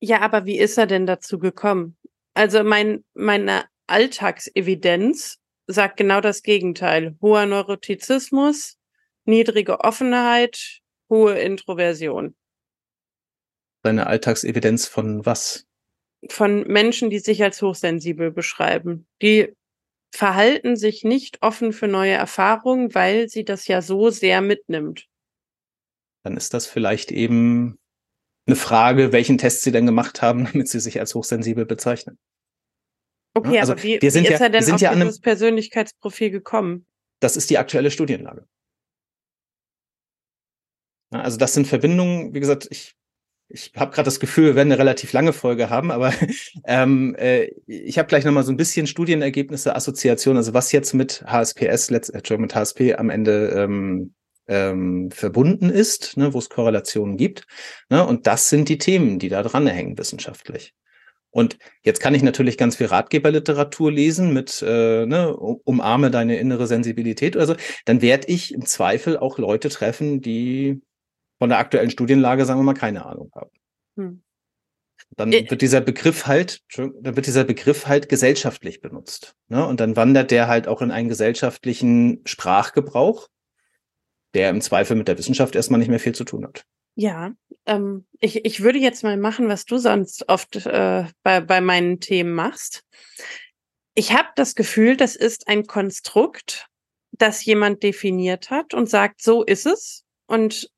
Ja, 0.00 0.20
aber 0.20 0.44
wie 0.44 0.58
ist 0.58 0.76
er 0.76 0.86
denn 0.86 1.06
dazu 1.06 1.38
gekommen? 1.38 1.96
Also 2.34 2.62
mein, 2.64 3.04
meine 3.14 3.64
Alltagsevidenz 3.86 5.38
sagt 5.66 5.96
genau 5.96 6.20
das 6.20 6.42
Gegenteil. 6.42 7.16
Hoher 7.22 7.46
Neurotizismus, 7.46 8.76
niedrige 9.24 9.80
Offenheit, 9.80 10.80
hohe 11.08 11.38
Introversion. 11.38 12.34
Deine 13.82 14.06
Alltagsevidenz 14.06 14.86
von 14.86 15.24
was? 15.24 15.63
Von 16.30 16.62
Menschen, 16.62 17.10
die 17.10 17.18
sich 17.18 17.42
als 17.42 17.60
hochsensibel 17.60 18.30
beschreiben. 18.30 19.06
Die 19.20 19.54
verhalten 20.14 20.76
sich 20.76 21.04
nicht 21.04 21.42
offen 21.42 21.72
für 21.72 21.88
neue 21.88 22.12
Erfahrungen, 22.12 22.94
weil 22.94 23.28
sie 23.28 23.44
das 23.44 23.66
ja 23.66 23.82
so 23.82 24.10
sehr 24.10 24.40
mitnimmt. 24.40 25.06
Dann 26.22 26.36
ist 26.36 26.54
das 26.54 26.66
vielleicht 26.66 27.10
eben 27.10 27.78
eine 28.46 28.56
Frage, 28.56 29.12
welchen 29.12 29.38
Test 29.38 29.62
sie 29.62 29.72
denn 29.72 29.86
gemacht 29.86 30.22
haben, 30.22 30.44
damit 30.52 30.68
sie 30.68 30.80
sich 30.80 31.00
als 31.00 31.14
hochsensibel 31.14 31.66
bezeichnen. 31.66 32.18
Okay, 33.36 33.58
also 33.58 33.72
aber 33.72 33.82
wie, 33.82 34.00
wir 34.00 34.10
sind 34.10 34.28
wie 34.28 34.32
ist 34.32 34.38
ja, 34.38 34.46
er 34.46 34.50
denn 34.50 34.72
auf 34.72 34.80
ja 34.80 34.94
dieses 34.94 35.20
Persönlichkeitsprofil 35.20 36.30
gekommen? 36.30 36.86
Das 37.20 37.36
ist 37.36 37.50
die 37.50 37.58
aktuelle 37.58 37.90
Studienlage. 37.90 38.46
Also 41.10 41.36
das 41.36 41.54
sind 41.54 41.66
Verbindungen, 41.66 42.34
wie 42.34 42.40
gesagt, 42.40 42.68
ich, 42.70 42.94
ich 43.54 43.72
habe 43.76 43.92
gerade 43.92 44.06
das 44.06 44.18
Gefühl, 44.18 44.46
wir 44.46 44.54
werden 44.56 44.72
eine 44.72 44.80
relativ 44.80 45.12
lange 45.12 45.32
Folge 45.32 45.70
haben, 45.70 45.92
aber 45.92 46.12
ähm, 46.66 47.14
äh, 47.16 47.50
ich 47.66 47.98
habe 47.98 48.08
gleich 48.08 48.24
nochmal 48.24 48.42
so 48.42 48.52
ein 48.52 48.56
bisschen 48.56 48.88
Studienergebnisse, 48.88 49.76
Assoziation, 49.76 50.36
also 50.36 50.54
was 50.54 50.72
jetzt 50.72 50.92
mit 50.92 51.22
HSPS, 51.24 51.90
äh, 51.90 52.38
mit 52.38 52.54
HSP 52.54 52.94
am 52.94 53.10
Ende 53.10 53.50
ähm, 53.56 54.14
ähm, 54.48 55.10
verbunden 55.12 55.70
ist, 55.70 56.16
ne, 56.16 56.34
wo 56.34 56.38
es 56.38 56.50
Korrelationen 56.50 57.16
gibt. 57.16 57.46
Ne, 57.88 58.04
und 58.04 58.26
das 58.26 58.50
sind 58.50 58.68
die 58.68 58.78
Themen, 58.78 59.20
die 59.20 59.28
da 59.28 59.42
dran 59.42 59.68
hängen 59.68 59.96
wissenschaftlich. 59.96 60.74
Und 61.30 61.58
jetzt 61.82 62.00
kann 62.00 62.14
ich 62.14 62.22
natürlich 62.22 62.58
ganz 62.58 62.76
viel 62.76 62.86
Ratgeberliteratur 62.86 63.90
lesen 63.90 64.32
mit 64.32 64.62
äh, 64.66 65.06
ne, 65.06 65.34
umarme 65.36 66.10
deine 66.10 66.38
innere 66.38 66.66
Sensibilität 66.66 67.36
oder 67.36 67.46
so. 67.46 67.56
Dann 67.84 68.02
werde 68.02 68.28
ich 68.28 68.52
im 68.52 68.66
Zweifel 68.66 69.16
auch 69.16 69.38
Leute 69.38 69.68
treffen, 69.68 70.20
die 70.20 70.82
von 71.44 71.50
der 71.50 71.58
aktuellen 71.58 71.90
Studienlage, 71.90 72.46
sagen 72.46 72.58
wir 72.58 72.64
mal, 72.64 72.72
keine 72.72 73.04
Ahnung 73.04 73.30
haben. 73.34 73.50
Hm. 73.98 74.22
Dann 75.14 75.30
äh. 75.30 75.50
wird 75.50 75.60
dieser 75.60 75.82
Begriff 75.82 76.26
halt, 76.26 76.62
dann 76.74 77.16
wird 77.16 77.26
dieser 77.26 77.44
Begriff 77.44 77.86
halt 77.86 78.08
gesellschaftlich 78.08 78.80
benutzt. 78.80 79.36
Ne? 79.48 79.66
Und 79.66 79.78
dann 79.78 79.94
wandert 79.94 80.30
der 80.30 80.48
halt 80.48 80.66
auch 80.68 80.80
in 80.80 80.90
einen 80.90 81.10
gesellschaftlichen 81.10 82.22
Sprachgebrauch, 82.24 83.28
der 84.32 84.48
im 84.48 84.62
Zweifel 84.62 84.96
mit 84.96 85.06
der 85.06 85.18
Wissenschaft 85.18 85.54
erstmal 85.54 85.80
nicht 85.80 85.90
mehr 85.90 86.00
viel 86.00 86.14
zu 86.14 86.24
tun 86.24 86.46
hat. 86.46 86.64
Ja, 86.94 87.34
ähm, 87.66 88.06
ich, 88.20 88.46
ich 88.46 88.62
würde 88.62 88.78
jetzt 88.78 89.04
mal 89.04 89.18
machen, 89.18 89.46
was 89.46 89.66
du 89.66 89.76
sonst 89.76 90.26
oft 90.30 90.64
äh, 90.64 91.04
bei, 91.22 91.42
bei 91.42 91.60
meinen 91.60 92.00
Themen 92.00 92.32
machst. 92.32 92.84
Ich 93.94 94.14
habe 94.14 94.28
das 94.34 94.54
Gefühl, 94.54 94.96
das 94.96 95.14
ist 95.14 95.46
ein 95.46 95.66
Konstrukt, 95.66 96.68
das 97.12 97.44
jemand 97.44 97.82
definiert 97.82 98.48
hat 98.48 98.72
und 98.72 98.88
sagt, 98.88 99.20
so 99.20 99.44
ist 99.44 99.66
es. 99.66 100.06
Und 100.26 100.70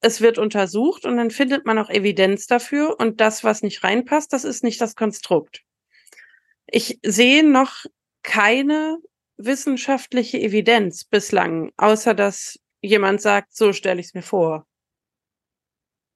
es 0.00 0.20
wird 0.20 0.38
untersucht 0.38 1.04
und 1.04 1.16
dann 1.16 1.30
findet 1.30 1.66
man 1.66 1.78
auch 1.78 1.90
Evidenz 1.90 2.46
dafür. 2.46 2.98
Und 2.98 3.20
das, 3.20 3.44
was 3.44 3.62
nicht 3.62 3.84
reinpasst, 3.84 4.32
das 4.32 4.44
ist 4.44 4.64
nicht 4.64 4.80
das 4.80 4.96
Konstrukt. 4.96 5.62
Ich 6.66 6.98
sehe 7.02 7.44
noch 7.48 7.84
keine 8.22 8.98
wissenschaftliche 9.36 10.38
Evidenz 10.38 11.04
bislang, 11.04 11.72
außer 11.76 12.14
dass 12.14 12.58
jemand 12.82 13.20
sagt, 13.20 13.54
so 13.54 13.72
stelle 13.72 14.00
ich 14.00 14.06
es 14.06 14.14
mir 14.14 14.22
vor. 14.22 14.66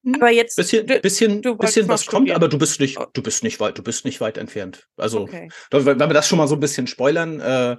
Hm. 0.04 0.16
Aber 0.16 0.30
jetzt 0.30 0.56
bisschen, 0.56 0.86
du, 0.86 1.00
bisschen, 1.00 1.42
du 1.42 1.56
bisschen 1.56 1.88
was 1.88 2.06
kommt, 2.06 2.30
aber 2.30 2.48
du 2.48 2.58
bist 2.58 2.80
nicht, 2.80 2.98
oh. 2.98 3.06
du 3.12 3.22
bist 3.22 3.42
nicht 3.42 3.60
weit, 3.60 3.78
du 3.78 3.82
bist 3.82 4.04
nicht 4.04 4.20
weit 4.20 4.36
entfernt. 4.38 4.86
Also, 4.96 5.22
okay. 5.22 5.50
wenn 5.70 5.98
wir 5.98 6.08
das 6.08 6.28
schon 6.28 6.38
mal 6.38 6.48
so 6.48 6.54
ein 6.54 6.60
bisschen 6.60 6.86
spoilern, 6.86 7.40
äh, 7.40 7.76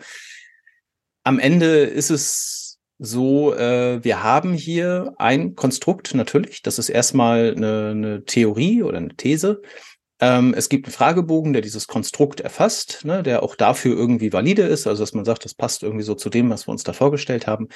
am 1.23 1.39
Ende 1.39 1.83
ist 1.83 2.09
es 2.09 2.64
so, 2.97 3.53
äh, 3.53 4.03
wir 4.03 4.23
haben 4.23 4.53
hier 4.53 5.13
ein 5.17 5.55
Konstrukt 5.55 6.13
natürlich. 6.13 6.61
Das 6.61 6.79
ist 6.79 6.89
erstmal 6.89 7.53
eine, 7.55 7.89
eine 7.91 8.25
Theorie 8.25 8.83
oder 8.83 8.97
eine 8.97 9.15
These. 9.15 9.61
Ähm, 10.21 10.53
es 10.55 10.69
gibt 10.69 10.85
einen 10.85 10.93
Fragebogen, 10.93 11.51
der 11.51 11.61
dieses 11.61 11.87
Konstrukt 11.87 12.39
erfasst, 12.39 13.03
ne, 13.03 13.21
der 13.21 13.43
auch 13.43 13.55
dafür 13.55 13.97
irgendwie 13.97 14.31
valide 14.31 14.63
ist, 14.63 14.87
also 14.87 15.03
dass 15.03 15.13
man 15.13 15.25
sagt, 15.25 15.43
das 15.43 15.53
passt 15.53 15.83
irgendwie 15.83 16.05
so 16.05 16.15
zu 16.15 16.29
dem, 16.29 16.49
was 16.49 16.67
wir 16.67 16.71
uns 16.71 16.83
da 16.83 16.93
vorgestellt 16.93 17.47
haben. 17.47 17.67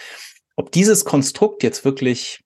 Ob 0.55 0.71
dieses 0.71 1.03
Konstrukt 1.03 1.63
jetzt 1.63 1.83
wirklich 1.83 2.39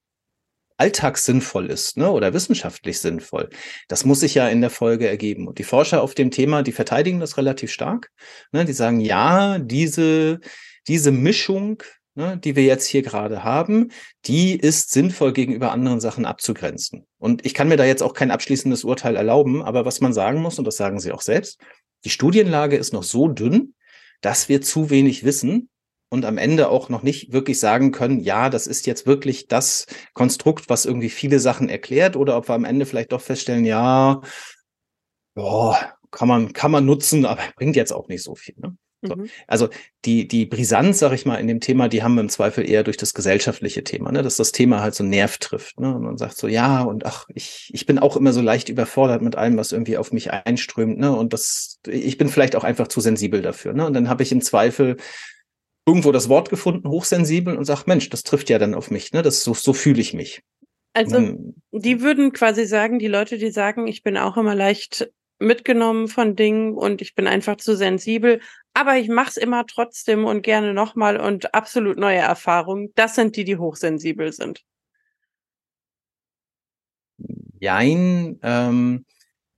alltagssinnvoll 0.78 1.68
ist 1.68 1.98
ne, 1.98 2.12
oder 2.12 2.34
wissenschaftlich 2.34 3.00
sinnvoll, 3.00 3.50
das 3.88 4.04
muss 4.04 4.22
sich 4.22 4.34
ja 4.34 4.48
in 4.48 4.62
der 4.62 4.72
Folge 4.72 5.08
ergeben. 5.08 5.48
Und 5.48 5.60
die 5.60 5.64
Forscher 5.64 6.02
auf 6.02 6.16
dem 6.16 6.32
Thema, 6.32 6.64
die 6.64 6.72
verteidigen 6.72 7.20
das 7.20 7.38
relativ 7.38 7.72
stark. 7.72 8.10
Ne, 8.52 8.66
die 8.66 8.74
sagen, 8.74 9.00
ja, 9.00 9.60
diese, 9.60 10.40
diese 10.88 11.12
Mischung, 11.12 11.84
ne, 12.16 12.38
die 12.38 12.56
wir 12.56 12.64
jetzt 12.64 12.88
hier 12.88 13.02
gerade 13.02 13.44
haben, 13.44 13.92
die 14.26 14.56
ist 14.56 14.92
sinnvoll 14.92 15.34
gegenüber 15.34 15.72
anderen 15.72 16.00
Sachen 16.00 16.26
abzugrenzen. 16.26 17.06
Und 17.18 17.46
ich 17.46 17.54
kann 17.54 17.68
mir 17.68 17.78
da 17.78 17.86
jetzt 17.86 18.04
auch 18.04 18.14
kein 18.14 18.32
abschließendes 18.32 18.84
Urteil 18.84 19.16
erlauben, 19.16 19.64
aber 19.64 19.86
was 19.86 20.02
man 20.02 20.14
sagen 20.14 20.42
muss, 20.42 20.60
und 20.60 20.66
das 20.66 20.78
sagen 20.78 21.00
sie 21.00 21.12
auch 21.12 21.22
selbst, 21.22 21.60
die 22.06 22.10
Studienlage 22.10 22.76
ist 22.76 22.94
noch 22.94 23.04
so 23.04 23.28
dünn, 23.28 23.76
dass 24.22 24.50
wir 24.50 24.62
zu 24.62 24.90
wenig 24.90 25.24
wissen, 25.24 25.70
und 26.14 26.26
am 26.26 26.38
Ende 26.38 26.70
auch 26.70 26.90
noch 26.90 27.02
nicht 27.02 27.34
wirklich 27.34 27.60
sagen 27.60 27.92
können, 27.92 28.20
ja, 28.20 28.52
das 28.52 28.68
ist 28.68 28.86
jetzt 28.86 29.08
wirklich 29.08 29.48
das 29.48 29.88
Konstrukt, 30.14 30.70
was 30.70 30.86
irgendwie 30.86 31.10
viele 31.10 31.40
Sachen 31.40 31.70
erklärt, 31.70 32.16
oder 32.16 32.38
ob 32.38 32.48
wir 32.48 32.54
am 32.54 32.66
Ende 32.66 32.86
vielleicht 32.86 33.12
doch 33.14 33.22
feststellen, 33.22 33.66
ja, 33.66 34.22
ja, 35.36 35.94
kann 36.12 36.28
man, 36.28 36.54
kann 36.54 36.70
man 36.70 36.86
nutzen, 36.86 37.26
aber 37.26 37.42
bringt 37.56 37.76
jetzt 37.76 37.92
auch 37.92 38.10
nicht 38.10 38.22
so 38.22 38.36
viel. 38.36 38.54
Ne? 38.58 38.78
So. 39.06 39.16
Mhm. 39.16 39.30
Also 39.48 39.70
die, 40.06 40.28
die 40.28 40.46
Brisanz, 40.46 41.00
sag 41.00 41.14
ich 41.14 41.26
mal, 41.26 41.38
in 41.38 41.48
dem 41.48 41.60
Thema, 41.60 41.88
die 41.88 42.04
haben 42.04 42.16
wir 42.16 42.22
im 42.22 42.30
Zweifel 42.30 42.68
eher 42.70 42.84
durch 42.84 42.98
das 42.98 43.14
gesellschaftliche 43.14 43.84
Thema, 43.84 44.12
ne? 44.12 44.24
dass 44.24 44.38
das 44.38 44.52
Thema 44.52 44.82
halt 44.82 44.96
so 44.96 45.04
Nerv 45.04 45.38
trifft. 45.38 45.80
Ne? 45.80 45.94
Und 45.94 46.04
man 46.04 46.18
sagt 46.18 46.38
so, 46.38 46.48
ja, 46.48 46.82
und 46.82 47.06
ach, 47.06 47.26
ich, 47.34 47.70
ich 47.74 47.86
bin 47.86 48.00
auch 48.00 48.18
immer 48.18 48.34
so 48.34 48.42
leicht 48.42 48.70
überfordert 48.70 49.22
mit 49.22 49.36
allem, 49.36 49.58
was 49.58 49.72
irgendwie 49.72 49.98
auf 49.98 50.12
mich 50.12 50.32
einströmt. 50.32 50.98
Ne? 50.98 51.16
Und 51.16 51.34
das, 51.34 51.80
ich 51.88 52.18
bin 52.18 52.30
vielleicht 52.30 52.56
auch 52.56 52.64
einfach 52.64 52.88
zu 52.88 53.02
sensibel 53.02 53.42
dafür. 53.42 53.74
Ne? 53.74 53.86
Und 53.86 53.94
dann 53.94 54.10
habe 54.10 54.24
ich 54.24 54.32
im 54.32 54.42
Zweifel 54.42 54.98
irgendwo 55.86 56.12
das 56.12 56.30
Wort 56.30 56.50
gefunden, 56.50 56.88
hochsensibel, 56.88 57.58
und 57.58 57.66
sagt, 57.66 57.88
Mensch, 57.88 58.10
das 58.10 58.24
trifft 58.24 58.50
ja 58.50 58.60
dann 58.60 58.74
auf 58.74 58.90
mich, 58.90 59.12
ne? 59.12 59.22
Das 59.22 59.44
so, 59.44 59.54
so 59.54 59.74
fühle 59.74 60.00
ich 60.02 60.14
mich. 60.14 60.42
Also 60.94 61.16
dann, 61.16 61.56
die 61.72 62.02
würden 62.02 62.32
quasi 62.34 62.66
sagen, 62.66 63.00
die 63.00 63.08
Leute, 63.08 63.38
die 63.38 63.52
sagen, 63.52 63.88
ich 63.88 64.04
bin 64.04 64.16
auch 64.18 64.38
immer 64.38 64.56
leicht 64.56 65.12
mitgenommen 65.40 66.08
von 66.08 66.36
Dingen 66.36 66.74
und 66.74 67.02
ich 67.02 67.16
bin 67.16 67.28
einfach 67.28 67.58
zu 67.58 67.76
sensibel, 67.76 68.40
aber 68.74 68.98
ich 68.98 69.08
mache 69.08 69.30
es 69.30 69.38
immer 69.38 69.66
trotzdem 69.66 70.26
und 70.26 70.42
gerne 70.42 70.74
nochmal 70.74 71.20
und 71.20 71.54
absolut 71.54 71.98
neue 71.98 72.18
Erfahrungen. 72.18 72.92
Das 72.96 73.16
sind 73.16 73.36
die, 73.36 73.44
die 73.44 73.58
hochsensibel 73.58 74.34
sind. 74.34 74.64
Jein, 77.60 78.40
ähm, 78.42 79.06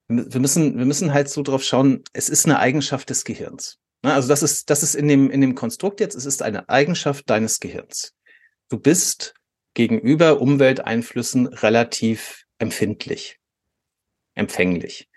wir 0.08 0.40
müssen, 0.40 0.78
wir 0.78 0.86
müssen 0.86 1.14
halt 1.14 1.30
so 1.30 1.42
drauf 1.42 1.64
schauen, 1.64 2.04
es 2.14 2.30
ist 2.30 2.46
eine 2.46 2.60
Eigenschaft 2.60 3.10
des 3.10 3.24
Gehirns. 3.24 3.80
Ne, 4.04 4.14
also 4.14 4.28
das 4.28 4.44
ist, 4.44 4.70
das 4.70 4.84
ist 4.84 4.96
in 4.96 5.08
dem, 5.08 5.32
in 5.32 5.42
dem 5.42 5.56
Konstrukt 5.56 6.00
jetzt, 6.00 6.16
es 6.16 6.26
ist 6.26 6.44
eine 6.44 6.70
Eigenschaft 6.70 7.30
deines 7.30 7.60
Gehirns. 7.60 8.14
Du 8.70 8.78
bist 8.80 9.34
gegenüber 9.74 10.42
Umwelteinflüssen 10.42 11.48
relativ 11.48 12.46
empfindlich, 12.60 13.40
empfänglich. 14.36 15.10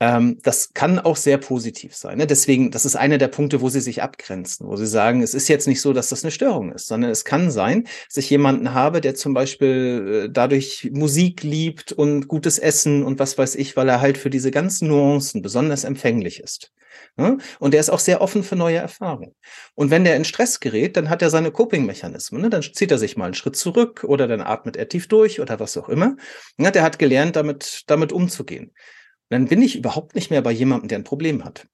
Ähm, 0.00 0.38
das 0.42 0.74
kann 0.74 0.98
auch 0.98 1.16
sehr 1.16 1.38
positiv 1.38 1.94
sein. 1.94 2.18
Ne? 2.18 2.26
Deswegen, 2.26 2.70
das 2.70 2.84
ist 2.84 2.96
einer 2.96 3.18
der 3.18 3.28
Punkte, 3.28 3.60
wo 3.60 3.68
sie 3.68 3.80
sich 3.80 4.02
abgrenzen, 4.02 4.66
wo 4.66 4.76
sie 4.76 4.86
sagen, 4.86 5.22
es 5.22 5.34
ist 5.34 5.48
jetzt 5.48 5.68
nicht 5.68 5.80
so, 5.80 5.92
dass 5.92 6.08
das 6.08 6.24
eine 6.24 6.32
Störung 6.32 6.72
ist, 6.72 6.88
sondern 6.88 7.10
es 7.10 7.24
kann 7.24 7.50
sein, 7.50 7.86
dass 8.08 8.16
ich 8.16 8.28
jemanden 8.28 8.74
habe, 8.74 9.00
der 9.00 9.14
zum 9.14 9.34
Beispiel 9.34 10.24
äh, 10.26 10.30
dadurch 10.32 10.90
Musik 10.92 11.42
liebt 11.42 11.92
und 11.92 12.26
gutes 12.26 12.58
Essen 12.58 13.04
und 13.04 13.18
was 13.20 13.38
weiß 13.38 13.54
ich, 13.54 13.76
weil 13.76 13.88
er 13.88 14.00
halt 14.00 14.18
für 14.18 14.30
diese 14.30 14.50
ganzen 14.50 14.88
Nuancen 14.88 15.42
besonders 15.42 15.84
empfänglich 15.84 16.40
ist. 16.40 16.72
Ne? 17.16 17.38
Und 17.60 17.72
der 17.72 17.80
ist 17.80 17.90
auch 17.90 18.00
sehr 18.00 18.20
offen 18.20 18.42
für 18.42 18.56
neue 18.56 18.78
Erfahrungen. 18.78 19.34
Und 19.74 19.90
wenn 19.90 20.04
der 20.04 20.16
in 20.16 20.24
Stress 20.24 20.58
gerät, 20.58 20.96
dann 20.96 21.10
hat 21.10 21.22
er 21.22 21.30
seine 21.30 21.52
Coping-Mechanismen. 21.52 22.42
Ne? 22.42 22.50
Dann 22.50 22.62
zieht 22.62 22.90
er 22.90 22.98
sich 22.98 23.16
mal 23.16 23.26
einen 23.26 23.34
Schritt 23.34 23.56
zurück 23.56 24.04
oder 24.04 24.26
dann 24.26 24.40
atmet 24.40 24.76
er 24.76 24.88
tief 24.88 25.06
durch 25.06 25.40
oder 25.40 25.60
was 25.60 25.76
auch 25.76 25.88
immer. 25.88 26.16
Ja, 26.58 26.72
der 26.72 26.82
hat 26.82 26.98
gelernt, 26.98 27.36
damit, 27.36 27.84
damit 27.86 28.12
umzugehen. 28.12 28.72
Dann 29.30 29.46
bin 29.46 29.62
ich 29.62 29.76
überhaupt 29.76 30.14
nicht 30.14 30.30
mehr 30.30 30.42
bei 30.42 30.52
jemandem, 30.52 30.88
der 30.88 30.98
ein 30.98 31.04
Problem 31.04 31.44
hat. 31.44 31.66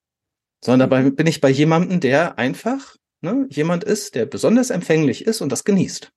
Sondern 0.63 0.89
dabei 0.89 1.09
bin 1.09 1.27
ich 1.27 1.41
bei 1.41 1.49
jemandem, 1.49 1.99
der 1.99 2.37
einfach 2.37 2.95
ne, 3.21 3.47
jemand 3.49 3.83
ist, 3.83 4.15
der 4.15 4.25
besonders 4.25 4.69
empfänglich 4.69 5.25
ist 5.25 5.41
und 5.41 5.51
das 5.51 5.63
genießt. 5.63 6.11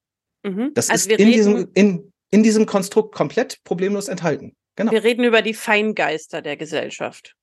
Mhm. 0.44 0.72
Das 0.74 0.90
also 0.90 1.10
ist 1.10 1.18
in 1.18 1.32
diesem, 1.32 1.70
in, 1.74 2.12
in 2.30 2.42
diesem 2.42 2.66
Konstrukt 2.66 3.14
komplett 3.14 3.62
problemlos 3.64 4.08
enthalten. 4.08 4.54
Genau. 4.76 4.92
Wir 4.92 5.04
reden 5.04 5.24
über 5.24 5.40
die 5.40 5.54
Feingeister 5.54 6.42
der 6.42 6.56
Gesellschaft. 6.56 7.34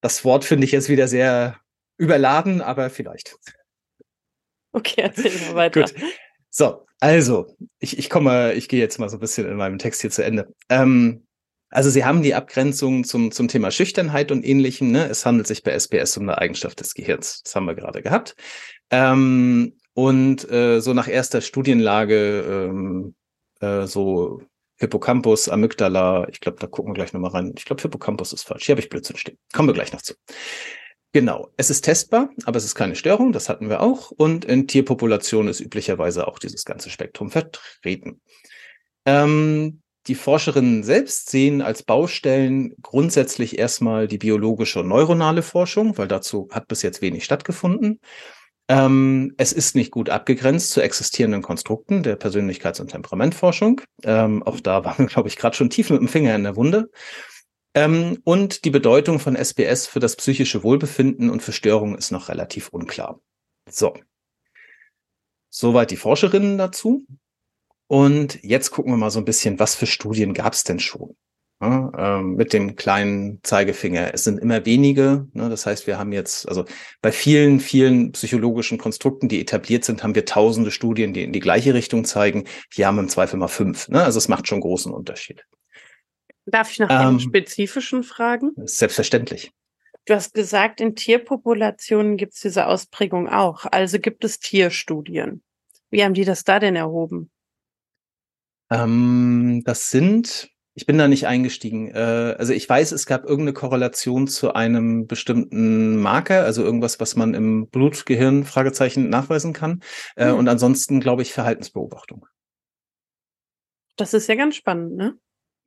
das 0.00 0.24
Wort 0.24 0.44
finde 0.44 0.64
ich 0.64 0.72
jetzt 0.72 0.88
wieder 0.88 1.08
sehr 1.08 1.60
überladen, 1.96 2.60
aber 2.60 2.90
vielleicht. 2.90 3.36
Okay, 4.72 5.00
erzähl 5.02 5.32
mal 5.48 5.54
weiter. 5.54 5.82
Gut. 5.82 5.94
So, 6.50 6.86
also, 7.00 7.56
ich, 7.78 7.98
ich 7.98 8.10
komme, 8.10 8.54
ich 8.54 8.68
gehe 8.68 8.80
jetzt 8.80 8.98
mal 8.98 9.08
so 9.08 9.16
ein 9.16 9.20
bisschen 9.20 9.46
in 9.48 9.56
meinem 9.56 9.78
Text 9.78 10.00
hier 10.00 10.10
zu 10.10 10.24
Ende. 10.24 10.52
Ähm, 10.68 11.26
also 11.70 11.90
Sie 11.90 12.04
haben 12.04 12.22
die 12.22 12.34
Abgrenzung 12.34 13.04
zum, 13.04 13.30
zum 13.30 13.48
Thema 13.48 13.70
Schüchternheit 13.70 14.32
und 14.32 14.44
ähnlichem. 14.44 14.90
Ne? 14.90 15.06
Es 15.08 15.26
handelt 15.26 15.46
sich 15.46 15.62
bei 15.62 15.72
SPS 15.72 16.16
um 16.16 16.24
eine 16.24 16.38
Eigenschaft 16.38 16.80
des 16.80 16.94
Gehirns. 16.94 17.42
Das 17.42 17.54
haben 17.54 17.66
wir 17.66 17.74
gerade 17.74 18.02
gehabt. 18.02 18.36
Ähm, 18.90 19.76
und 19.94 20.50
äh, 20.50 20.80
so 20.80 20.94
nach 20.94 21.08
erster 21.08 21.40
Studienlage, 21.40 22.68
ähm, 22.70 23.14
äh, 23.60 23.86
so 23.86 24.42
Hippocampus, 24.76 25.48
Amygdala, 25.48 26.28
ich 26.30 26.40
glaube, 26.40 26.58
da 26.60 26.68
gucken 26.68 26.92
wir 26.92 26.94
gleich 26.94 27.12
nochmal 27.12 27.32
rein. 27.32 27.52
Ich 27.56 27.64
glaube, 27.64 27.82
Hippocampus 27.82 28.32
ist 28.32 28.44
falsch. 28.44 28.66
Hier 28.66 28.74
habe 28.74 28.80
ich 28.80 28.88
Blödsinn 28.88 29.16
stehen. 29.16 29.38
Kommen 29.52 29.68
wir 29.68 29.74
gleich 29.74 29.92
noch 29.92 30.02
zu. 30.02 30.14
Genau, 31.12 31.50
es 31.56 31.70
ist 31.70 31.82
testbar, 31.82 32.30
aber 32.44 32.58
es 32.58 32.64
ist 32.64 32.74
keine 32.74 32.94
Störung, 32.94 33.32
das 33.32 33.48
hatten 33.48 33.70
wir 33.70 33.80
auch. 33.80 34.10
Und 34.10 34.44
in 34.44 34.68
Tierpopulationen 34.68 35.50
ist 35.50 35.60
üblicherweise 35.60 36.28
auch 36.28 36.38
dieses 36.38 36.64
ganze 36.64 36.90
Spektrum 36.90 37.30
vertreten. 37.30 38.20
Ähm, 39.06 39.80
die 40.08 40.14
Forscherinnen 40.14 40.82
selbst 40.82 41.30
sehen 41.30 41.62
als 41.62 41.82
Baustellen 41.82 42.74
grundsätzlich 42.82 43.58
erstmal 43.58 44.08
die 44.08 44.18
biologische 44.18 44.80
und 44.80 44.88
neuronale 44.88 45.42
Forschung, 45.42 45.96
weil 45.98 46.08
dazu 46.08 46.48
hat 46.50 46.66
bis 46.66 46.82
jetzt 46.82 47.02
wenig 47.02 47.24
stattgefunden. 47.24 48.00
Ähm, 48.70 49.34
es 49.38 49.52
ist 49.52 49.74
nicht 49.74 49.90
gut 49.90 50.10
abgegrenzt 50.10 50.72
zu 50.72 50.82
existierenden 50.82 51.42
Konstrukten 51.42 52.02
der 52.02 52.18
Persönlichkeits- 52.18 52.80
und 52.80 52.88
Temperamentforschung. 52.88 53.80
Ähm, 54.02 54.42
auch 54.42 54.60
da 54.60 54.84
waren 54.84 54.98
wir, 54.98 55.06
glaube 55.12 55.28
ich, 55.28 55.36
gerade 55.36 55.56
schon 55.56 55.70
tief 55.70 55.90
mit 55.90 56.00
dem 56.00 56.08
Finger 56.08 56.34
in 56.34 56.44
der 56.44 56.56
Wunde. 56.56 56.90
Ähm, 57.74 58.18
und 58.24 58.64
die 58.64 58.70
Bedeutung 58.70 59.20
von 59.20 59.36
SPS 59.36 59.86
für 59.86 60.00
das 60.00 60.16
psychische 60.16 60.62
Wohlbefinden 60.62 61.30
und 61.30 61.42
für 61.42 61.52
Störungen 61.52 61.96
ist 61.96 62.10
noch 62.10 62.28
relativ 62.28 62.68
unklar. 62.68 63.20
So. 63.70 63.94
Soweit 65.50 65.90
die 65.90 65.96
Forscherinnen 65.96 66.58
dazu. 66.58 67.06
Und 67.88 68.42
jetzt 68.42 68.70
gucken 68.70 68.92
wir 68.92 68.96
mal 68.96 69.10
so 69.10 69.18
ein 69.18 69.24
bisschen, 69.24 69.58
was 69.58 69.74
für 69.74 69.86
Studien 69.86 70.34
gab 70.34 70.52
es 70.52 70.62
denn 70.62 70.78
schon? 70.78 71.16
Ja, 71.60 71.90
ähm, 71.98 72.36
mit 72.36 72.52
dem 72.52 72.76
kleinen 72.76 73.40
Zeigefinger. 73.42 74.14
Es 74.14 74.22
sind 74.22 74.38
immer 74.38 74.64
wenige. 74.64 75.26
Ne? 75.32 75.48
Das 75.48 75.66
heißt, 75.66 75.88
wir 75.88 75.98
haben 75.98 76.12
jetzt, 76.12 76.48
also 76.48 76.64
bei 77.02 77.10
vielen, 77.10 77.58
vielen 77.58 78.12
psychologischen 78.12 78.78
Konstrukten, 78.78 79.28
die 79.28 79.40
etabliert 79.40 79.84
sind, 79.84 80.04
haben 80.04 80.14
wir 80.14 80.24
tausende 80.24 80.70
Studien, 80.70 81.12
die 81.12 81.24
in 81.24 81.32
die 81.32 81.40
gleiche 81.40 81.74
Richtung 81.74 82.04
zeigen. 82.04 82.44
Hier 82.72 82.86
haben 82.86 82.94
wir 82.94 83.02
im 83.02 83.08
Zweifel 83.08 83.38
mal 83.38 83.48
fünf. 83.48 83.88
Ne? 83.88 84.04
Also 84.04 84.18
es 84.18 84.28
macht 84.28 84.46
schon 84.46 84.60
großen 84.60 84.92
Unterschied. 84.92 85.44
Darf 86.46 86.70
ich 86.70 86.78
nach 86.78 86.90
ähm, 86.90 86.96
einem 86.96 87.20
spezifischen 87.20 88.04
fragen? 88.04 88.52
Selbstverständlich. 88.56 89.50
Du 90.04 90.14
hast 90.14 90.34
gesagt, 90.34 90.80
in 90.80 90.94
Tierpopulationen 90.94 92.16
gibt 92.16 92.34
es 92.34 92.40
diese 92.40 92.66
Ausprägung 92.66 93.28
auch. 93.28 93.66
Also 93.66 93.98
gibt 93.98 94.24
es 94.24 94.38
Tierstudien. 94.38 95.42
Wie 95.90 96.04
haben 96.04 96.14
die 96.14 96.24
das 96.24 96.44
da 96.44 96.60
denn 96.60 96.76
erhoben? 96.76 97.30
Ähm, 98.70 99.62
das 99.64 99.90
sind, 99.90 100.50
ich 100.74 100.86
bin 100.86 100.98
da 100.98 101.08
nicht 101.08 101.26
eingestiegen. 101.26 101.88
Äh, 101.88 102.36
also 102.38 102.52
ich 102.52 102.68
weiß, 102.68 102.92
es 102.92 103.06
gab 103.06 103.24
irgendeine 103.24 103.52
Korrelation 103.52 104.28
zu 104.28 104.54
einem 104.54 105.06
bestimmten 105.06 105.96
Marker, 105.96 106.44
also 106.44 106.62
irgendwas, 106.62 107.00
was 107.00 107.16
man 107.16 107.34
im 107.34 107.68
Blutgehirn 107.68 108.44
Fragezeichen 108.44 109.08
nachweisen 109.08 109.52
kann. 109.52 109.82
Äh, 110.16 110.26
hm. 110.28 110.36
Und 110.36 110.48
ansonsten 110.48 111.00
glaube 111.00 111.22
ich 111.22 111.32
Verhaltensbeobachtung. 111.32 112.26
Das 113.96 114.14
ist 114.14 114.28
ja 114.28 114.36
ganz 114.36 114.54
spannend, 114.54 114.96
ne? 114.96 115.18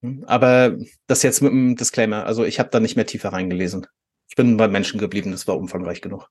Hm, 0.02 0.24
aber 0.26 0.78
das 1.08 1.24
jetzt 1.24 1.42
mit 1.42 1.52
einem 1.52 1.76
Disclaimer. 1.76 2.26
Also 2.26 2.46
ich 2.46 2.60
habe 2.60 2.70
da 2.70 2.80
nicht 2.80 2.96
mehr 2.96 3.06
tiefer 3.06 3.34
reingelesen. 3.34 3.88
Ich 4.30 4.36
bin 4.36 4.56
bei 4.56 4.70
Menschen 4.70 5.00
geblieben, 5.00 5.32
das 5.32 5.48
war 5.48 5.58
umfangreich 5.58 6.02
genug. 6.02 6.30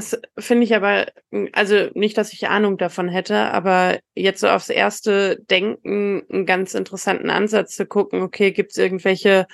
Das 0.00 0.18
finde 0.38 0.64
ich 0.64 0.74
aber, 0.74 1.08
also 1.52 1.90
nicht, 1.92 2.16
dass 2.16 2.32
ich 2.32 2.48
Ahnung 2.48 2.78
davon 2.78 3.10
hätte, 3.10 3.36
aber 3.36 3.98
jetzt 4.14 4.40
so 4.40 4.48
aufs 4.48 4.70
erste 4.70 5.38
Denken 5.50 6.22
einen 6.30 6.46
ganz 6.46 6.72
interessanten 6.72 7.28
Ansatz 7.28 7.76
zu 7.76 7.84
gucken, 7.84 8.22
okay, 8.22 8.50
gibt 8.50 8.70
es 8.70 8.78
irgendwelche 8.78 9.46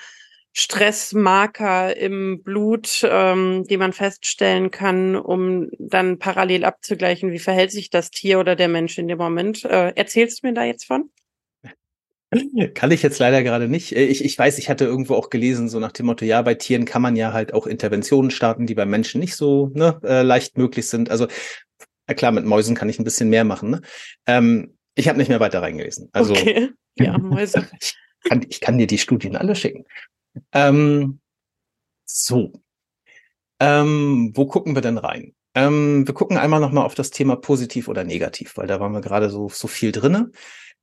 Stressmarker 0.53 1.97
im 1.97 2.43
Blut, 2.43 3.01
ähm, 3.03 3.65
die 3.69 3.75
man 3.75 3.91
feststellen 3.91 4.71
kann, 4.71 5.17
um 5.17 5.69
dann 5.79 6.17
parallel 6.17 6.63
abzugleichen, 6.63 7.33
wie 7.33 7.39
verhält 7.39 7.71
sich 7.71 7.89
das 7.89 8.09
Tier 8.09 8.39
oder 8.39 8.55
der 8.55 8.69
Mensch 8.69 8.97
in 8.97 9.09
dem 9.09 9.17
Moment. 9.17 9.65
Äh, 9.65 9.91
erzählst 9.97 10.43
du 10.43 10.47
mir 10.47 10.53
da 10.53 10.63
jetzt 10.63 10.85
von? 10.85 11.09
Kann 12.73 12.91
ich 12.91 13.03
jetzt 13.03 13.19
leider 13.19 13.41
gerade 13.41 13.69
nicht. 13.69 13.95
Äh, 13.95 14.05
ich, 14.05 14.23
ich 14.23 14.37
weiß, 14.37 14.57
ich 14.57 14.69
hatte 14.69 14.85
irgendwo 14.85 15.15
auch 15.15 15.29
gelesen, 15.29 15.69
so 15.69 15.79
nach 15.79 15.93
dem 15.93 16.07
Motto, 16.07 16.25
ja, 16.25 16.41
bei 16.41 16.55
Tieren 16.55 16.85
kann 16.85 17.01
man 17.01 17.15
ja 17.15 17.31
halt 17.31 17.53
auch 17.53 17.67
Interventionen 17.67 18.31
starten, 18.31 18.65
die 18.65 18.75
bei 18.75 18.85
Menschen 18.85 19.21
nicht 19.21 19.35
so 19.35 19.71
ne, 19.73 19.99
äh, 20.03 20.23
leicht 20.23 20.57
möglich 20.57 20.87
sind. 20.87 21.09
Also 21.09 21.27
klar, 22.15 22.31
mit 22.31 22.45
Mäusen 22.45 22.75
kann 22.75 22.89
ich 22.89 22.99
ein 22.99 23.03
bisschen 23.05 23.29
mehr 23.29 23.43
machen. 23.43 23.69
Ne? 23.69 23.81
Ähm, 24.25 24.77
ich 24.95 25.07
habe 25.07 25.17
nicht 25.17 25.29
mehr 25.29 25.39
weiter 25.39 25.61
reingelesen. 25.61 26.09
Also, 26.11 26.33
okay, 26.33 26.69
ja, 26.95 27.17
Mäuse. 27.17 27.69
ich, 27.79 27.95
kann, 28.23 28.45
ich 28.49 28.61
kann 28.61 28.77
dir 28.77 28.87
die 28.87 28.97
Studien 28.97 29.35
alle 29.35 29.55
schicken. 29.55 29.85
Ähm, 30.51 31.19
so. 32.05 32.51
Ähm, 33.59 34.31
wo 34.35 34.45
gucken 34.45 34.75
wir 34.75 34.81
denn 34.81 34.97
rein? 34.97 35.33
Ähm, 35.55 36.05
wir 36.05 36.13
gucken 36.13 36.37
einmal 36.37 36.59
nochmal 36.59 36.85
auf 36.85 36.95
das 36.95 37.09
Thema 37.09 37.35
positiv 37.35 37.87
oder 37.87 38.03
negativ, 38.03 38.57
weil 38.57 38.67
da 38.67 38.79
waren 38.79 38.91
wir 38.91 39.01
gerade 39.01 39.29
so, 39.29 39.49
so 39.49 39.67
viel 39.67 39.91
drinne. 39.91 40.31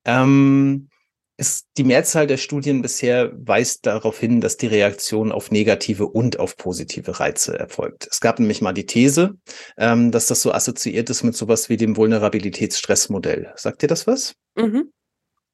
Ähm, 0.05 0.89
ist 1.37 1.67
die 1.77 1.85
Mehrzahl 1.85 2.27
der 2.27 2.37
Studien 2.37 2.81
bisher 2.81 3.33
weist 3.35 3.87
darauf 3.87 4.19
hin, 4.21 4.41
dass 4.41 4.57
die 4.57 4.69
Reaktion 4.69 5.33
auf 5.33 5.51
negative 5.51 6.07
und 6.07 6.39
auf 6.39 6.57
positive 6.57 7.19
Reize 7.19 7.59
erfolgt. 7.59 8.07
Es 8.11 8.21
gab 8.21 8.39
nämlich 8.39 8.61
mal 8.61 8.73
die 8.73 8.87
These, 8.87 9.37
ähm, 9.77 10.13
dass 10.13 10.27
das 10.27 10.43
so 10.43 10.53
assoziiert 10.53 11.11
ist 11.11 11.25
mit 11.25 11.35
sowas 11.35 11.69
wie 11.69 11.77
dem 11.77 11.97
Vulnerabilitätsstressmodell. 11.97 13.53
Sagt 13.57 13.83
dir 13.83 13.89
das 13.89 14.07
was? 14.07 14.35
Mhm. 14.55 14.93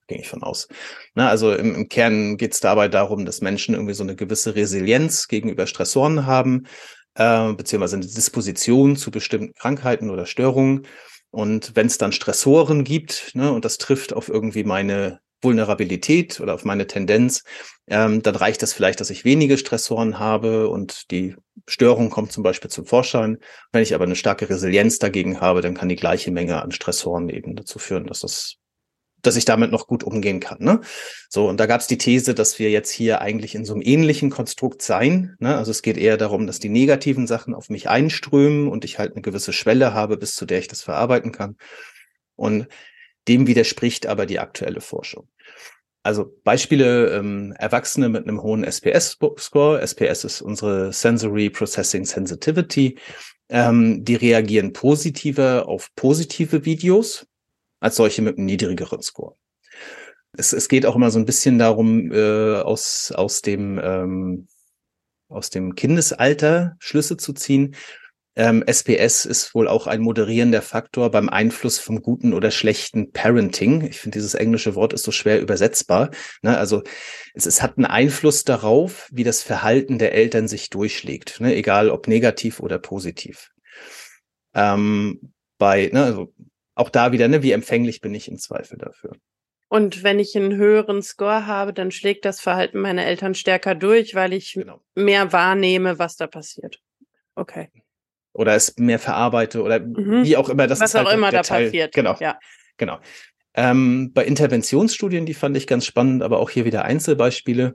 Ging 0.07 0.21
ich 0.21 0.29
von 0.29 0.43
aus. 0.43 0.69
Na, 1.15 1.29
also 1.29 1.55
im, 1.55 1.75
im 1.75 1.89
Kern 1.89 2.37
geht 2.37 2.53
es 2.53 2.61
dabei 2.61 2.89
darum, 2.89 3.25
dass 3.25 3.41
Menschen 3.41 3.75
irgendwie 3.75 3.95
so 3.95 4.03
eine 4.03 4.17
gewisse 4.17 4.55
Resilienz 4.55 5.29
gegenüber 5.29 5.67
Stressoren 5.67 6.27
haben, 6.27 6.67
äh, 7.15 7.53
beziehungsweise 7.55 7.97
eine 7.97 8.07
Disposition 8.07 8.97
zu 8.97 9.11
bestimmten 9.11 9.55
Krankheiten 9.55 10.11
oder 10.11 10.27
Störungen. 10.27 10.87
Und 11.31 11.75
wenn 11.75 11.87
es 11.87 11.97
dann 11.97 12.13
Stressoren 12.13 12.85
gibt, 12.85 13.35
ne, 13.35 13.51
und 13.51 13.65
das 13.65 13.79
trifft 13.79 14.13
auf 14.13 14.29
irgendwie 14.29 14.65
meine 14.65 15.21
Vulnerabilität 15.43 16.41
oder 16.41 16.55
auf 16.55 16.65
meine 16.65 16.87
Tendenz, 16.87 17.43
ähm, 17.87 18.23
dann 18.23 18.37
reicht 18.37 18.63
das 18.63 18.73
vielleicht, 18.73 19.01
dass 19.01 19.11
ich 19.11 19.25
wenige 19.25 19.59
Stressoren 19.59 20.19
habe 20.19 20.69
und 20.69 21.11
die 21.11 21.37
Störung 21.67 22.11
kommt 22.11 22.33
zum 22.33 22.43
Beispiel 22.43 22.71
zum 22.71 22.87
Vorschein. 22.87 23.39
Wenn 23.73 23.83
ich 23.83 23.95
aber 23.95 24.05
eine 24.05 24.17
starke 24.17 24.49
Resilienz 24.49 24.99
dagegen 24.99 25.41
habe, 25.41 25.61
dann 25.61 25.75
kann 25.75 25.89
die 25.89 25.97
gleiche 25.97 26.31
Menge 26.31 26.63
an 26.63 26.73
Stressoren 26.73 27.29
eben 27.29 27.57
dazu 27.57 27.79
führen, 27.79 28.07
dass 28.07 28.21
das 28.21 28.61
dass 29.23 29.37
ich 29.37 29.45
damit 29.45 29.71
noch 29.71 29.87
gut 29.87 30.03
umgehen 30.03 30.41
kann. 30.41 30.59
Ne? 30.61 30.81
So, 31.29 31.49
und 31.49 31.59
da 31.61 31.67
gab 31.67 31.81
es 31.81 31.87
die 31.87 31.99
These, 31.99 32.35
dass 32.35 32.59
wir 32.59 32.71
jetzt 32.71 32.91
hier 32.91 33.21
eigentlich 33.21 33.55
in 33.55 33.65
so 33.65 33.75
einem 33.75 33.83
ähnlichen 33.83 34.31
Konstrukt 34.31 34.83
sein. 34.83 35.37
Ne? 35.41 35.57
Also 35.57 35.71
es 35.71 35.83
geht 35.83 35.97
eher 35.97 36.17
darum, 36.17 36.47
dass 36.47 36.59
die 36.59 36.69
negativen 36.69 37.27
Sachen 37.27 37.55
auf 37.55 37.69
mich 37.69 37.89
einströmen 37.89 38.69
und 38.69 38.85
ich 38.85 38.99
halt 38.99 39.13
eine 39.13 39.23
gewisse 39.23 39.53
Schwelle 39.53 39.95
habe, 39.95 40.17
bis 40.17 40.35
zu 40.35 40.47
der 40.47 40.59
ich 40.59 40.69
das 40.69 40.83
verarbeiten 40.83 41.33
kann. 41.33 41.57
Und 42.37 42.69
dem 43.29 43.47
widerspricht 43.47 44.07
aber 44.07 44.27
die 44.27 44.39
aktuelle 44.39 44.81
Forschung. 44.81 45.29
Also 46.03 46.35
Beispiele, 46.45 47.11
ähm, 47.15 47.53
Erwachsene 47.59 48.09
mit 48.09 48.27
einem 48.27 48.43
hohen 48.43 48.65
SPS-Score, 48.65 49.81
SPS 49.83 50.25
ist 50.25 50.41
unsere 50.41 50.93
Sensory 50.93 51.51
Processing 51.51 52.07
Sensitivity, 52.07 52.99
ähm, 53.51 54.03
die 54.05 54.15
reagieren 54.15 54.73
positiver 54.73 55.69
auf 55.69 55.91
positive 55.97 56.65
Videos 56.65 57.27
als 57.81 57.97
solche 57.97 58.23
mit 58.23 58.39
einem 58.39 58.47
niedrigeren 58.47 59.03
Score. 59.03 59.37
Es, 60.33 60.53
es 60.53 60.69
geht 60.69 60.87
auch 60.87 60.97
immer 60.97 61.11
so 61.11 61.19
ein 61.19 61.27
bisschen 61.27 61.59
darum, 61.59 62.13
äh, 62.13 62.61
aus, 62.61 63.13
aus 63.15 63.43
dem 63.43 63.79
ähm, 63.83 64.49
aus 65.31 65.51
dem 65.51 65.75
Kindesalter 65.75 66.77
Schlüsse 66.81 67.17
zu 67.17 67.33
ziehen. 67.33 67.77
Ähm, 68.41 68.65
SPS 68.67 69.27
ist 69.27 69.55
wohl 69.55 69.69
auch 69.69 69.87
ein 69.87 70.01
moderierender 70.01 70.63
Faktor 70.63 71.11
beim 71.11 71.29
Einfluss 71.29 71.79
vom 71.79 72.01
guten 72.01 72.33
oder 72.33 72.51
schlechten 72.51 73.13
Parenting. 73.13 73.83
Ich 73.83 74.01
finde, 74.01 74.17
dieses 74.17 74.33
englische 74.33 74.75
Wort 74.75 74.95
ist 74.95 75.03
so 75.03 75.13
schwer 75.13 75.43
übersetzbar. 75.43 76.09
Ne? 76.41 76.57
Also 76.57 76.83
es, 77.35 77.45
es, 77.45 77.61
hat 77.61 77.77
einen 77.77 77.85
Einfluss 77.85 78.45
darauf, 78.45 79.11
wie 79.13 79.25
das 79.25 79.43
Verhalten 79.43 79.99
der 79.99 80.15
Eltern 80.15 80.49
sich 80.49 80.71
durchschlägt, 80.71 81.39
ne? 81.41 81.55
egal 81.55 81.91
ob 81.91 82.09
negativ 82.09 82.61
oder 82.61 82.79
positiv. 82.79 83.51
Ähm, 84.55 85.35
bei, 85.59 85.91
ne, 85.93 86.05
also 86.05 86.33
auch 86.75 86.89
da 86.89 87.13
wieder, 87.13 87.29
ne, 87.29 87.43
wie 87.43 87.53
empfänglich 87.53 88.01
bin 88.01 88.15
ich 88.15 88.27
im 88.27 88.39
Zweifel 88.39 88.79
dafür. 88.79 89.13
Und 89.69 90.03
wenn 90.03 90.19
ich 90.19 90.35
einen 90.35 90.57
höheren 90.57 91.03
Score 91.03 91.47
habe, 91.47 91.75
dann 91.75 91.91
schlägt 91.91 92.25
das 92.25 92.41
Verhalten 92.41 92.81
meiner 92.81 93.05
Eltern 93.05 93.35
stärker 93.35 93.75
durch, 93.75 94.15
weil 94.15 94.33
ich 94.33 94.55
genau. 94.55 94.81
mehr 94.95 95.31
wahrnehme, 95.31 95.99
was 95.99 96.17
da 96.17 96.27
passiert. 96.27 96.81
Okay 97.35 97.69
oder 98.33 98.55
es 98.55 98.77
mehr 98.79 98.99
verarbeite 98.99 99.63
oder 99.63 99.81
mhm. 99.81 100.25
wie 100.25 100.37
auch 100.37 100.49
immer 100.49 100.67
das 100.67 100.81
Was 100.81 100.91
ist. 100.91 100.95
Was 100.95 100.99
halt 101.01 101.09
auch 101.09 101.15
immer 101.15 101.31
da 101.31 101.43
Teil. 101.43 101.67
passiert. 101.67 101.95
Genau. 101.95 102.17
Ja. 102.21 102.39
Genau. 102.77 102.99
Ähm, 103.55 104.13
bei 104.13 104.25
Interventionsstudien, 104.25 105.27
die 105.27 105.35
fand 105.35 105.57
ich 105.57 105.67
ganz 105.67 105.85
spannend, 105.85 106.23
aber 106.23 106.39
auch 106.39 106.51
hier 106.51 106.65
wieder 106.65 106.85
Einzelbeispiele. 106.85 107.75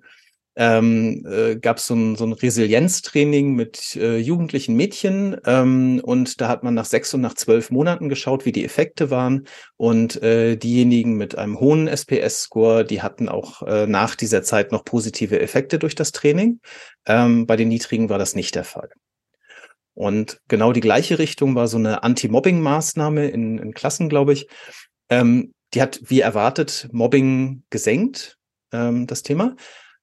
ähm, 0.57 1.25
äh, 1.29 1.57
gab 1.57 1.81
so 1.81 1.93
ein, 1.95 2.15
so 2.15 2.25
ein 2.25 2.31
Resilienztraining 2.31 3.55
mit 3.55 3.97
äh, 3.97 4.17
jugendlichen 4.17 4.75
Mädchen 4.75 5.35
ähm, 5.45 5.99
und 6.01 6.39
da 6.39 6.47
hat 6.47 6.63
man 6.63 6.73
nach 6.73 6.85
sechs 6.85 7.13
und 7.13 7.19
nach 7.19 7.33
zwölf 7.33 7.71
Monaten 7.71 8.07
geschaut, 8.07 8.45
wie 8.45 8.53
die 8.53 8.63
Effekte 8.63 9.09
waren 9.09 9.47
und 9.75 10.21
äh, 10.23 10.55
diejenigen 10.55 11.17
mit 11.17 11.37
einem 11.37 11.59
hohen 11.59 11.89
SPS-Score, 11.89 12.85
die 12.85 13.01
hatten 13.01 13.27
auch 13.27 13.63
äh, 13.63 13.85
nach 13.85 14.15
dieser 14.15 14.43
Zeit 14.43 14.71
noch 14.71 14.85
positive 14.85 15.41
Effekte 15.41 15.77
durch 15.77 15.93
das 15.93 16.13
Training. 16.13 16.61
Ähm, 17.05 17.45
bei 17.45 17.57
den 17.57 17.67
niedrigen 17.67 18.09
war 18.09 18.17
das 18.17 18.33
nicht 18.33 18.55
der 18.55 18.63
Fall. 18.63 18.89
Und 19.95 20.39
genau 20.49 20.73
die 20.73 20.81
gleiche 20.81 21.17
Richtung 21.17 21.55
war 21.55 21.67
so 21.67 21.77
eine 21.77 22.03
Anti-Mobbing-Maßnahme 22.03 23.27
in, 23.29 23.57
in 23.57 23.73
Klassen, 23.73 24.09
glaube 24.09 24.33
ich. 24.33 24.47
Ähm, 25.09 25.53
die 25.73 25.81
hat 25.81 25.99
wie 26.03 26.19
erwartet 26.19 26.89
Mobbing 26.91 27.63
gesenkt, 27.69 28.37
ähm, 28.71 29.07
das 29.07 29.23
Thema. 29.23 29.55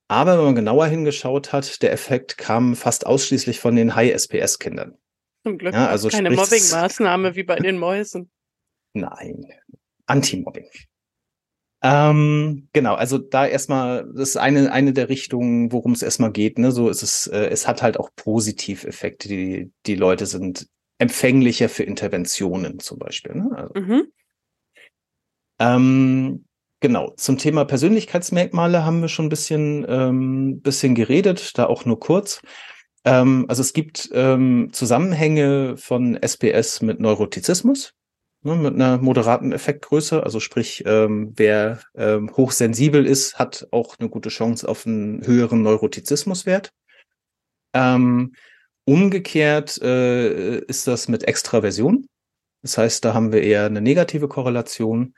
Aber 0.09 0.37
wenn 0.37 0.45
man 0.45 0.55
genauer 0.55 0.87
hingeschaut 0.87 1.53
hat, 1.53 1.83
der 1.83 1.93
Effekt 1.93 2.37
kam 2.39 2.75
fast 2.75 3.07
ausschließlich 3.07 3.61
von 3.61 3.77
den 3.77 3.95
High-SPS-Kindern. 3.95 4.99
Zum 5.45 5.59
Glück 5.59 5.75
ja, 5.75 5.89
also 5.89 6.09
keine 6.09 6.31
Mobbing-Maßnahme 6.31 7.35
wie 7.35 7.45
bei 7.45 7.57
den 7.57 7.79
Mäusen. 7.79 8.31
Nein, 8.95 9.47
Anti-Mobbing. 10.07 10.69
Ähm, 11.83 12.69
genau, 12.73 12.95
also 12.95 13.19
da 13.19 13.47
erstmal, 13.47 14.07
das 14.15 14.31
ist 14.31 14.37
eine, 14.37 14.71
eine 14.73 14.93
der 14.93 15.09
Richtungen, 15.09 15.73
worum 15.73 15.93
es 15.93 16.03
erstmal 16.03 16.31
geht. 16.31 16.59
Ne? 16.59 16.71
So 16.71 16.89
ist 16.89 17.03
es, 17.03 17.27
äh, 17.27 17.47
es 17.47 17.67
hat 17.67 17.83
halt 17.83 17.99
auch 17.99 18.11
Positiveffekte. 18.15 19.29
Die, 19.29 19.73
die 19.87 19.97
Leute 19.97 20.27
sind 20.27 20.69
empfänglicher 20.99 21.69
für 21.69 21.83
Interventionen 21.83 22.79
zum 22.79 22.99
Beispiel. 22.99 23.35
Ne? 23.35 23.51
Also, 23.57 23.73
mhm. 23.75 24.03
ähm, 25.59 26.45
Genau, 26.83 27.13
zum 27.17 27.39
Thema 27.39 27.65
Persönlichkeitsmerkmale 27.65 28.85
haben 28.85 29.03
wir 29.03 29.09
schon 29.09 29.27
ein 29.27 29.29
bisschen, 29.29 29.87
ähm, 29.89 30.61
bisschen 30.63 30.97
geredet, 30.97 31.57
da 31.57 31.67
auch 31.67 31.85
nur 31.85 32.01
kurz. 32.01 32.43
Ähm, 33.05 33.47
also 33.49 33.61
es 33.61 33.73
gibt 33.73 34.11
ähm, 34.13 34.71
Zusammenhänge 34.73 35.77
von 35.77 36.19
SPS 36.21 36.83
mit 36.83 36.99
Neurotizismus, 36.99 37.95
ne, 38.43 38.57
mit 38.57 38.75
einer 38.75 38.99
moderaten 38.99 39.53
Effektgröße. 39.53 40.23
Also 40.23 40.41
sprich, 40.41 40.85
ähm, 40.87 41.33
wer 41.37 41.81
ähm, 41.95 42.31
hochsensibel 42.37 43.07
ist, 43.07 43.39
hat 43.39 43.67
auch 43.71 43.99
eine 43.99 44.09
gute 44.09 44.29
Chance 44.29 44.69
auf 44.69 44.87
einen 44.87 45.27
höheren 45.27 45.63
Neurotizismuswert. 45.63 46.73
Ähm, 47.73 48.35
umgekehrt 48.85 49.81
äh, 49.81 50.59
ist 50.59 50.87
das 50.87 51.09
mit 51.09 51.25
Extraversion. 51.25 52.07
Das 52.63 52.79
heißt, 52.79 53.05
da 53.05 53.15
haben 53.15 53.33
wir 53.33 53.43
eher 53.43 53.67
eine 53.67 53.81
negative 53.81 54.29
Korrelation 54.29 55.15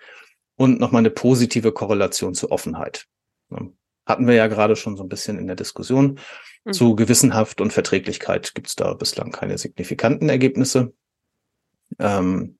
und 0.56 0.80
nochmal 0.80 1.00
eine 1.00 1.10
positive 1.10 1.72
Korrelation 1.72 2.34
zur 2.34 2.52
Offenheit. 2.52 3.06
Hatten 4.06 4.26
wir 4.26 4.34
ja 4.34 4.46
gerade 4.46 4.76
schon 4.76 4.96
so 4.96 5.02
ein 5.02 5.08
bisschen 5.08 5.38
in 5.38 5.46
der 5.46 5.56
Diskussion. 5.56 6.18
Mhm. 6.64 6.72
Zu 6.72 6.94
Gewissenhaft 6.94 7.60
und 7.60 7.72
Verträglichkeit 7.72 8.54
gibt 8.54 8.68
es 8.68 8.76
da 8.76 8.94
bislang 8.94 9.30
keine 9.30 9.58
signifikanten 9.58 10.28
Ergebnisse. 10.28 10.94
Ähm, 11.98 12.58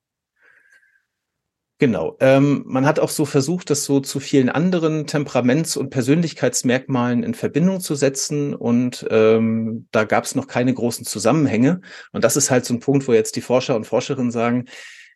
genau. 1.77 2.17
Ähm, 2.19 2.63
man 2.65 2.85
hat 2.85 2.99
auch 2.99 3.09
so 3.09 3.25
versucht, 3.25 3.69
das 3.69 3.85
so 3.85 3.99
zu 3.99 4.19
vielen 4.19 4.49
anderen 4.49 5.07
Temperaments- 5.07 5.77
und 5.77 5.89
Persönlichkeitsmerkmalen 5.89 7.23
in 7.23 7.33
Verbindung 7.33 7.79
zu 7.79 7.95
setzen. 7.95 8.53
Und 8.53 9.05
ähm, 9.09 9.87
da 9.91 10.03
gab 10.03 10.23
es 10.23 10.35
noch 10.35 10.47
keine 10.47 10.73
großen 10.73 11.05
Zusammenhänge. 11.05 11.81
Und 12.11 12.23
das 12.23 12.35
ist 12.35 12.51
halt 12.51 12.65
so 12.65 12.73
ein 12.73 12.79
Punkt, 12.79 13.07
wo 13.07 13.13
jetzt 13.13 13.35
die 13.35 13.41
Forscher 13.41 13.75
und 13.75 13.85
Forscherinnen 13.85 14.31
sagen, 14.31 14.65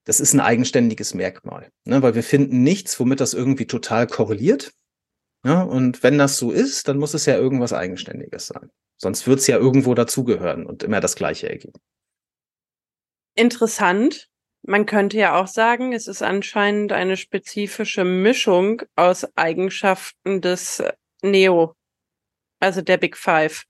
das 0.06 0.20
ist 0.20 0.34
ein 0.34 0.40
eigenständiges 0.40 1.14
Merkmal, 1.14 1.70
ne? 1.84 2.02
weil 2.02 2.16
wir 2.16 2.24
finden 2.24 2.64
nichts, 2.64 3.00
womit 3.00 3.20
das 3.20 3.34
irgendwie 3.34 3.68
total 3.68 4.08
korreliert. 4.08 4.72
Ja? 5.46 5.62
Und 5.62 6.04
wenn 6.04 6.18
das 6.18 6.38
so 6.38 6.52
ist, 6.52 6.88
dann 6.88 6.98
muss 6.98 7.14
es 7.14 7.26
ja 7.26 7.36
irgendwas 7.36 7.74
Eigenständiges 7.74 8.48
sein. 8.48 8.70
Sonst 8.98 9.28
wird 9.28 9.40
es 9.40 9.48
ja 9.48 9.58
irgendwo 9.58 9.94
dazugehören 9.94 10.66
und 10.66 10.84
immer 10.84 11.00
das 11.00 11.16
Gleiche 11.16 11.50
ergeben. 11.50 11.80
Interessant. 13.36 14.29
Man 14.70 14.86
könnte 14.86 15.18
ja 15.18 15.36
auch 15.42 15.48
sagen, 15.48 15.94
es 15.94 16.06
ist 16.06 16.22
anscheinend 16.22 16.92
eine 16.92 17.18
spezifische 17.18 18.04
Mischung 18.04 18.84
aus 18.96 19.26
Eigenschaften 19.36 20.42
des 20.42 20.84
Neo, 21.24 21.74
also 22.60 22.84
der 22.84 22.98
Big 22.98 23.18
Five. 23.18 23.64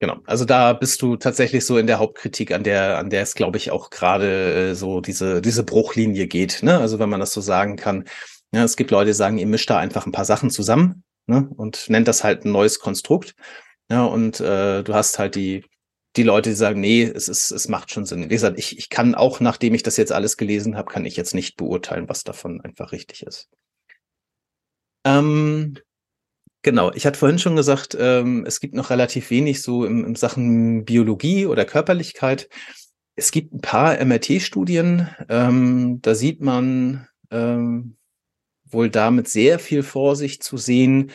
Genau, 0.00 0.18
also 0.26 0.44
da 0.44 0.74
bist 0.74 1.00
du 1.00 1.16
tatsächlich 1.16 1.64
so 1.64 1.78
in 1.78 1.86
der 1.86 1.98
Hauptkritik, 1.98 2.52
an 2.52 2.62
der, 2.62 2.98
an 2.98 3.08
der 3.08 3.22
es, 3.22 3.34
glaube 3.34 3.56
ich, 3.56 3.70
auch 3.70 3.88
gerade 3.88 4.72
äh, 4.72 4.74
so 4.74 5.00
diese, 5.00 5.40
diese 5.40 5.64
Bruchlinie 5.64 6.26
geht. 6.26 6.62
Ne? 6.62 6.78
Also 6.78 6.98
wenn 6.98 7.08
man 7.08 7.20
das 7.20 7.32
so 7.32 7.40
sagen 7.40 7.76
kann. 7.76 8.04
Ja, 8.52 8.64
es 8.64 8.76
gibt 8.76 8.90
Leute, 8.90 9.06
die 9.06 9.14
sagen, 9.14 9.38
ihr 9.38 9.46
mischt 9.46 9.70
da 9.70 9.78
einfach 9.78 10.04
ein 10.04 10.12
paar 10.12 10.26
Sachen 10.26 10.50
zusammen 10.50 11.04
ne? 11.26 11.48
und 11.56 11.88
nennt 11.88 12.06
das 12.06 12.22
halt 12.22 12.44
ein 12.44 12.52
neues 12.52 12.80
Konstrukt. 12.80 13.34
Ja, 13.90 14.04
und 14.04 14.40
äh, 14.40 14.82
du 14.82 14.92
hast 14.92 15.18
halt 15.18 15.36
die, 15.36 15.64
die 16.18 16.24
Leute, 16.24 16.50
die 16.50 16.56
sagen, 16.56 16.80
nee, 16.80 17.02
es 17.02 17.28
ist, 17.28 17.50
es 17.50 17.68
macht 17.68 17.90
schon 17.90 18.04
Sinn. 18.04 18.24
Wie 18.24 18.28
gesagt, 18.28 18.58
ich, 18.58 18.76
ich 18.76 18.90
kann 18.90 19.14
auch, 19.14 19.40
nachdem 19.40 19.74
ich 19.74 19.82
das 19.82 19.96
jetzt 19.96 20.12
alles 20.12 20.36
gelesen 20.36 20.76
habe, 20.76 20.92
kann 20.92 21.06
ich 21.06 21.16
jetzt 21.16 21.34
nicht 21.34 21.56
beurteilen, 21.56 22.08
was 22.08 22.24
davon 22.24 22.60
einfach 22.60 22.92
richtig 22.92 23.22
ist. 23.22 23.48
Ähm, 25.04 25.78
Genau, 26.62 26.92
ich 26.92 27.06
hatte 27.06 27.18
vorhin 27.18 27.38
schon 27.38 27.54
gesagt, 27.54 27.96
ähm, 27.98 28.44
es 28.44 28.58
gibt 28.58 28.74
noch 28.74 28.90
relativ 28.90 29.30
wenig 29.30 29.62
so 29.62 29.84
im, 29.84 30.04
im 30.04 30.16
Sachen 30.16 30.84
Biologie 30.84 31.46
oder 31.46 31.64
Körperlichkeit. 31.64 32.48
Es 33.14 33.30
gibt 33.30 33.54
ein 33.54 33.60
paar 33.60 34.04
MRT-Studien, 34.04 35.08
ähm, 35.28 36.00
da 36.02 36.14
sieht 36.14 36.40
man 36.40 37.06
ähm, 37.30 37.96
wohl 38.64 38.90
da 38.90 39.10
mit 39.10 39.28
sehr 39.28 39.58
viel 39.58 39.82
Vorsicht 39.82 40.42
zu 40.42 40.56
sehen, 40.56 41.12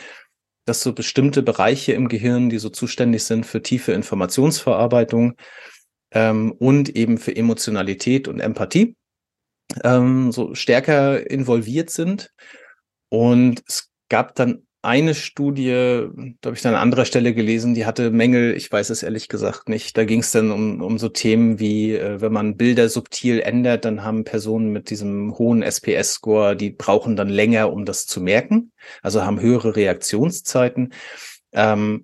dass 0.65 0.81
so 0.81 0.93
bestimmte 0.93 1.43
Bereiche 1.43 1.93
im 1.93 2.07
Gehirn, 2.07 2.49
die 2.49 2.57
so 2.57 2.69
zuständig 2.69 3.23
sind 3.23 3.45
für 3.45 3.61
tiefe 3.61 3.91
Informationsverarbeitung 3.91 5.35
ähm, 6.11 6.51
und 6.51 6.95
eben 6.95 7.17
für 7.17 7.35
Emotionalität 7.35 8.27
und 8.27 8.39
Empathie, 8.39 8.95
ähm, 9.83 10.31
so 10.31 10.55
stärker 10.55 11.29
involviert 11.29 11.89
sind. 11.89 12.31
Und 13.09 13.63
es 13.67 13.89
gab 14.09 14.35
dann 14.35 14.65
eine 14.83 15.15
Studie, 15.15 15.69
da 16.41 16.47
habe 16.47 16.55
ich 16.55 16.61
dann 16.61 16.75
an 16.75 16.81
anderer 16.81 17.05
Stelle 17.05 17.33
gelesen, 17.33 17.73
die 17.73 17.85
hatte 17.85 18.11
Mängel, 18.11 18.55
ich 18.55 18.69
weiß 18.69 18.89
es 18.89 19.01
ehrlich 19.01 19.29
gesagt 19.29 19.69
nicht. 19.69 19.97
Da 19.97 20.03
ging 20.03 20.19
es 20.19 20.31
dann 20.31 20.51
um, 20.51 20.81
um 20.81 20.97
so 20.97 21.07
Themen 21.07 21.59
wie, 21.59 21.95
äh, 21.95 22.19
wenn 22.19 22.33
man 22.33 22.57
Bilder 22.57 22.89
subtil 22.89 23.39
ändert, 23.39 23.85
dann 23.85 24.03
haben 24.03 24.25
Personen 24.25 24.73
mit 24.73 24.89
diesem 24.89 25.37
hohen 25.37 25.63
SPS-Score, 25.63 26.57
die 26.57 26.69
brauchen 26.69 27.15
dann 27.15 27.29
länger, 27.29 27.71
um 27.71 27.85
das 27.85 28.05
zu 28.05 28.19
merken, 28.19 28.73
also 29.01 29.23
haben 29.23 29.39
höhere 29.39 29.75
Reaktionszeiten. 29.75 30.93
Ähm, 31.53 32.03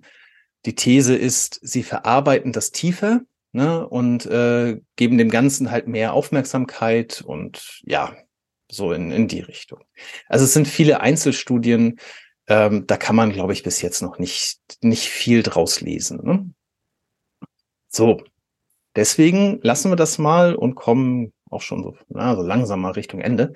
die 0.64 0.74
These 0.74 1.14
ist, 1.14 1.60
sie 1.62 1.82
verarbeiten 1.82 2.52
das 2.52 2.70
tiefer 2.70 3.20
ne, 3.52 3.86
und 3.86 4.24
äh, 4.24 4.80
geben 4.96 5.18
dem 5.18 5.30
Ganzen 5.30 5.70
halt 5.70 5.86
mehr 5.86 6.14
Aufmerksamkeit 6.14 7.20
und 7.20 7.82
ja, 7.84 8.14
so 8.70 8.92
in, 8.92 9.10
in 9.10 9.28
die 9.28 9.40
Richtung. 9.40 9.80
Also 10.28 10.44
es 10.44 10.54
sind 10.54 10.66
viele 10.66 11.00
Einzelstudien, 11.00 11.98
ähm, 12.50 12.86
da 12.88 12.96
kann 12.96 13.14
man, 13.14 13.32
glaube 13.32 13.52
ich, 13.52 13.62
bis 13.62 13.80
jetzt 13.80 14.02
noch 14.02 14.18
nicht, 14.18 14.58
nicht 14.82 15.08
viel 15.08 15.44
draus 15.44 15.80
lesen. 15.80 16.20
Ne? 16.24 16.50
So, 17.88 18.22
deswegen 18.96 19.60
lassen 19.62 19.90
wir 19.90 19.96
das 19.96 20.18
mal 20.18 20.56
und 20.56 20.74
kommen 20.74 21.32
auch 21.48 21.62
schon 21.62 21.84
so, 21.84 21.96
na, 22.08 22.34
so 22.34 22.42
langsam 22.42 22.80
mal 22.80 22.90
Richtung 22.90 23.20
Ende. 23.20 23.52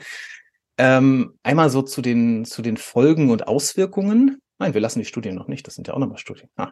Ähm, 0.79 1.39
einmal 1.43 1.71
so 1.71 1.83
zu 1.83 2.03
den, 2.03 2.45
zu 2.45 2.63
den 2.63 2.77
Folgen 2.77 3.31
und 3.31 3.49
Auswirkungen. 3.49 4.41
Nein, 4.59 4.75
wir 4.75 4.81
lassen 4.81 5.01
die 5.01 5.05
Studien 5.05 5.35
noch 5.35 5.49
nicht, 5.49 5.67
das 5.67 5.75
sind 5.75 5.89
ja 5.89 5.95
auch 5.95 5.99
nochmal 5.99 6.19
Studien. 6.19 6.49
Ah. 6.57 6.71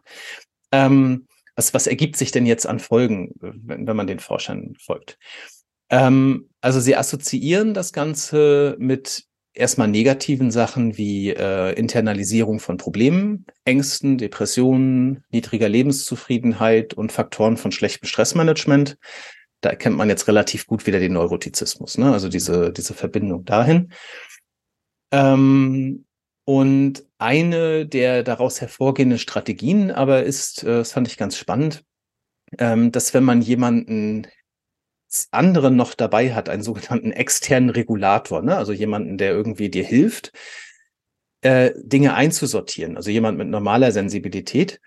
Ähm, 0.70 1.26
was, 1.56 1.74
was 1.74 1.88
ergibt 1.88 2.16
sich 2.16 2.30
denn 2.30 2.46
jetzt 2.46 2.66
an 2.68 2.78
Folgen, 2.78 3.32
wenn, 3.40 3.86
wenn 3.86 3.96
man 3.96 4.06
den 4.06 4.20
Forschern 4.20 4.76
folgt? 4.80 5.18
Ähm, 5.90 6.50
also 6.60 6.78
sie 6.78 6.94
assoziieren 6.94 7.74
das 7.74 7.92
Ganze 7.92 8.76
mit 8.78 9.26
erstmal 9.54 9.88
negativen 9.88 10.50
Sachen 10.50 10.96
wie 10.96 11.30
äh, 11.30 11.72
Internalisierung 11.72 12.60
von 12.60 12.76
Problemen, 12.76 13.46
Ängsten, 13.64 14.18
Depressionen, 14.18 15.24
niedriger 15.30 15.68
Lebenszufriedenheit 15.68 16.94
und 16.94 17.12
Faktoren 17.12 17.56
von 17.56 17.72
schlechtem 17.72 18.08
Stressmanagement. 18.08 18.96
Da 19.60 19.70
erkennt 19.70 19.96
man 19.96 20.08
jetzt 20.08 20.26
relativ 20.26 20.66
gut 20.66 20.86
wieder 20.86 20.98
den 20.98 21.12
Neurotizismus, 21.12 21.98
ne? 21.98 22.12
also 22.12 22.28
diese, 22.28 22.72
diese 22.72 22.94
Verbindung 22.94 23.44
dahin. 23.44 23.92
Ähm, 25.12 26.04
und 26.44 27.04
eine 27.18 27.86
der 27.86 28.24
daraus 28.24 28.60
hervorgehenden 28.60 29.18
Strategien 29.18 29.90
aber 29.92 30.24
ist, 30.24 30.64
äh, 30.64 30.78
das 30.78 30.92
fand 30.92 31.06
ich 31.06 31.16
ganz 31.16 31.36
spannend, 31.36 31.84
ähm, 32.58 32.90
dass 32.90 33.14
wenn 33.14 33.24
man 33.24 33.42
jemanden 33.42 34.26
anderen 35.30 35.76
noch 35.76 35.94
dabei 35.94 36.34
hat, 36.34 36.48
einen 36.48 36.62
sogenannten 36.62 37.12
externen 37.12 37.70
Regulator, 37.70 38.42
ne? 38.42 38.56
also 38.56 38.72
jemanden, 38.72 39.18
der 39.18 39.32
irgendwie 39.32 39.68
dir 39.68 39.84
hilft, 39.84 40.32
äh, 41.42 41.72
Dinge 41.76 42.14
einzusortieren, 42.14 42.96
also 42.96 43.10
jemand 43.10 43.38
mit 43.38 43.48
normaler 43.48 43.92
Sensibilität. 43.92 44.80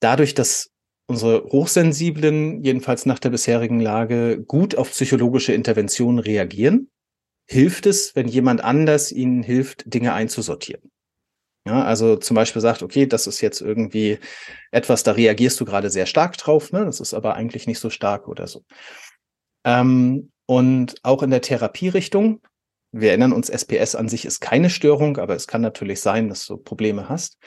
Dadurch, 0.00 0.34
dass 0.34 0.70
unsere 1.06 1.44
Hochsensiblen, 1.44 2.62
jedenfalls 2.62 3.06
nach 3.06 3.18
der 3.18 3.30
bisherigen 3.30 3.80
Lage, 3.80 4.42
gut 4.42 4.76
auf 4.76 4.90
psychologische 4.90 5.52
Interventionen 5.52 6.18
reagieren, 6.18 6.90
hilft 7.46 7.86
es, 7.86 8.14
wenn 8.14 8.28
jemand 8.28 8.62
anders 8.62 9.12
ihnen 9.12 9.42
hilft, 9.42 9.92
Dinge 9.92 10.14
einzusortieren. 10.14 10.90
Ja, 11.66 11.84
also 11.84 12.16
zum 12.16 12.34
Beispiel 12.34 12.60
sagt, 12.60 12.82
okay, 12.82 13.06
das 13.06 13.26
ist 13.26 13.40
jetzt 13.40 13.60
irgendwie 13.60 14.18
etwas, 14.72 15.04
da 15.04 15.12
reagierst 15.12 15.60
du 15.60 15.64
gerade 15.64 15.90
sehr 15.90 16.06
stark 16.06 16.36
drauf, 16.36 16.72
ne? 16.72 16.84
Das 16.84 16.98
ist 16.98 17.14
aber 17.14 17.34
eigentlich 17.34 17.68
nicht 17.68 17.78
so 17.78 17.88
stark 17.88 18.26
oder 18.26 18.48
so. 18.48 18.64
Ähm, 19.64 20.30
und 20.46 20.96
auch 21.02 21.22
in 21.22 21.30
der 21.30 21.40
Therapierichtung, 21.40 22.40
wir 22.92 23.08
erinnern 23.08 23.32
uns, 23.32 23.48
SPS 23.48 23.94
an 23.94 24.08
sich 24.08 24.24
ist 24.24 24.40
keine 24.40 24.68
Störung, 24.68 25.16
aber 25.16 25.34
es 25.34 25.46
kann 25.46 25.62
natürlich 25.62 26.00
sein, 26.00 26.28
dass 26.28 26.46
du 26.46 26.58
Probleme 26.58 27.08
hast. 27.08 27.38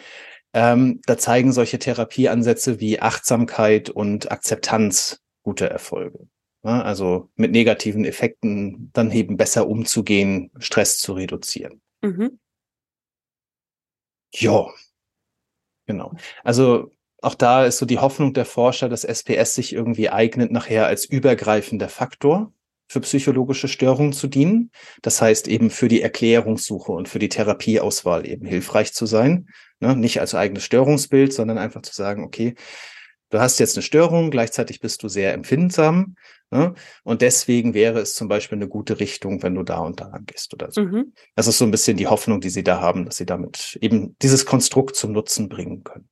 Ähm, 0.53 1.01
da 1.05 1.17
zeigen 1.17 1.51
solche 1.51 1.77
Therapieansätze 1.77 2.79
wie 2.79 2.99
Achtsamkeit 2.99 3.89
und 3.89 4.31
Akzeptanz 4.31 5.21
gute 5.43 5.69
Erfolge. 5.69 6.27
Ja, 6.63 6.81
also 6.81 7.29
mit 7.35 7.51
negativen 7.51 8.05
Effekten 8.05 8.89
dann 8.93 9.11
eben 9.11 9.37
besser 9.37 9.67
umzugehen, 9.67 10.51
Stress 10.57 10.97
zu 10.97 11.13
reduzieren. 11.13 11.81
Mhm. 12.01 12.39
Ja, 14.33 14.67
genau. 15.85 16.13
Also 16.43 16.91
auch 17.25 17.35
da 17.35 17.65
ist 17.65 17.79
so 17.79 17.85
die 17.85 17.97
Hoffnung 17.97 18.33
der 18.33 18.45
Forscher, 18.45 18.87
dass 18.87 19.03
SPS 19.03 19.55
sich 19.55 19.73
irgendwie 19.73 20.09
eignet, 20.09 20.51
nachher 20.51 20.85
als 20.85 21.05
übergreifender 21.05 21.89
Faktor 21.89 22.53
für 22.87 23.01
psychologische 23.01 23.67
Störungen 23.67 24.13
zu 24.13 24.27
dienen. 24.27 24.69
Das 25.01 25.23
heißt 25.23 25.47
eben 25.47 25.71
für 25.71 25.87
die 25.87 26.03
Erklärungssuche 26.03 26.91
und 26.91 27.09
für 27.09 27.17
die 27.17 27.29
Therapieauswahl 27.29 28.27
eben 28.27 28.45
hilfreich 28.45 28.93
zu 28.93 29.07
sein. 29.07 29.47
Ne? 29.79 29.95
Nicht 29.95 30.21
als 30.21 30.35
eigenes 30.35 30.63
Störungsbild, 30.65 31.33
sondern 31.33 31.57
einfach 31.57 31.81
zu 31.81 31.95
sagen, 31.95 32.23
okay, 32.23 32.53
du 33.31 33.39
hast 33.39 33.59
jetzt 33.59 33.75
eine 33.75 33.81
Störung, 33.81 34.29
gleichzeitig 34.29 34.79
bist 34.79 35.01
du 35.01 35.07
sehr 35.07 35.33
empfindsam. 35.33 36.15
Ne? 36.51 36.75
Und 37.03 37.23
deswegen 37.23 37.73
wäre 37.73 38.01
es 38.01 38.13
zum 38.13 38.27
Beispiel 38.27 38.59
eine 38.59 38.67
gute 38.67 38.99
Richtung, 38.99 39.41
wenn 39.41 39.55
du 39.55 39.63
da 39.63 39.79
und 39.79 39.99
da 39.99 40.19
gehst 40.27 40.53
oder 40.53 40.71
so. 40.71 40.81
Mhm. 40.81 41.13
Das 41.33 41.47
ist 41.47 41.57
so 41.57 41.65
ein 41.65 41.71
bisschen 41.71 41.97
die 41.97 42.05
Hoffnung, 42.05 42.39
die 42.39 42.51
sie 42.51 42.63
da 42.63 42.81
haben, 42.81 43.03
dass 43.05 43.17
sie 43.17 43.25
damit 43.25 43.79
eben 43.81 44.15
dieses 44.21 44.45
Konstrukt 44.45 44.95
zum 44.95 45.11
Nutzen 45.11 45.49
bringen 45.49 45.83
können. 45.83 46.07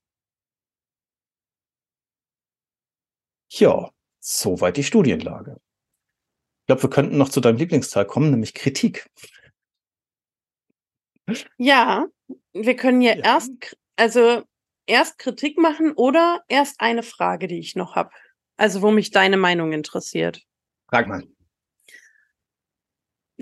Ja, 3.55 3.91
soweit 4.19 4.77
die 4.77 4.83
Studienlage. 4.83 5.57
Ich 6.61 6.67
glaube, 6.67 6.83
wir 6.83 6.89
könnten 6.89 7.17
noch 7.17 7.29
zu 7.29 7.39
deinem 7.39 7.57
Lieblingsteil 7.57 8.05
kommen, 8.05 8.31
nämlich 8.31 8.53
Kritik. 8.55 9.05
Ja, 11.57 12.07
wir 12.53 12.75
können 12.75 13.01
ja, 13.01 13.15
ja. 13.15 13.23
erst, 13.23 13.77
also 13.95 14.43
erst 14.87 15.19
Kritik 15.19 15.59
machen 15.59 15.93
oder 15.93 16.43
erst 16.47 16.79
eine 16.79 17.03
Frage, 17.03 17.47
die 17.47 17.59
ich 17.59 17.75
noch 17.75 17.95
habe. 17.95 18.09
Also 18.57 18.81
wo 18.81 18.89
mich 18.89 19.11
deine 19.11 19.37
Meinung 19.37 19.71
interessiert. 19.71 20.41
Frag 20.89 21.07
mal. 21.07 21.23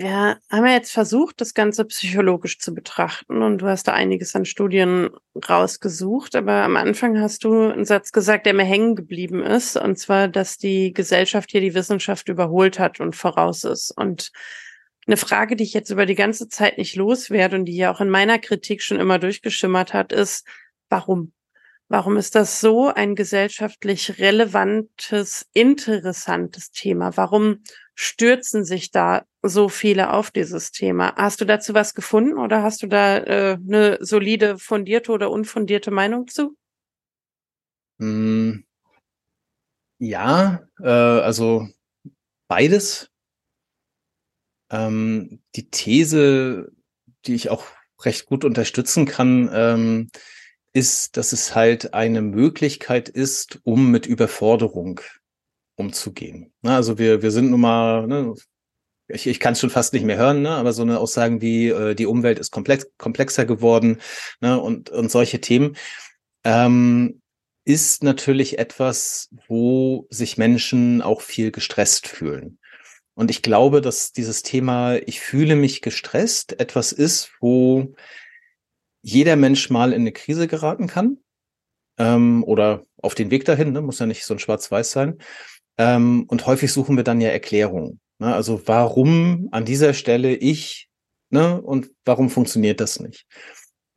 Wir 0.02 0.40
haben 0.50 0.66
ja 0.66 0.72
jetzt 0.72 0.90
versucht, 0.90 1.40
das 1.40 1.54
Ganze 1.54 1.84
psychologisch 1.84 2.58
zu 2.58 2.74
betrachten 2.74 3.40
und 3.40 3.58
du 3.58 3.68
hast 3.68 3.86
da 3.86 3.92
einiges 3.92 4.34
an 4.34 4.44
Studien 4.44 5.10
rausgesucht, 5.48 6.34
aber 6.34 6.64
am 6.64 6.76
Anfang 6.76 7.20
hast 7.20 7.44
du 7.44 7.70
einen 7.70 7.84
Satz 7.84 8.10
gesagt, 8.10 8.46
der 8.46 8.54
mir 8.54 8.64
hängen 8.64 8.96
geblieben 8.96 9.44
ist, 9.44 9.76
und 9.76 9.96
zwar, 10.00 10.26
dass 10.26 10.58
die 10.58 10.92
Gesellschaft 10.92 11.52
hier 11.52 11.60
die 11.60 11.74
Wissenschaft 11.74 12.28
überholt 12.28 12.80
hat 12.80 12.98
und 12.98 13.14
voraus 13.14 13.62
ist. 13.62 13.92
Und 13.96 14.32
eine 15.06 15.16
Frage, 15.16 15.54
die 15.54 15.62
ich 15.62 15.72
jetzt 15.72 15.90
über 15.90 16.04
die 16.04 16.16
ganze 16.16 16.48
Zeit 16.48 16.78
nicht 16.78 16.96
loswerde 16.96 17.54
und 17.54 17.66
die 17.66 17.76
ja 17.76 17.94
auch 17.94 18.00
in 18.00 18.10
meiner 18.10 18.40
Kritik 18.40 18.82
schon 18.82 18.98
immer 18.98 19.20
durchgeschimmert 19.20 19.94
hat, 19.94 20.12
ist, 20.12 20.44
warum? 20.88 21.32
Warum 21.92 22.16
ist 22.16 22.36
das 22.36 22.58
so 22.58 22.88
ein 22.88 23.14
gesellschaftlich 23.14 24.18
relevantes, 24.18 25.46
interessantes 25.52 26.70
Thema? 26.70 27.18
Warum 27.18 27.62
stürzen 27.94 28.64
sich 28.64 28.92
da 28.92 29.26
so 29.42 29.68
viele 29.68 30.10
auf 30.10 30.30
dieses 30.30 30.70
Thema? 30.70 31.14
Hast 31.16 31.42
du 31.42 31.44
dazu 31.44 31.74
was 31.74 31.92
gefunden 31.92 32.38
oder 32.38 32.62
hast 32.62 32.82
du 32.82 32.86
da 32.86 33.18
äh, 33.18 33.58
eine 33.58 33.98
solide, 34.00 34.56
fundierte 34.56 35.12
oder 35.12 35.30
unfundierte 35.30 35.90
Meinung 35.90 36.28
zu? 36.28 36.56
Mm, 37.98 38.60
ja, 39.98 40.62
äh, 40.80 40.88
also 40.88 41.68
beides. 42.48 43.10
Ähm, 44.70 45.42
die 45.54 45.68
These, 45.68 46.72
die 47.26 47.34
ich 47.34 47.50
auch 47.50 47.66
recht 48.00 48.24
gut 48.24 48.46
unterstützen 48.46 49.04
kann, 49.04 49.50
ähm, 49.52 50.10
ist, 50.72 51.16
dass 51.16 51.32
es 51.32 51.54
halt 51.54 51.94
eine 51.94 52.22
Möglichkeit 52.22 53.08
ist, 53.08 53.60
um 53.64 53.90
mit 53.90 54.06
Überforderung 54.06 55.00
umzugehen. 55.76 56.52
Also 56.62 56.98
wir, 56.98 57.22
wir 57.22 57.30
sind 57.30 57.50
nun 57.50 57.60
mal, 57.60 58.06
ne, 58.06 58.34
ich, 59.08 59.26
ich 59.26 59.40
kann 59.40 59.52
es 59.52 59.60
schon 59.60 59.70
fast 59.70 59.92
nicht 59.92 60.04
mehr 60.04 60.16
hören, 60.16 60.42
ne, 60.42 60.50
aber 60.50 60.72
so 60.72 60.82
eine 60.82 60.98
Aussagen 60.98 61.40
wie 61.40 61.68
äh, 61.68 61.94
die 61.94 62.06
Umwelt 62.06 62.38
ist 62.38 62.50
komplex, 62.50 62.86
komplexer 62.98 63.44
geworden 63.44 64.00
ne, 64.40 64.60
und, 64.60 64.90
und 64.90 65.10
solche 65.10 65.40
Themen 65.40 65.76
ähm, 66.44 67.20
ist 67.64 68.02
natürlich 68.02 68.58
etwas, 68.58 69.28
wo 69.46 70.06
sich 70.10 70.38
Menschen 70.38 71.02
auch 71.02 71.20
viel 71.20 71.52
gestresst 71.52 72.08
fühlen. 72.08 72.58
Und 73.14 73.30
ich 73.30 73.42
glaube, 73.42 73.80
dass 73.82 74.12
dieses 74.12 74.42
Thema, 74.42 74.96
ich 74.96 75.20
fühle 75.20 75.54
mich 75.54 75.82
gestresst, 75.82 76.58
etwas 76.58 76.92
ist, 76.92 77.30
wo 77.40 77.94
jeder 79.02 79.36
Mensch 79.36 79.68
mal 79.70 79.92
in 79.92 80.02
eine 80.02 80.12
Krise 80.12 80.46
geraten 80.46 80.86
kann 80.86 81.18
ähm, 81.98 82.44
oder 82.44 82.84
auf 83.02 83.14
den 83.14 83.30
Weg 83.30 83.44
dahin, 83.44 83.72
ne? 83.72 83.82
muss 83.82 83.98
ja 83.98 84.06
nicht 84.06 84.24
so 84.24 84.34
ein 84.34 84.38
Schwarz-Weiß 84.38 84.90
sein. 84.90 85.18
Ähm, 85.78 86.24
und 86.28 86.46
häufig 86.46 86.72
suchen 86.72 86.96
wir 86.96 87.04
dann 87.04 87.20
ja 87.20 87.30
Erklärungen. 87.30 88.00
Ne? 88.18 88.34
Also 88.34 88.62
warum 88.66 89.48
an 89.50 89.64
dieser 89.64 89.94
Stelle 89.94 90.34
ich 90.34 90.88
ne? 91.30 91.60
und 91.60 91.90
warum 92.04 92.30
funktioniert 92.30 92.80
das 92.80 93.00
nicht? 93.00 93.26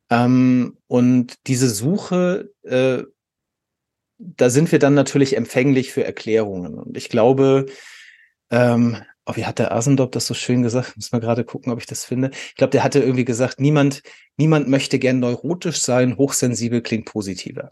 Ähm, 0.09 0.77
und 0.87 1.35
diese 1.47 1.69
Suche, 1.69 2.51
äh, 2.63 3.03
da 4.17 4.49
sind 4.49 4.71
wir 4.71 4.79
dann 4.79 4.93
natürlich 4.93 5.35
empfänglich 5.35 5.91
für 5.91 6.03
Erklärungen. 6.03 6.75
Und 6.75 6.97
ich 6.97 7.09
glaube, 7.09 7.65
ähm, 8.49 9.03
oh, 9.25 9.35
wie 9.35 9.45
hat 9.45 9.59
der 9.59 9.71
Asendorf 9.71 10.11
das 10.11 10.27
so 10.27 10.33
schön 10.33 10.61
gesagt? 10.61 10.95
Muss 10.95 11.11
mal 11.11 11.19
gerade 11.19 11.43
gucken, 11.43 11.71
ob 11.71 11.79
ich 11.79 11.85
das 11.85 12.05
finde. 12.05 12.31
Ich 12.49 12.55
glaube, 12.55 12.71
der 12.71 12.83
hatte 12.83 12.99
irgendwie 12.99 13.25
gesagt, 13.25 13.59
niemand, 13.59 14.01
niemand 14.37 14.67
möchte 14.67 14.99
gern 14.99 15.19
neurotisch 15.19 15.81
sein, 15.81 16.17
hochsensibel 16.17 16.81
klingt 16.81 17.05
positiver. 17.05 17.71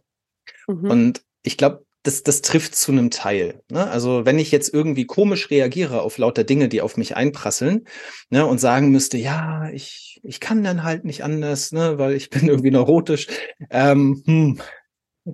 Mhm. 0.68 0.90
Und 0.90 1.22
ich 1.44 1.58
glaube, 1.58 1.86
das, 2.04 2.22
das 2.22 2.42
trifft 2.42 2.76
zu 2.76 2.92
einem 2.92 3.10
Teil. 3.10 3.62
Ne? 3.70 3.90
Also 3.90 4.26
wenn 4.26 4.38
ich 4.38 4.52
jetzt 4.52 4.74
irgendwie 4.74 5.06
komisch 5.06 5.50
reagiere 5.50 6.02
auf 6.02 6.18
lauter 6.18 6.44
Dinge, 6.44 6.68
die 6.68 6.82
auf 6.82 6.98
mich 6.98 7.16
einprasseln, 7.16 7.86
ne, 8.30 8.46
und 8.46 8.60
sagen 8.60 8.90
müsste, 8.90 9.18
ja, 9.18 9.70
ich, 9.70 10.20
ich 10.22 10.42
kann 10.42 10.64
dann 10.64 10.84
halt 10.84 11.06
nicht 11.06 11.24
anders, 11.24 11.72
ne, 11.72 11.98
weil 11.98 12.14
ich 12.14 12.30
bin 12.30 12.48
irgendwie 12.48 12.72
neurotisch, 12.72 13.28
ähm, 13.70 14.22
hm, 14.26 14.60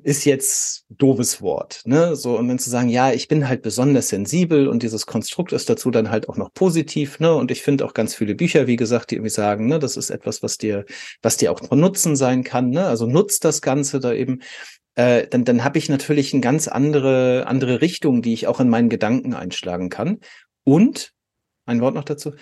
ist 0.03 0.23
jetzt 0.25 0.85
doofes 0.89 1.41
Wort, 1.41 1.81
ne? 1.85 2.15
So 2.15 2.37
und 2.37 2.47
dann 2.47 2.59
zu 2.59 2.69
sagen, 2.69 2.89
ja, 2.89 3.11
ich 3.11 3.27
bin 3.27 3.47
halt 3.47 3.63
besonders 3.63 4.09
sensibel 4.09 4.67
und 4.67 4.83
dieses 4.83 5.07
Konstrukt 5.07 5.51
ist 5.51 5.69
dazu 5.69 5.89
dann 5.89 6.11
halt 6.11 6.29
auch 6.29 6.37
noch 6.37 6.53
positiv, 6.53 7.19
ne? 7.19 7.33
Und 7.33 7.49
ich 7.49 7.63
finde 7.63 7.85
auch 7.85 7.93
ganz 7.93 8.13
viele 8.13 8.35
Bücher, 8.35 8.67
wie 8.67 8.75
gesagt, 8.75 9.09
die 9.09 9.15
irgendwie 9.15 9.31
sagen, 9.31 9.67
ne, 9.67 9.79
das 9.79 9.97
ist 9.97 10.11
etwas, 10.11 10.43
was 10.43 10.57
dir, 10.59 10.85
was 11.23 11.37
dir 11.37 11.51
auch 11.51 11.59
von 11.65 11.79
Nutzen 11.79 12.15
sein 12.15 12.43
kann, 12.43 12.69
ne? 12.69 12.85
Also 12.85 13.07
nutzt 13.07 13.45
das 13.45 13.61
Ganze 13.61 13.99
da 13.99 14.13
eben. 14.13 14.41
Äh, 14.95 15.27
dann 15.27 15.45
dann 15.45 15.63
habe 15.63 15.79
ich 15.79 15.89
natürlich 15.89 16.33
eine 16.33 16.41
ganz 16.41 16.67
andere 16.67 17.45
andere 17.47 17.81
Richtung, 17.81 18.21
die 18.21 18.33
ich 18.33 18.47
auch 18.47 18.59
in 18.59 18.69
meinen 18.69 18.89
Gedanken 18.89 19.33
einschlagen 19.33 19.89
kann. 19.89 20.19
Und 20.63 21.13
ein 21.65 21.81
Wort 21.81 21.95
noch 21.95 22.03
dazu. 22.03 22.33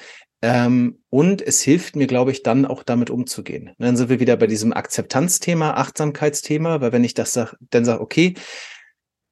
Ähm, 0.42 1.00
und 1.10 1.42
es 1.42 1.62
hilft 1.62 1.96
mir, 1.96 2.08
glaube 2.08 2.32
ich, 2.32 2.44
dann 2.44 2.66
auch 2.66 2.84
damit 2.84 3.10
umzugehen. 3.10 3.72
Dann 3.80 3.98
sind 3.98 4.10
wir 4.10 4.20
wieder 4.20 4.38
bei 4.38 4.48
diesem 4.48 4.72
Akzeptanzthema, 4.72 5.72
Achtsamkeitsthema, 5.72 6.80
weil 6.82 6.92
wenn 6.92 7.04
ich 7.04 7.16
das 7.16 7.34
sag, 7.34 7.56
dann 7.72 7.86
sage, 7.86 8.02
okay, 8.02 8.36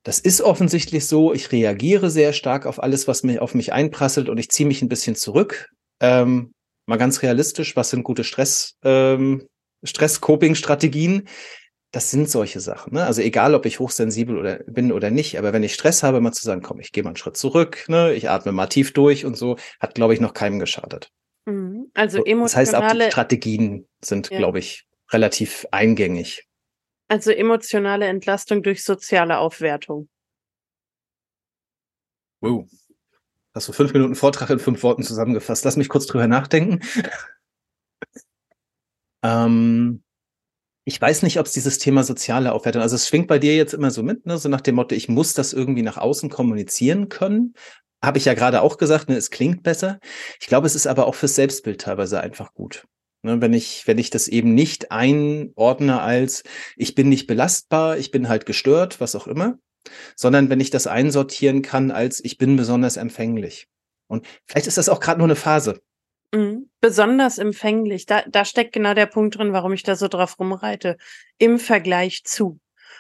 das 0.04 0.20
ist 0.20 0.42
offensichtlich 0.42 1.08
so, 1.08 1.34
ich 1.34 1.52
reagiere 1.52 2.10
sehr 2.12 2.34
stark 2.34 2.66
auf 2.66 2.82
alles, 2.82 3.08
was 3.08 3.24
mir 3.24 3.42
auf 3.42 3.56
mich 3.56 3.74
einprasselt 3.74 4.30
und 4.30 4.38
ich 4.38 4.50
ziehe 4.50 4.68
mich 4.68 4.82
ein 4.82 4.90
bisschen 4.90 5.16
zurück. 5.16 5.70
Ähm, 6.00 6.54
mal 6.86 6.98
ganz 6.98 7.22
realistisch, 7.24 7.76
was 7.76 7.90
sind 7.90 8.04
gute 8.04 8.24
Stress, 8.24 8.78
ähm, 8.84 9.48
Stress-Coping-Strategien? 9.84 11.28
Das 11.96 12.12
sind 12.12 12.30
solche 12.30 12.60
Sachen. 12.60 12.94
Ne? 12.94 13.06
Also 13.06 13.22
egal, 13.22 13.56
ob 13.56 13.66
ich 13.66 13.80
hochsensibel 13.80 14.38
oder 14.38 14.58
bin 14.68 14.92
oder 14.92 15.12
nicht, 15.12 15.40
aber 15.40 15.54
wenn 15.54 15.64
ich 15.64 15.74
Stress 15.74 16.04
habe, 16.04 16.20
mal 16.20 16.34
zu 16.34 16.44
sagen, 16.44 16.62
komm, 16.62 16.82
ich 16.82 16.92
gehe 16.92 17.04
mal 17.04 17.12
einen 17.12 17.16
Schritt 17.16 17.38
zurück, 17.38 17.86
ne? 17.88 18.14
ich 18.14 18.30
atme 18.30 18.52
mal 18.52 18.68
tief 18.68 18.92
durch 18.92 19.24
und 19.24 19.38
so, 19.38 19.56
hat, 19.80 19.96
glaube 19.96 20.14
ich, 20.14 20.20
noch 20.20 20.34
keinem 20.34 20.60
geschadet. 20.60 21.10
Mhm. 21.46 21.90
Also 21.94 22.18
emotionale. 22.18 22.44
Das 22.44 22.56
heißt, 22.58 22.76
auch 22.76 22.92
die 22.92 23.12
Strategien 23.12 23.88
sind, 24.04 24.30
ja. 24.30 24.38
glaube 24.40 24.60
ich, 24.60 24.86
relativ 25.14 25.66
eingängig. 25.72 26.46
Also 27.08 27.32
emotionale 27.32 28.08
Entlastung 28.08 28.62
durch 28.62 28.84
soziale 28.84 29.38
Aufwertung. 29.38 30.10
Wow. 32.42 32.68
Hast 33.54 33.70
du 33.70 33.72
fünf 33.72 33.94
Minuten 33.94 34.16
Vortrag 34.16 34.50
in 34.50 34.60
fünf 34.60 34.84
Worten 34.84 35.04
zusammengefasst? 35.04 35.64
Lass 35.64 35.78
mich 35.78 35.88
kurz 35.88 36.08
drüber 36.08 36.28
nachdenken. 36.28 36.82
ähm, 39.24 40.04
ich 40.86 41.02
weiß 41.02 41.24
nicht, 41.24 41.40
ob 41.40 41.48
es 41.48 41.52
dieses 41.52 41.80
Thema 41.80 42.04
soziale 42.04 42.54
Aufwertung, 42.54 42.84
also 42.84 42.96
es 42.96 43.08
schwingt 43.08 43.28
bei 43.28 43.40
dir 43.40 43.56
jetzt 43.56 43.74
immer 43.74 43.90
so 43.90 44.04
mit, 44.04 44.28
ne? 44.28 44.38
so 44.38 44.50
nach 44.50 44.62
dem 44.62 44.76
Motto, 44.76 44.94
ich 44.96 45.10
muss 45.10 45.34
das 45.34 45.52
irgendwie 45.52 45.82
nach 45.82 45.98
außen 45.98 46.30
kommunizieren 46.30 47.10
können. 47.10 47.56
Habe 48.04 48.20
ich 48.20 48.26
ja 48.26 48.36
gerade 48.36 48.62
auch 48.62 48.78
gesagt, 48.78 49.10
ne, 49.10 49.16
es 49.16 49.32
klingt 49.32 49.64
besser. 49.64 50.00
Ich 50.40 50.46
glaube, 50.46 50.68
es 50.68 50.76
ist 50.76 50.86
aber 50.86 51.08
auch 51.08 51.16
fürs 51.16 51.34
Selbstbild 51.34 51.82
teilweise 51.82 52.22
einfach 52.22 52.54
gut. 52.54 52.86
Ne, 53.24 53.42
wenn 53.42 53.54
ich, 53.54 53.88
wenn 53.88 53.98
ich 53.98 54.12
das 54.12 54.28
eben 54.28 54.54
nicht 54.54 54.92
einordne 54.92 56.02
als, 56.02 56.44
ich 56.76 56.94
bin 56.94 57.10
nicht 57.10 57.26
belastbar, 57.26 57.98
ich 57.98 58.12
bin 58.12 58.30
halt 58.30 58.46
gestört, 58.46 59.02
was 59.02 59.16
auch 59.16 59.26
immer, 59.26 59.58
sondern 60.16 60.52
wenn 60.52 60.60
ich 60.60 60.70
das 60.70 60.86
einsortieren 60.86 61.64
kann 61.64 61.90
als, 61.90 62.24
ich 62.24 62.38
bin 62.38 62.58
besonders 62.58 62.98
empfänglich. 62.98 63.68
Und 64.08 64.28
vielleicht 64.46 64.68
ist 64.68 64.78
das 64.78 64.90
auch 64.90 65.00
gerade 65.00 65.18
nur 65.18 65.28
eine 65.28 65.36
Phase. 65.36 65.82
Mhm. 66.32 66.70
Besonders 66.86 67.40
empfänglich. 67.40 68.06
Da, 68.06 68.22
da 68.28 68.46
steckt 68.46 68.72
genau 68.72 68.94
der 68.94 69.08
Punkt 69.08 69.36
drin, 69.40 69.54
warum 69.54 69.74
ich 69.74 69.82
da 69.82 69.96
so 69.96 70.08
drauf 70.08 70.38
rumreite. 70.38 70.98
Im 71.40 71.58
Vergleich 71.58 72.24
zu. 72.26 72.60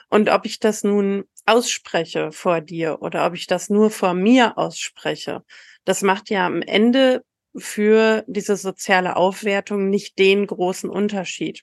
Und 0.09 0.27
ob 0.31 0.47
ich 0.47 0.59
das 0.59 0.83
nun 0.83 1.25
ausspreche 1.45 2.31
vor 2.31 2.61
dir 2.61 3.03
oder 3.03 3.27
ob 3.27 3.35
ich 3.35 3.45
das 3.45 3.69
nur 3.69 3.91
vor 3.91 4.15
mir 4.15 4.57
ausspreche, 4.57 5.43
das 5.83 6.01
macht 6.01 6.31
ja 6.31 6.47
am 6.47 6.63
Ende 6.63 7.23
für 7.55 8.23
diese 8.25 8.55
soziale 8.55 9.17
Aufwertung 9.17 9.91
nicht 9.91 10.17
den 10.17 10.47
großen 10.47 10.89
Unterschied, 10.89 11.61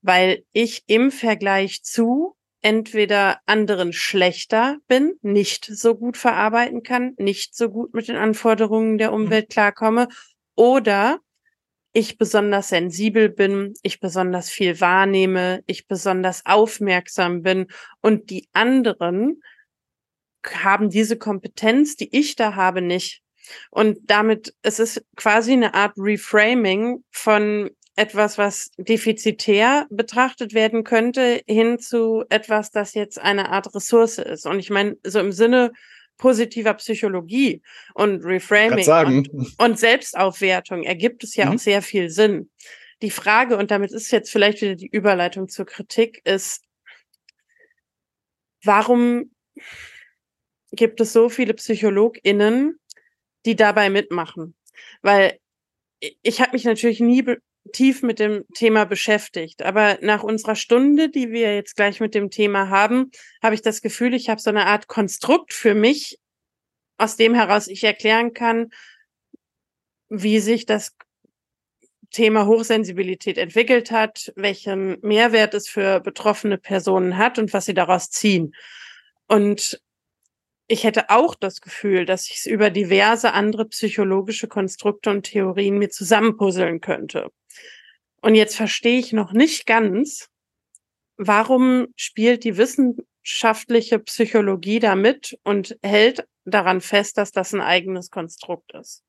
weil 0.00 0.42
ich 0.50 0.82
im 0.88 1.12
Vergleich 1.12 1.84
zu 1.84 2.34
entweder 2.60 3.38
anderen 3.46 3.92
schlechter 3.92 4.78
bin, 4.88 5.14
nicht 5.22 5.66
so 5.66 5.94
gut 5.94 6.16
verarbeiten 6.16 6.82
kann, 6.82 7.14
nicht 7.18 7.54
so 7.54 7.68
gut 7.68 7.94
mit 7.94 8.08
den 8.08 8.16
Anforderungen 8.16 8.98
der 8.98 9.12
mhm. 9.12 9.26
Umwelt 9.26 9.48
klarkomme 9.48 10.08
oder 10.56 11.20
ich 11.92 12.18
besonders 12.18 12.70
sensibel 12.70 13.28
bin, 13.28 13.74
ich 13.82 14.00
besonders 14.00 14.50
viel 14.50 14.80
wahrnehme, 14.80 15.62
ich 15.66 15.86
besonders 15.86 16.44
aufmerksam 16.46 17.42
bin 17.42 17.66
und 18.00 18.30
die 18.30 18.48
anderen 18.52 19.42
haben 20.46 20.90
diese 20.90 21.16
Kompetenz, 21.16 21.96
die 21.96 22.16
ich 22.16 22.34
da 22.34 22.54
habe, 22.54 22.82
nicht. 22.82 23.22
Und 23.70 23.98
damit, 24.04 24.54
es 24.62 24.78
ist 24.78 25.04
quasi 25.16 25.52
eine 25.52 25.74
Art 25.74 25.94
Reframing 25.96 27.04
von 27.10 27.70
etwas, 27.94 28.38
was 28.38 28.70
defizitär 28.78 29.86
betrachtet 29.90 30.54
werden 30.54 30.84
könnte, 30.84 31.42
hin 31.46 31.78
zu 31.78 32.24
etwas, 32.30 32.70
das 32.70 32.94
jetzt 32.94 33.20
eine 33.20 33.50
Art 33.50 33.74
Ressource 33.74 34.18
ist. 34.18 34.46
Und 34.46 34.58
ich 34.58 34.70
meine, 34.70 34.96
so 35.04 35.20
im 35.20 35.32
Sinne 35.32 35.72
positiver 36.22 36.74
Psychologie 36.74 37.62
und 37.94 38.24
Reframing 38.24 38.88
und, 38.88 39.58
und, 39.58 39.78
Selbstaufwertung 39.78 40.84
ergibt 40.84 41.24
es 41.24 41.34
ja 41.34 41.46
mhm. 41.46 41.52
auch 41.52 41.58
sehr 41.58 41.82
viel 41.82 42.10
Sinn. 42.10 42.48
Die 43.02 43.10
Frage, 43.10 43.56
und 43.56 43.72
damit 43.72 43.90
ist 43.90 44.12
jetzt 44.12 44.30
vielleicht 44.30 44.62
wieder 44.62 44.76
die 44.76 44.86
Überleitung 44.86 45.48
zur 45.48 45.66
Kritik, 45.66 46.20
ist, 46.24 46.62
warum 48.62 49.32
gibt 50.70 51.00
es 51.00 51.12
so 51.12 51.28
viele 51.28 51.54
PsychologInnen, 51.54 52.78
die 53.44 53.56
dabei 53.56 53.90
mitmachen. 53.90 54.54
Weil 55.02 55.40
ich 56.22 56.40
habe 56.40 56.52
mich 56.52 56.64
natürlich 56.64 57.00
nie 57.00 57.24
tief 57.72 58.02
mit 58.02 58.18
dem 58.18 58.44
Thema 58.54 58.84
beschäftigt. 58.84 59.62
Aber 59.62 59.98
nach 60.00 60.22
unserer 60.22 60.56
Stunde, 60.56 61.08
die 61.08 61.30
wir 61.30 61.54
jetzt 61.54 61.76
gleich 61.76 62.00
mit 62.00 62.14
dem 62.14 62.30
Thema 62.30 62.68
haben, 62.68 63.10
habe 63.42 63.54
ich 63.54 63.62
das 63.62 63.82
Gefühl, 63.82 64.14
ich 64.14 64.28
habe 64.28 64.40
so 64.40 64.50
eine 64.50 64.66
Art 64.66 64.88
Konstrukt 64.88 65.52
für 65.52 65.74
mich, 65.74 66.18
aus 66.98 67.16
dem 67.16 67.34
heraus 67.34 67.68
ich 67.68 67.84
erklären 67.84 68.34
kann, 68.34 68.70
wie 70.08 70.40
sich 70.40 70.66
das 70.66 70.94
Thema 72.10 72.46
Hochsensibilität 72.46 73.38
entwickelt 73.38 73.90
hat, 73.90 74.32
welchen 74.36 74.98
Mehrwert 75.00 75.54
es 75.54 75.68
für 75.68 76.00
betroffene 76.00 76.58
Personen 76.58 77.16
hat 77.16 77.38
und 77.38 77.52
was 77.52 77.64
sie 77.64 77.74
daraus 77.74 78.10
ziehen. 78.10 78.54
Und 79.28 79.80
ich 80.72 80.84
hätte 80.84 81.10
auch 81.10 81.34
das 81.34 81.60
Gefühl, 81.60 82.06
dass 82.06 82.30
ich 82.30 82.38
es 82.38 82.46
über 82.46 82.70
diverse 82.70 83.34
andere 83.34 83.66
psychologische 83.66 84.48
Konstrukte 84.48 85.10
und 85.10 85.24
Theorien 85.24 85.76
mir 85.76 85.90
zusammenpuzzeln 85.90 86.80
könnte. 86.80 87.30
Und 88.22 88.36
jetzt 88.36 88.56
verstehe 88.56 88.98
ich 88.98 89.12
noch 89.12 89.32
nicht 89.32 89.66
ganz, 89.66 90.30
warum 91.18 91.88
spielt 91.94 92.44
die 92.44 92.56
wissenschaftliche 92.56 93.98
Psychologie 93.98 94.78
damit 94.78 95.38
und 95.44 95.76
hält 95.82 96.26
daran 96.46 96.80
fest, 96.80 97.18
dass 97.18 97.32
das 97.32 97.52
ein 97.52 97.60
eigenes 97.60 98.08
Konstrukt 98.10 98.72
ist. 98.72 99.02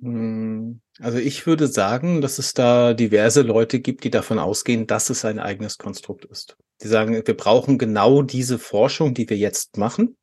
Hm, 0.00 0.80
also 0.98 1.18
ich 1.18 1.46
würde 1.46 1.66
sagen, 1.66 2.22
dass 2.22 2.38
es 2.38 2.54
da 2.54 2.94
diverse 2.94 3.42
Leute 3.42 3.80
gibt, 3.80 4.04
die 4.04 4.10
davon 4.10 4.38
ausgehen, 4.38 4.86
dass 4.86 5.10
es 5.10 5.26
ein 5.26 5.38
eigenes 5.38 5.76
Konstrukt 5.76 6.24
ist. 6.24 6.56
Die 6.82 6.88
sagen, 6.88 7.22
wir 7.24 7.36
brauchen 7.36 7.78
genau 7.78 8.22
diese 8.22 8.58
Forschung, 8.58 9.14
die 9.14 9.28
wir 9.28 9.36
jetzt 9.36 9.76
machen, 9.76 10.16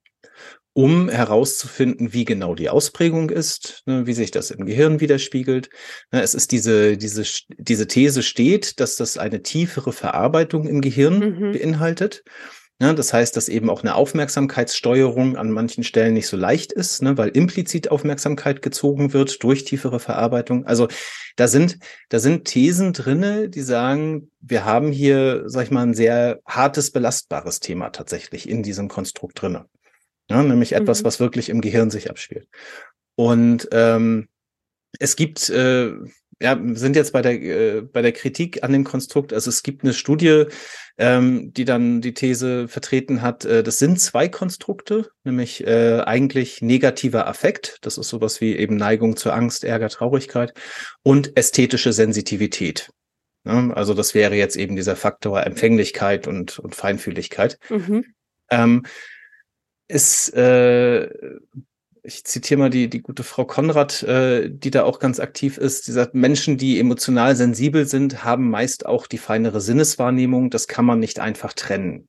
um 0.74 1.10
herauszufinden, 1.10 2.14
wie 2.14 2.24
genau 2.24 2.54
die 2.54 2.70
Ausprägung 2.70 3.30
ist, 3.30 3.82
ne, 3.86 4.06
wie 4.06 4.14
sich 4.14 4.30
das 4.30 4.52
im 4.52 4.66
Gehirn 4.66 5.00
widerspiegelt. 5.00 5.70
Ne, 6.12 6.22
es 6.22 6.36
ist 6.36 6.52
diese, 6.52 6.98
diese, 6.98 7.24
diese 7.58 7.88
These 7.88 8.22
steht, 8.22 8.80
dass 8.80 8.96
das 8.96 9.18
eine 9.18 9.42
tiefere 9.42 9.92
Verarbeitung 9.92 10.68
im 10.68 10.82
Gehirn 10.82 11.20
mhm. 11.20 11.52
beinhaltet. 11.54 12.24
Ja, 12.80 12.94
das 12.94 13.12
heißt, 13.12 13.36
dass 13.36 13.50
eben 13.50 13.72
auch 13.72 13.82
eine 13.82 13.96
Aufmerksamkeitssteuerung 13.96 15.36
an 15.36 15.50
manchen 15.50 15.84
Stellen 15.84 16.14
nicht 16.14 16.28
so 16.28 16.38
leicht 16.38 16.72
ist, 16.72 17.02
ne, 17.02 17.18
weil 17.18 17.30
implizit 17.30 17.90
Aufmerksamkeit 17.90 18.62
gezogen 18.62 19.14
wird 19.14 19.42
durch 19.44 19.66
tiefere 19.66 20.00
Verarbeitung. 20.00 20.64
Also 20.68 20.88
da 21.38 21.48
sind, 21.48 21.80
da 22.10 22.20
sind 22.20 22.46
Thesen 22.46 22.94
drinne, 22.94 23.50
die 23.50 23.64
sagen, 23.64 24.30
wir 24.42 24.64
haben 24.64 24.92
hier, 24.92 25.44
sag 25.48 25.64
ich 25.64 25.72
mal, 25.72 25.82
ein 25.82 25.96
sehr 25.96 26.40
hartes, 26.46 26.92
belastbares 26.92 27.60
Thema 27.60 27.90
tatsächlich 27.90 28.48
in 28.48 28.62
diesem 28.62 28.90
Konstrukt 28.90 29.42
drinne. 29.42 29.66
Ja, 30.30 30.44
nämlich 30.44 30.74
etwas, 30.74 31.02
mhm. 31.02 31.06
was 31.06 31.20
wirklich 31.20 31.50
im 31.50 31.62
Gehirn 31.62 31.90
sich 31.90 32.12
abspielt. 32.12 32.48
Und 33.16 33.70
ähm, 33.72 34.28
es 35.00 35.16
gibt 35.16 35.50
äh, 35.50 35.94
ja, 36.40 36.62
wir 36.62 36.76
sind 36.76 36.96
jetzt 36.96 37.14
bei 37.14 37.22
der, 37.22 37.42
äh, 37.42 37.82
bei 37.82 38.02
der 38.02 38.12
Kritik 38.12 38.64
an 38.64 38.72
dem 38.72 38.84
Konstrukt. 38.84 39.34
Also 39.34 39.50
es 39.50 39.64
gibt 39.64 39.84
eine 39.84 39.94
Studie, 39.94 40.46
ähm, 40.98 41.52
die 41.54 41.66
dann 41.66 42.02
die 42.02 42.14
These 42.14 42.68
vertreten 42.68 43.22
hat, 43.22 43.46
äh, 43.46 43.64
das 43.64 43.80
sind 43.80 44.00
zwei 44.00 44.28
Konstrukte, 44.28 45.10
nämlich 45.24 45.66
äh, 45.66 46.02
eigentlich 46.02 46.62
negativer 46.62 47.28
Affekt, 47.28 47.78
das 47.82 47.98
ist 47.98 48.10
sowas 48.10 48.42
wie 48.42 48.56
eben 48.56 48.76
Neigung 48.76 49.16
zur 49.16 49.34
Angst, 49.34 49.64
Ärger, 49.64 49.90
Traurigkeit 49.90 50.54
und 51.04 51.36
ästhetische 51.38 51.94
Sensitivität. 51.94 52.90
Ja, 53.46 53.72
also 53.72 53.94
das 53.94 54.14
wäre 54.14 54.36
jetzt 54.36 54.58
eben 54.58 54.76
dieser 54.76 54.96
Faktor 54.96 55.44
Empfänglichkeit 55.44 56.28
und, 56.28 56.60
und 56.60 56.76
Feinfühligkeit. 56.76 57.58
Mhm. 57.70 58.06
Ähm, 58.52 58.86
ist 59.88 60.34
äh, 60.34 61.10
ich 62.08 62.24
zitiere 62.24 62.60
mal 62.60 62.70
die, 62.70 62.90
die 62.90 63.02
gute 63.02 63.24
Frau 63.24 63.44
Konrad, 63.44 64.02
äh, 64.04 64.50
die 64.50 64.72
da 64.72 64.84
auch 64.84 65.00
ganz 65.00 65.20
aktiv 65.20 65.58
ist. 65.58 65.88
Die 65.88 65.92
sagt, 65.92 66.16
Menschen, 66.16 66.58
die 66.58 66.80
emotional 66.80 67.36
sensibel 67.36 67.86
sind, 67.86 68.24
haben 68.24 68.50
meist 68.50 68.86
auch 68.86 69.08
die 69.08 69.18
feinere 69.18 69.60
Sinneswahrnehmung. 69.60 70.50
Das 70.50 70.70
kann 70.70 70.86
man 70.86 71.00
nicht 71.00 71.20
einfach 71.20 71.52
trennen. 71.52 72.08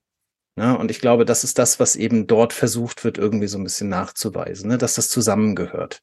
Ne? 0.55 0.77
und 0.77 0.91
ich 0.91 1.01
glaube, 1.01 1.25
das 1.25 1.45
ist 1.45 1.57
das, 1.61 1.79
was 1.79 1.95
eben 1.95 2.27
dort 2.27 2.53
versucht 2.53 3.05
wird, 3.05 3.17
irgendwie 3.17 3.47
so 3.47 3.59
ein 3.59 3.63
bisschen 3.63 3.89
nachzuweisen, 3.89 4.69
ne? 4.69 4.77
dass 4.77 4.95
das 4.95 5.09
zusammengehört. 5.09 6.03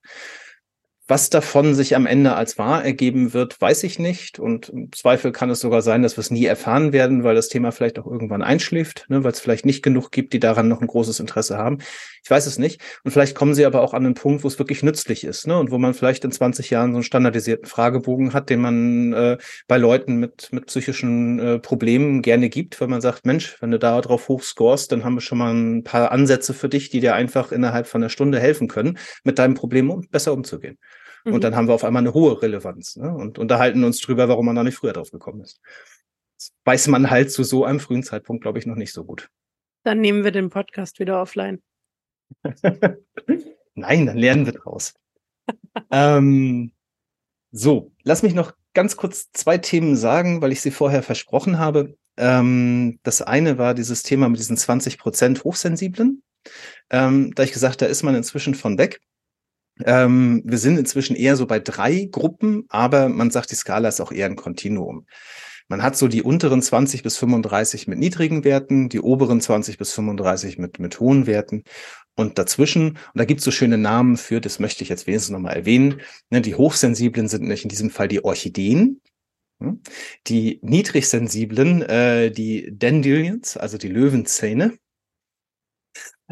Was 1.07 1.29
davon 1.29 1.75
sich 1.75 1.95
am 1.95 2.05
Ende 2.05 2.35
als 2.35 2.57
wahr 2.57 2.83
ergeben 2.83 3.33
wird, 3.33 3.59
weiß 3.59 3.83
ich 3.83 3.99
nicht. 3.99 4.39
Und 4.39 4.69
im 4.69 4.91
Zweifel 4.93 5.33
kann 5.33 5.49
es 5.49 5.59
sogar 5.59 5.81
sein, 5.81 6.03
dass 6.03 6.17
wir 6.17 6.21
es 6.21 6.31
nie 6.31 6.45
erfahren 6.45 6.93
werden, 6.93 7.23
weil 7.23 7.35
das 7.35 7.49
Thema 7.49 7.71
vielleicht 7.71 7.99
auch 7.99 8.07
irgendwann 8.07 8.41
einschläft, 8.41 9.05
ne, 9.09 9.25
weil 9.25 9.33
es 9.33 9.41
vielleicht 9.41 9.65
nicht 9.65 9.83
genug 9.83 10.11
gibt, 10.11 10.31
die 10.33 10.39
daran 10.39 10.69
noch 10.69 10.81
ein 10.81 10.87
großes 10.87 11.19
Interesse 11.19 11.57
haben. 11.57 11.79
Ich 12.25 12.31
weiß 12.31 12.47
es 12.47 12.57
nicht. 12.57 12.81
Und 13.03 13.11
vielleicht 13.11 13.35
kommen 13.35 13.53
sie 13.53 13.67
aber 13.67 13.81
auch 13.81 13.93
an 13.93 14.03
einen 14.03 14.15
Punkt, 14.15 14.43
wo 14.43 14.47
es 14.47 14.57
wirklich 14.57 14.81
nützlich 14.81 15.23
ist, 15.23 15.45
ne? 15.45 15.59
Und 15.59 15.69
wo 15.69 15.77
man 15.77 15.93
vielleicht 15.93 16.25
in 16.25 16.31
20 16.31 16.71
Jahren 16.71 16.91
so 16.91 16.97
einen 16.97 17.03
standardisierten 17.03 17.67
Fragebogen 17.67 18.33
hat, 18.33 18.49
den 18.49 18.61
man 18.61 19.13
äh, 19.13 19.37
bei 19.67 19.77
Leuten 19.77 20.15
mit, 20.15 20.51
mit 20.51 20.65
psychischen 20.65 21.37
äh, 21.37 21.59
Problemen 21.59 22.23
gerne 22.23 22.49
gibt, 22.49 22.81
weil 22.81 22.87
man 22.87 22.99
sagt, 22.99 23.27
Mensch, 23.27 23.61
wenn 23.61 23.69
du 23.69 23.77
da 23.77 24.01
drauf 24.01 24.27
hochscorest, 24.27 24.91
dann 24.91 25.03
haben 25.03 25.13
wir 25.13 25.21
schon 25.21 25.37
mal 25.37 25.53
ein 25.53 25.83
paar 25.83 26.11
Ansätze 26.11 26.55
für 26.55 26.67
dich, 26.67 26.89
die 26.89 26.99
dir 26.99 27.13
einfach 27.13 27.51
innerhalb 27.51 27.85
von 27.85 28.01
einer 28.01 28.09
Stunde 28.09 28.39
helfen 28.39 28.67
können, 28.67 28.97
mit 29.23 29.37
deinem 29.37 29.53
Problem 29.53 29.91
um, 29.91 30.07
besser 30.09 30.33
umzugehen. 30.33 30.79
Mhm. 31.25 31.33
Und 31.33 31.43
dann 31.43 31.55
haben 31.55 31.67
wir 31.67 31.75
auf 31.75 31.83
einmal 31.83 32.01
eine 32.01 32.15
hohe 32.15 32.41
Relevanz 32.41 32.95
ne? 32.95 33.13
und 33.13 33.37
unterhalten 33.37 33.83
uns 33.83 34.01
drüber, 34.01 34.27
warum 34.29 34.47
man 34.47 34.55
da 34.55 34.63
nicht 34.63 34.77
früher 34.77 34.93
drauf 34.93 35.11
gekommen 35.11 35.41
ist. 35.41 35.61
Das 36.39 36.53
weiß 36.63 36.87
man 36.87 37.11
halt 37.11 37.31
zu 37.31 37.43
so 37.43 37.65
einem 37.65 37.79
frühen 37.79 38.01
Zeitpunkt, 38.01 38.41
glaube 38.41 38.57
ich, 38.57 38.65
noch 38.65 38.77
nicht 38.77 38.93
so 38.93 39.05
gut. 39.05 39.29
Dann 39.83 40.01
nehmen 40.01 40.23
wir 40.23 40.31
den 40.31 40.49
Podcast 40.49 40.97
wieder 40.97 41.21
offline. 41.21 41.61
Nein, 43.75 44.05
dann 44.05 44.17
lernen 44.17 44.45
wir 44.45 44.53
draus. 44.53 44.93
ähm, 45.91 46.71
so, 47.51 47.91
lass 48.03 48.23
mich 48.23 48.33
noch 48.33 48.53
ganz 48.73 48.97
kurz 48.97 49.31
zwei 49.31 49.57
Themen 49.57 49.95
sagen, 49.95 50.41
weil 50.41 50.51
ich 50.51 50.61
sie 50.61 50.71
vorher 50.71 51.03
versprochen 51.03 51.57
habe. 51.57 51.97
Ähm, 52.17 52.99
das 53.03 53.21
eine 53.21 53.57
war 53.57 53.73
dieses 53.73 54.03
Thema 54.03 54.29
mit 54.29 54.39
diesen 54.39 54.57
20 54.57 54.97
Prozent 54.97 55.43
Hochsensiblen. 55.43 56.23
Ähm, 56.89 57.33
da 57.35 57.43
ich 57.43 57.51
gesagt, 57.51 57.81
da 57.81 57.87
ist 57.87 58.03
man 58.03 58.15
inzwischen 58.15 58.55
von 58.55 58.77
weg. 58.77 59.01
Ähm, 59.83 60.41
wir 60.45 60.57
sind 60.57 60.77
inzwischen 60.77 61.15
eher 61.15 61.35
so 61.35 61.47
bei 61.47 61.59
drei 61.59 62.07
Gruppen, 62.09 62.65
aber 62.69 63.09
man 63.09 63.31
sagt, 63.31 63.51
die 63.51 63.55
Skala 63.55 63.89
ist 63.89 63.99
auch 63.99 64.11
eher 64.11 64.27
ein 64.27 64.37
Kontinuum. 64.37 65.05
Man 65.67 65.81
hat 65.81 65.97
so 65.97 66.07
die 66.07 66.21
unteren 66.21 66.61
20 66.61 67.01
bis 67.01 67.17
35 67.17 67.87
mit 67.87 67.97
niedrigen 67.97 68.43
Werten, 68.43 68.87
die 68.89 68.99
oberen 68.99 69.41
20 69.41 69.77
bis 69.77 69.93
35 69.93 70.57
mit, 70.57 70.79
mit 70.79 70.99
hohen 70.99 71.25
Werten. 71.25 71.63
Und 72.15 72.37
dazwischen, 72.37 72.89
und 72.89 72.97
da 73.15 73.25
gibt 73.25 73.39
es 73.39 73.45
so 73.45 73.51
schöne 73.51 73.77
Namen 73.77 74.17
für, 74.17 74.39
das 74.39 74.59
möchte 74.59 74.83
ich 74.83 74.89
jetzt 74.89 75.07
wenigstens 75.07 75.31
nochmal 75.31 75.55
erwähnen, 75.55 76.01
ne, 76.29 76.41
die 76.41 76.55
Hochsensiblen 76.55 77.27
sind 77.27 77.43
nicht 77.43 77.63
in 77.63 77.69
diesem 77.69 77.89
Fall 77.89 78.07
die 78.07 78.23
Orchideen, 78.23 79.01
hm? 79.59 79.81
die 80.27 80.59
Niedrigsensiblen, 80.61 81.81
äh, 81.81 82.31
die 82.31 82.71
Dandelions, 82.77 83.57
also 83.57 83.77
die 83.77 83.89
Löwenzähne. 83.89 84.77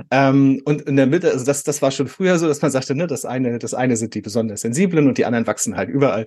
Ähm, 0.09 0.61
und 0.65 0.81
in 0.83 0.95
der 0.95 1.05
Mitte, 1.05 1.31
also 1.31 1.45
das, 1.45 1.63
das 1.63 1.81
war 1.81 1.91
schon 1.91 2.07
früher 2.07 2.39
so, 2.39 2.47
dass 2.47 2.61
man 2.61 2.71
sagte, 2.71 2.95
ne, 2.95 3.05
das 3.07 3.25
eine, 3.25 3.59
das 3.59 3.73
eine 3.73 3.95
sind 3.95 4.15
die 4.15 4.21
besonders 4.21 4.61
sensiblen 4.61 5.07
und 5.07 5.17
die 5.17 5.25
anderen 5.25 5.45
wachsen 5.45 5.77
halt 5.77 5.89
überall. 5.89 6.25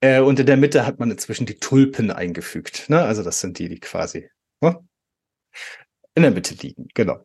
Äh, 0.00 0.20
und 0.20 0.38
in 0.38 0.46
der 0.46 0.56
Mitte 0.56 0.86
hat 0.86 0.98
man 1.00 1.10
inzwischen 1.10 1.46
die 1.46 1.56
Tulpen 1.56 2.10
eingefügt. 2.10 2.88
Ne? 2.88 3.00
Also 3.00 3.22
das 3.22 3.40
sind 3.40 3.58
die, 3.58 3.68
die 3.68 3.80
quasi 3.80 4.28
ne? 4.60 4.78
in 6.14 6.22
der 6.22 6.30
Mitte 6.30 6.54
liegen, 6.54 6.88
genau. 6.94 7.24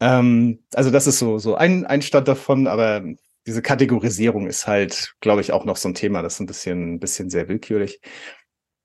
Ähm, 0.00 0.64
also 0.74 0.90
das 0.90 1.06
ist 1.06 1.18
so, 1.18 1.38
so 1.38 1.54
ein, 1.54 1.86
ein 1.86 2.02
Stand 2.02 2.26
davon, 2.26 2.66
aber 2.66 3.04
diese 3.46 3.62
Kategorisierung 3.62 4.48
ist 4.48 4.66
halt, 4.66 5.14
glaube 5.20 5.40
ich, 5.42 5.52
auch 5.52 5.64
noch 5.64 5.76
so 5.76 5.88
ein 5.88 5.94
Thema, 5.94 6.22
das 6.22 6.34
ist 6.34 6.40
ein 6.40 6.46
bisschen, 6.46 6.94
ein 6.94 7.00
bisschen 7.00 7.30
sehr 7.30 7.48
willkürlich. 7.48 8.00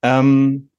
Ähm, 0.03 0.69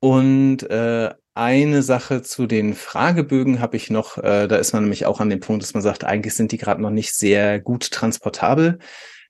und 0.00 0.62
äh, 0.70 1.14
eine 1.40 1.82
Sache 1.82 2.20
zu 2.20 2.46
den 2.46 2.74
Fragebögen 2.74 3.60
habe 3.60 3.78
ich 3.78 3.88
noch. 3.88 4.18
Äh, 4.18 4.46
da 4.46 4.56
ist 4.56 4.74
man 4.74 4.82
nämlich 4.82 5.06
auch 5.06 5.20
an 5.20 5.30
dem 5.30 5.40
Punkt, 5.40 5.62
dass 5.62 5.72
man 5.72 5.82
sagt, 5.82 6.04
eigentlich 6.04 6.34
sind 6.34 6.52
die 6.52 6.58
gerade 6.58 6.82
noch 6.82 6.90
nicht 6.90 7.14
sehr 7.14 7.58
gut 7.58 7.90
transportabel. 7.90 8.78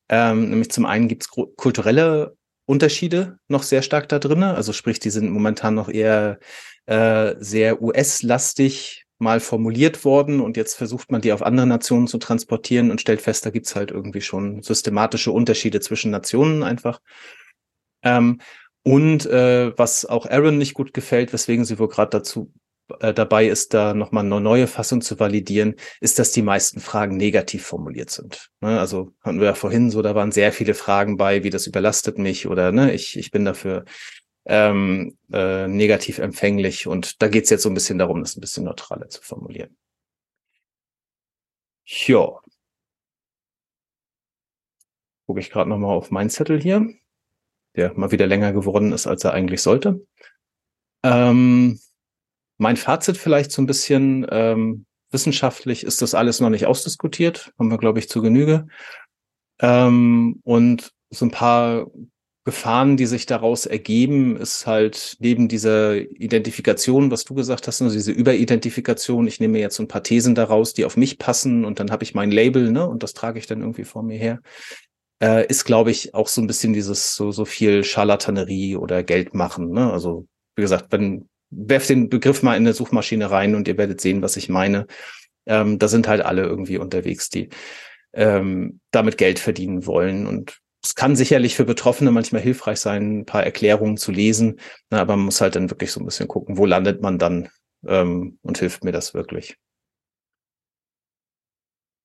Ähm, 0.08 0.50
nämlich 0.50 0.72
zum 0.72 0.86
einen 0.86 1.06
gibt 1.06 1.22
es 1.22 1.28
kulturelle 1.28 2.36
Unterschiede 2.66 3.38
noch 3.46 3.62
sehr 3.62 3.82
stark 3.82 4.08
da 4.08 4.18
drin. 4.18 4.42
Also 4.42 4.72
sprich, 4.72 4.98
die 4.98 5.11
sind 5.11 5.30
momentan 5.30 5.76
noch 5.76 5.88
eher 5.88 6.40
äh, 6.86 7.36
sehr 7.38 7.80
US-lastig 7.80 9.04
mal 9.18 9.38
formuliert 9.38 10.04
worden 10.04 10.40
und 10.40 10.56
jetzt 10.56 10.74
versucht 10.74 11.12
man 11.12 11.20
die 11.20 11.32
auf 11.32 11.42
andere 11.42 11.66
Nationen 11.68 12.08
zu 12.08 12.18
transportieren 12.18 12.90
und 12.90 13.00
stellt 13.00 13.20
fest, 13.20 13.46
da 13.46 13.50
gibt's 13.50 13.76
halt 13.76 13.92
irgendwie 13.92 14.22
schon 14.22 14.62
systematische 14.62 15.30
Unterschiede 15.30 15.78
zwischen 15.78 16.11
Nationen 16.11 16.64
einfach. 16.64 17.00
Ähm, 18.02 18.40
und 18.83 19.26
äh, 19.26 19.76
was 19.78 20.05
auch 20.07 20.26
Aaron 20.26 20.59
nicht 20.59 20.74
gut 20.74 20.95
gefällt, 20.95 21.33
weswegen 21.33 21.64
sie 21.64 21.78
wohl 21.78 21.89
gerade 21.89 22.11
dazu 22.11 22.53
äh, 23.01 23.14
dabei 23.14 23.47
ist, 23.47 23.74
da 23.74 23.95
nochmal 23.95 24.24
eine 24.24 24.41
neue 24.41 24.66
Fassung 24.66 25.01
zu 25.01 25.18
validieren, 25.20 25.76
ist, 26.01 26.18
dass 26.18 26.33
die 26.33 26.43
meisten 26.43 26.81
Fragen 26.81 27.16
negativ 27.16 27.64
formuliert 27.64 28.11
sind. 28.11 28.51
Ne? 28.61 28.81
Also 28.81 29.12
hatten 29.22 29.39
wir 29.39 29.47
ja 29.47 29.55
vorhin 29.55 29.91
so, 29.91 30.03
da 30.03 30.14
waren 30.14 30.33
sehr 30.33 30.53
viele 30.53 30.74
Fragen 30.74 31.16
bei, 31.16 31.45
wie 31.45 31.51
das 31.51 31.66
überlastet 31.66 32.18
mich 32.18 32.47
oder 32.47 32.72
ne, 32.72 32.93
ich, 32.93 33.16
ich 33.16 33.31
bin 33.31 33.45
dafür 33.45 33.85
ähm, 34.47 35.16
äh, 35.33 35.68
negativ 35.68 36.18
empfänglich. 36.18 36.87
Und 36.87 37.22
da 37.22 37.28
geht 37.28 37.45
es 37.45 37.51
jetzt 37.51 37.62
so 37.62 37.68
ein 37.70 37.74
bisschen 37.74 37.99
darum, 37.99 38.20
das 38.20 38.37
ein 38.37 38.41
bisschen 38.41 38.64
neutraler 38.64 39.09
zu 39.09 39.22
formulieren. 39.22 39.76
Ja. 41.85 42.41
Gucke 45.26 45.41
ich 45.41 45.51
gerade 45.51 45.70
nochmal 45.70 45.97
auf 45.97 46.11
meinen 46.11 46.31
Zettel 46.31 46.61
hier, 46.61 46.89
der 47.76 47.94
mal 47.94 48.12
wieder 48.12 48.26
länger 48.26 48.52
geworden 48.52 48.92
ist, 48.92 49.06
als 49.06 49.24
er 49.24 49.32
eigentlich 49.32 49.62
sollte. 49.62 50.04
Ähm, 51.02 51.78
mein 52.58 52.76
Fazit 52.76 53.16
vielleicht 53.16 53.52
so 53.52 53.62
ein 53.62 53.66
bisschen, 53.66 54.26
ähm, 54.30 54.86
wissenschaftlich 55.10 55.84
ist 55.84 56.02
das 56.02 56.14
alles 56.14 56.40
noch 56.40 56.50
nicht 56.50 56.66
ausdiskutiert, 56.66 57.52
haben 57.58 57.70
wir, 57.70 57.78
glaube 57.78 57.98
ich, 57.98 58.08
zu 58.08 58.22
Genüge. 58.22 58.66
Ähm, 59.60 60.40
und 60.44 60.92
so 61.10 61.26
ein 61.26 61.30
paar 61.30 61.86
Gefahren, 62.44 62.96
die 62.96 63.06
sich 63.06 63.26
daraus 63.26 63.66
ergeben, 63.66 64.36
ist 64.36 64.66
halt 64.66 65.16
neben 65.20 65.48
dieser 65.48 65.96
Identifikation, 65.96 67.10
was 67.10 67.24
du 67.24 67.34
gesagt 67.34 67.66
hast, 67.66 67.82
also 67.82 67.94
diese 67.94 68.12
Überidentifikation, 68.12 69.26
ich 69.26 69.40
nehme 69.40 69.58
jetzt 69.58 69.76
so 69.76 69.82
ein 69.82 69.88
paar 69.88 70.02
Thesen 70.02 70.34
daraus, 70.34 70.72
die 70.72 70.84
auf 70.84 70.96
mich 70.96 71.18
passen 71.18 71.64
und 71.64 71.80
dann 71.80 71.90
habe 71.90 72.02
ich 72.02 72.14
mein 72.14 72.30
Label, 72.30 72.70
ne, 72.70 72.88
und 72.88 73.02
das 73.02 73.12
trage 73.12 73.38
ich 73.38 73.46
dann 73.46 73.60
irgendwie 73.60 73.84
vor 73.84 74.02
mir 74.02 74.16
her, 74.16 74.40
äh, 75.22 75.46
ist, 75.46 75.64
glaube 75.64 75.90
ich, 75.90 76.14
auch 76.14 76.28
so 76.28 76.40
ein 76.40 76.46
bisschen 76.46 76.72
dieses 76.72 77.14
so, 77.14 77.32
so 77.32 77.44
viel 77.44 77.84
Scharlatanerie 77.84 78.76
oder 78.76 79.02
Geld 79.02 79.34
machen, 79.34 79.70
ne, 79.70 79.92
also 79.92 80.26
wie 80.56 80.62
gesagt, 80.62 80.86
wenn, 80.90 81.28
werft 81.50 81.88
den 81.88 82.08
Begriff 82.08 82.42
mal 82.42 82.56
in 82.56 82.62
eine 82.64 82.74
Suchmaschine 82.74 83.30
rein 83.30 83.54
und 83.54 83.68
ihr 83.68 83.78
werdet 83.78 84.00
sehen, 84.00 84.22
was 84.22 84.36
ich 84.36 84.48
meine. 84.48 84.86
Ähm, 85.46 85.78
da 85.78 85.88
sind 85.88 86.06
halt 86.06 86.22
alle 86.22 86.42
irgendwie 86.42 86.78
unterwegs, 86.78 87.28
die 87.30 87.48
ähm, 88.12 88.80
damit 88.90 89.18
Geld 89.18 89.38
verdienen 89.38 89.86
wollen 89.86 90.26
und 90.26 90.60
es 90.82 90.94
kann 90.94 91.14
sicherlich 91.14 91.56
für 91.56 91.64
Betroffene 91.64 92.10
manchmal 92.10 92.40
hilfreich 92.40 92.80
sein, 92.80 93.20
ein 93.20 93.26
paar 93.26 93.44
Erklärungen 93.44 93.96
zu 93.98 94.12
lesen, 94.12 94.60
na, 94.90 95.00
aber 95.00 95.16
man 95.16 95.26
muss 95.26 95.40
halt 95.40 95.54
dann 95.56 95.70
wirklich 95.70 95.92
so 95.92 96.00
ein 96.00 96.06
bisschen 96.06 96.28
gucken, 96.28 96.56
wo 96.56 96.64
landet 96.64 97.02
man 97.02 97.18
dann 97.18 97.48
ähm, 97.86 98.38
und 98.42 98.58
hilft 98.58 98.84
mir 98.84 98.92
das 98.92 99.14
wirklich. 99.14 99.56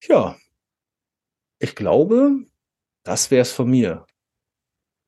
Ja, 0.02 0.36
ich 1.58 1.74
glaube, 1.74 2.44
das 3.06 3.30
wäre 3.30 3.42
es 3.42 3.52
von 3.52 3.70
mir. 3.70 4.04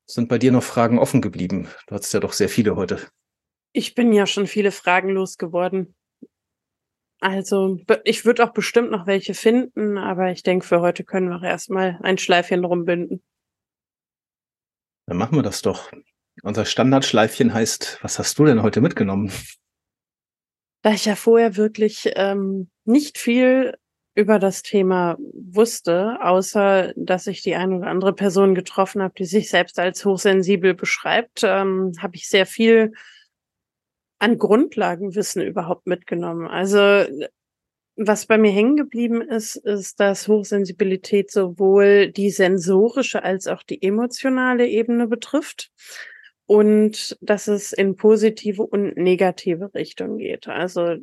Sind 0.07 0.29
bei 0.29 0.37
dir 0.37 0.51
noch 0.51 0.63
Fragen 0.63 0.97
offen 0.97 1.21
geblieben? 1.21 1.67
Du 1.85 1.95
hattest 1.95 2.13
ja 2.13 2.21
doch 2.21 2.33
sehr 2.33 2.49
viele 2.49 2.75
heute. 2.75 3.07
Ich 3.73 3.93
bin 3.93 4.13
ja 4.13 4.25
schon 4.25 4.47
viele 4.47 4.71
Fragen 4.71 5.09
losgeworden. 5.09 5.95
Also, 7.19 7.77
ich 8.05 8.23
würde 8.23 8.45
auch 8.45 8.53
bestimmt 8.53 8.91
noch 8.91 9.05
welche 9.05 9.33
finden, 9.33 9.97
aber 9.97 10.31
ich 10.31 10.41
denke, 10.41 10.65
für 10.65 10.79
heute 10.79 11.03
können 11.03 11.29
wir 11.29 11.35
auch 11.35 11.43
erstmal 11.43 11.99
ein 12.01 12.17
Schleifchen 12.17 12.63
rumbinden. 12.63 13.21
Dann 15.05 15.17
machen 15.17 15.35
wir 15.35 15.43
das 15.43 15.61
doch. 15.61 15.91
Unser 16.41 16.63
Standardschleifchen 16.63 17.53
heißt, 17.53 17.99
was 18.01 18.17
hast 18.17 18.39
du 18.39 18.45
denn 18.45 18.63
heute 18.63 18.79
mitgenommen? 18.79 19.31
Da 20.81 20.93
ich 20.93 21.03
ja 21.03 21.17
vorher 21.17 21.57
wirklich 21.57 22.13
ähm, 22.15 22.69
nicht 22.85 23.17
viel 23.17 23.77
über 24.19 24.37
das 24.37 24.63
Thema 24.63 25.17
wusste, 25.33 26.17
außer 26.21 26.93
dass 26.97 27.25
ich 27.27 27.41
die 27.41 27.55
eine 27.55 27.77
oder 27.77 27.87
andere 27.87 28.13
Person 28.13 28.53
getroffen 28.53 29.01
habe, 29.01 29.13
die 29.17 29.25
sich 29.25 29.49
selbst 29.49 29.79
als 29.79 30.03
hochsensibel 30.03 30.73
beschreibt, 30.73 31.41
ähm, 31.43 31.93
habe 31.99 32.17
ich 32.17 32.27
sehr 32.27 32.45
viel 32.45 32.91
an 34.19 34.37
Grundlagenwissen 34.37 35.41
überhaupt 35.41 35.87
mitgenommen. 35.87 36.47
Also 36.47 37.05
was 37.95 38.25
bei 38.25 38.37
mir 38.37 38.51
hängen 38.51 38.75
geblieben 38.75 39.21
ist, 39.21 39.55
ist, 39.55 40.01
dass 40.01 40.27
Hochsensibilität 40.27 41.31
sowohl 41.31 42.11
die 42.11 42.29
sensorische 42.29 43.23
als 43.23 43.47
auch 43.47 43.63
die 43.63 43.81
emotionale 43.81 44.67
Ebene 44.67 45.07
betrifft 45.07 45.71
und 46.45 47.17
dass 47.21 47.47
es 47.47 47.71
in 47.71 47.95
positive 47.95 48.63
und 48.63 48.97
negative 48.97 49.73
Richtung 49.73 50.17
geht. 50.17 50.49
Also, 50.49 50.95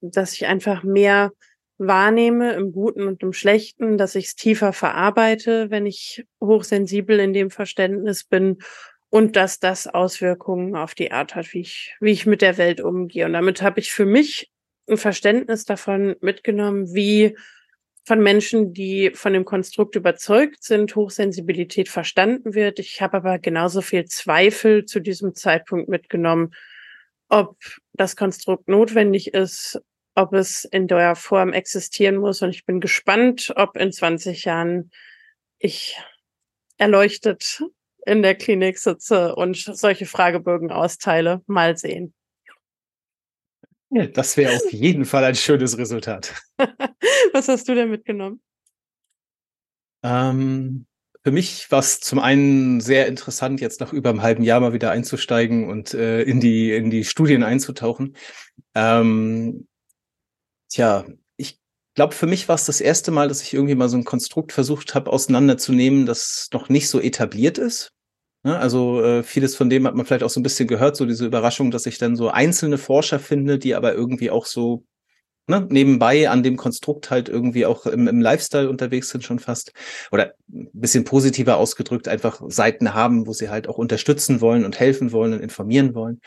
dass 0.00 0.32
ich 0.32 0.46
einfach 0.46 0.82
mehr 0.82 1.32
wahrnehme 1.78 2.52
im 2.52 2.72
Guten 2.72 3.06
und 3.06 3.22
im 3.22 3.32
Schlechten, 3.32 3.98
dass 3.98 4.14
ich 4.14 4.26
es 4.26 4.36
tiefer 4.36 4.72
verarbeite, 4.72 5.70
wenn 5.70 5.86
ich 5.86 6.24
hochsensibel 6.40 7.18
in 7.18 7.32
dem 7.32 7.50
Verständnis 7.50 8.24
bin 8.24 8.58
und 9.10 9.36
dass 9.36 9.60
das 9.60 9.86
Auswirkungen 9.86 10.76
auf 10.76 10.94
die 10.94 11.12
Art 11.12 11.34
hat, 11.34 11.52
wie 11.52 11.60
ich, 11.60 11.96
wie 12.00 12.12
ich 12.12 12.26
mit 12.26 12.42
der 12.42 12.58
Welt 12.58 12.80
umgehe. 12.80 13.26
Und 13.26 13.32
damit 13.32 13.62
habe 13.62 13.80
ich 13.80 13.92
für 13.92 14.06
mich 14.06 14.50
ein 14.88 14.96
Verständnis 14.96 15.64
davon 15.64 16.16
mitgenommen, 16.20 16.94
wie 16.94 17.36
von 18.04 18.22
Menschen, 18.22 18.74
die 18.74 19.12
von 19.14 19.32
dem 19.32 19.44
Konstrukt 19.44 19.96
überzeugt 19.96 20.62
sind, 20.62 20.94
Hochsensibilität 20.94 21.88
verstanden 21.88 22.54
wird. 22.54 22.78
Ich 22.78 23.00
habe 23.00 23.16
aber 23.16 23.38
genauso 23.38 23.80
viel 23.80 24.04
Zweifel 24.04 24.84
zu 24.84 25.00
diesem 25.00 25.34
Zeitpunkt 25.34 25.88
mitgenommen, 25.88 26.54
ob 27.28 27.56
das 27.94 28.16
Konstrukt 28.16 28.68
notwendig 28.68 29.32
ist, 29.32 29.80
ob 30.14 30.32
es 30.32 30.64
in 30.64 30.86
der 30.86 31.16
Form 31.16 31.52
existieren 31.52 32.16
muss. 32.16 32.42
Und 32.42 32.50
ich 32.50 32.64
bin 32.64 32.80
gespannt, 32.80 33.52
ob 33.56 33.76
in 33.76 33.92
20 33.92 34.44
Jahren 34.44 34.90
ich 35.58 35.98
erleuchtet 36.76 37.62
in 38.06 38.22
der 38.22 38.34
Klinik 38.34 38.78
sitze 38.78 39.34
und 39.34 39.56
solche 39.56 40.06
Fragebögen 40.06 40.70
austeile. 40.70 41.42
Mal 41.46 41.76
sehen. 41.76 42.14
Das 44.12 44.36
wäre 44.36 44.56
auf 44.56 44.72
jeden 44.72 45.04
Fall 45.04 45.24
ein 45.24 45.36
schönes 45.36 45.78
Resultat. 45.78 46.34
Was 47.32 47.48
hast 47.48 47.68
du 47.68 47.74
denn 47.74 47.90
mitgenommen? 47.90 48.40
Ähm, 50.02 50.86
für 51.22 51.30
mich 51.30 51.70
war 51.70 51.78
es 51.78 52.00
zum 52.00 52.18
einen 52.18 52.80
sehr 52.80 53.06
interessant, 53.06 53.60
jetzt 53.60 53.80
nach 53.80 53.92
über 53.92 54.10
einem 54.10 54.22
halben 54.22 54.42
Jahr 54.42 54.60
mal 54.60 54.72
wieder 54.72 54.90
einzusteigen 54.90 55.68
und 55.68 55.94
äh, 55.94 56.22
in 56.22 56.40
die 56.40 56.72
in 56.72 56.90
die 56.90 57.04
Studien 57.04 57.42
einzutauchen. 57.42 58.16
Ähm, 58.74 59.66
tja, 60.74 61.04
ich 61.36 61.60
glaube, 61.94 62.14
für 62.14 62.26
mich 62.26 62.48
war 62.48 62.56
es 62.56 62.66
das 62.66 62.80
erste 62.80 63.10
Mal, 63.10 63.28
dass 63.28 63.42
ich 63.42 63.54
irgendwie 63.54 63.76
mal 63.76 63.88
so 63.88 63.96
ein 63.96 64.04
Konstrukt 64.04 64.52
versucht 64.52 64.94
habe, 64.94 65.12
auseinanderzunehmen, 65.12 66.06
das 66.06 66.48
noch 66.52 66.68
nicht 66.68 66.88
so 66.88 67.00
etabliert 67.00 67.58
ist. 67.58 67.92
Ne? 68.42 68.58
Also 68.58 69.02
äh, 69.02 69.22
vieles 69.22 69.54
von 69.56 69.70
dem 69.70 69.86
hat 69.86 69.94
man 69.94 70.04
vielleicht 70.04 70.24
auch 70.24 70.30
so 70.30 70.40
ein 70.40 70.42
bisschen 70.42 70.68
gehört, 70.68 70.96
so 70.96 71.06
diese 71.06 71.26
Überraschung, 71.26 71.70
dass 71.70 71.86
ich 71.86 71.98
dann 71.98 72.16
so 72.16 72.28
einzelne 72.28 72.78
Forscher 72.78 73.20
finde, 73.20 73.58
die 73.58 73.74
aber 73.74 73.94
irgendwie 73.94 74.30
auch 74.30 74.46
so 74.46 74.84
ne, 75.46 75.66
nebenbei 75.70 76.28
an 76.28 76.42
dem 76.42 76.56
Konstrukt 76.56 77.10
halt 77.10 77.28
irgendwie 77.28 77.66
auch 77.66 77.86
im, 77.86 78.08
im 78.08 78.20
Lifestyle 78.20 78.68
unterwegs 78.68 79.10
sind 79.10 79.22
schon 79.22 79.38
fast. 79.38 79.72
Oder 80.10 80.34
ein 80.52 80.68
bisschen 80.72 81.04
positiver 81.04 81.56
ausgedrückt, 81.56 82.08
einfach 82.08 82.42
Seiten 82.48 82.94
haben, 82.94 83.26
wo 83.28 83.32
sie 83.32 83.48
halt 83.48 83.68
auch 83.68 83.78
unterstützen 83.78 84.40
wollen 84.40 84.64
und 84.64 84.80
helfen 84.80 85.12
wollen 85.12 85.34
und 85.34 85.40
informieren 85.40 85.94
wollen. 85.94 86.20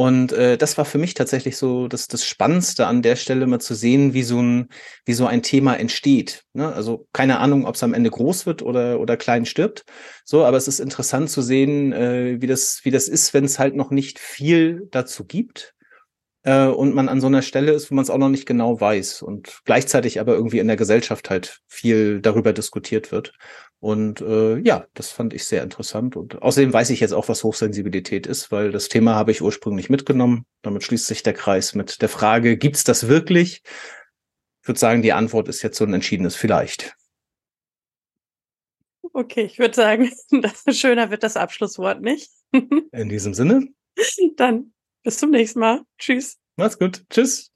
Und 0.00 0.32
äh, 0.32 0.56
das 0.56 0.78
war 0.78 0.86
für 0.86 0.96
mich 0.96 1.12
tatsächlich 1.12 1.58
so 1.58 1.86
das, 1.86 2.08
das 2.08 2.24
Spannendste 2.24 2.86
an 2.86 3.02
der 3.02 3.16
Stelle 3.16 3.46
mal 3.46 3.60
zu 3.60 3.74
sehen, 3.74 4.14
wie 4.14 4.22
so 4.22 4.40
ein, 4.40 4.70
wie 5.04 5.12
so 5.12 5.26
ein 5.26 5.42
Thema 5.42 5.74
entsteht. 5.74 6.44
Ne? 6.54 6.72
Also 6.72 7.06
keine 7.12 7.38
Ahnung, 7.38 7.66
ob 7.66 7.74
es 7.74 7.82
am 7.82 7.92
Ende 7.92 8.08
groß 8.08 8.46
wird 8.46 8.62
oder, 8.62 8.98
oder 8.98 9.18
klein 9.18 9.44
stirbt. 9.44 9.84
So, 10.24 10.42
aber 10.46 10.56
es 10.56 10.68
ist 10.68 10.80
interessant 10.80 11.28
zu 11.28 11.42
sehen, 11.42 11.92
äh, 11.92 12.40
wie, 12.40 12.46
das, 12.46 12.80
wie 12.84 12.90
das 12.90 13.08
ist, 13.08 13.34
wenn 13.34 13.44
es 13.44 13.58
halt 13.58 13.76
noch 13.76 13.90
nicht 13.90 14.18
viel 14.18 14.88
dazu 14.90 15.26
gibt 15.26 15.74
äh, 16.44 16.64
und 16.64 16.94
man 16.94 17.10
an 17.10 17.20
so 17.20 17.26
einer 17.26 17.42
Stelle 17.42 17.72
ist, 17.72 17.90
wo 17.90 17.94
man 17.94 18.02
es 18.02 18.08
auch 18.08 18.16
noch 18.16 18.30
nicht 18.30 18.46
genau 18.46 18.80
weiß 18.80 19.20
und 19.20 19.60
gleichzeitig 19.66 20.18
aber 20.18 20.32
irgendwie 20.32 20.60
in 20.60 20.66
der 20.66 20.76
Gesellschaft 20.78 21.28
halt 21.28 21.60
viel 21.68 22.22
darüber 22.22 22.54
diskutiert 22.54 23.12
wird. 23.12 23.34
Und 23.80 24.20
äh, 24.20 24.58
ja, 24.58 24.86
das 24.92 25.10
fand 25.10 25.32
ich 25.32 25.46
sehr 25.46 25.62
interessant. 25.62 26.14
Und 26.14 26.42
außerdem 26.42 26.72
weiß 26.72 26.90
ich 26.90 27.00
jetzt 27.00 27.12
auch, 27.12 27.28
was 27.28 27.42
Hochsensibilität 27.42 28.26
ist, 28.26 28.52
weil 28.52 28.72
das 28.72 28.88
Thema 28.88 29.14
habe 29.14 29.30
ich 29.30 29.40
ursprünglich 29.40 29.88
mitgenommen. 29.88 30.44
Damit 30.60 30.84
schließt 30.84 31.06
sich 31.06 31.22
der 31.22 31.32
Kreis 31.32 31.74
mit 31.74 32.02
der 32.02 32.10
Frage, 32.10 32.58
gibt's 32.58 32.84
das 32.84 33.08
wirklich? 33.08 33.62
Ich 34.62 34.68
würde 34.68 34.78
sagen, 34.78 35.00
die 35.00 35.14
Antwort 35.14 35.48
ist 35.48 35.62
jetzt 35.62 35.78
so 35.78 35.84
ein 35.84 35.94
entschiedenes 35.94 36.36
Vielleicht. 36.36 36.94
Okay, 39.14 39.44
ich 39.44 39.58
würde 39.58 39.74
sagen, 39.74 40.12
schöner 40.70 41.10
wird 41.10 41.22
das 41.22 41.38
Abschlusswort 41.38 42.02
nicht. 42.02 42.30
In 42.92 43.08
diesem 43.08 43.32
Sinne. 43.32 43.66
Dann 44.36 44.72
bis 45.02 45.18
zum 45.18 45.30
nächsten 45.30 45.60
Mal. 45.60 45.82
Tschüss. 45.98 46.38
Mach's 46.56 46.78
gut. 46.78 47.04
Tschüss. 47.08 47.49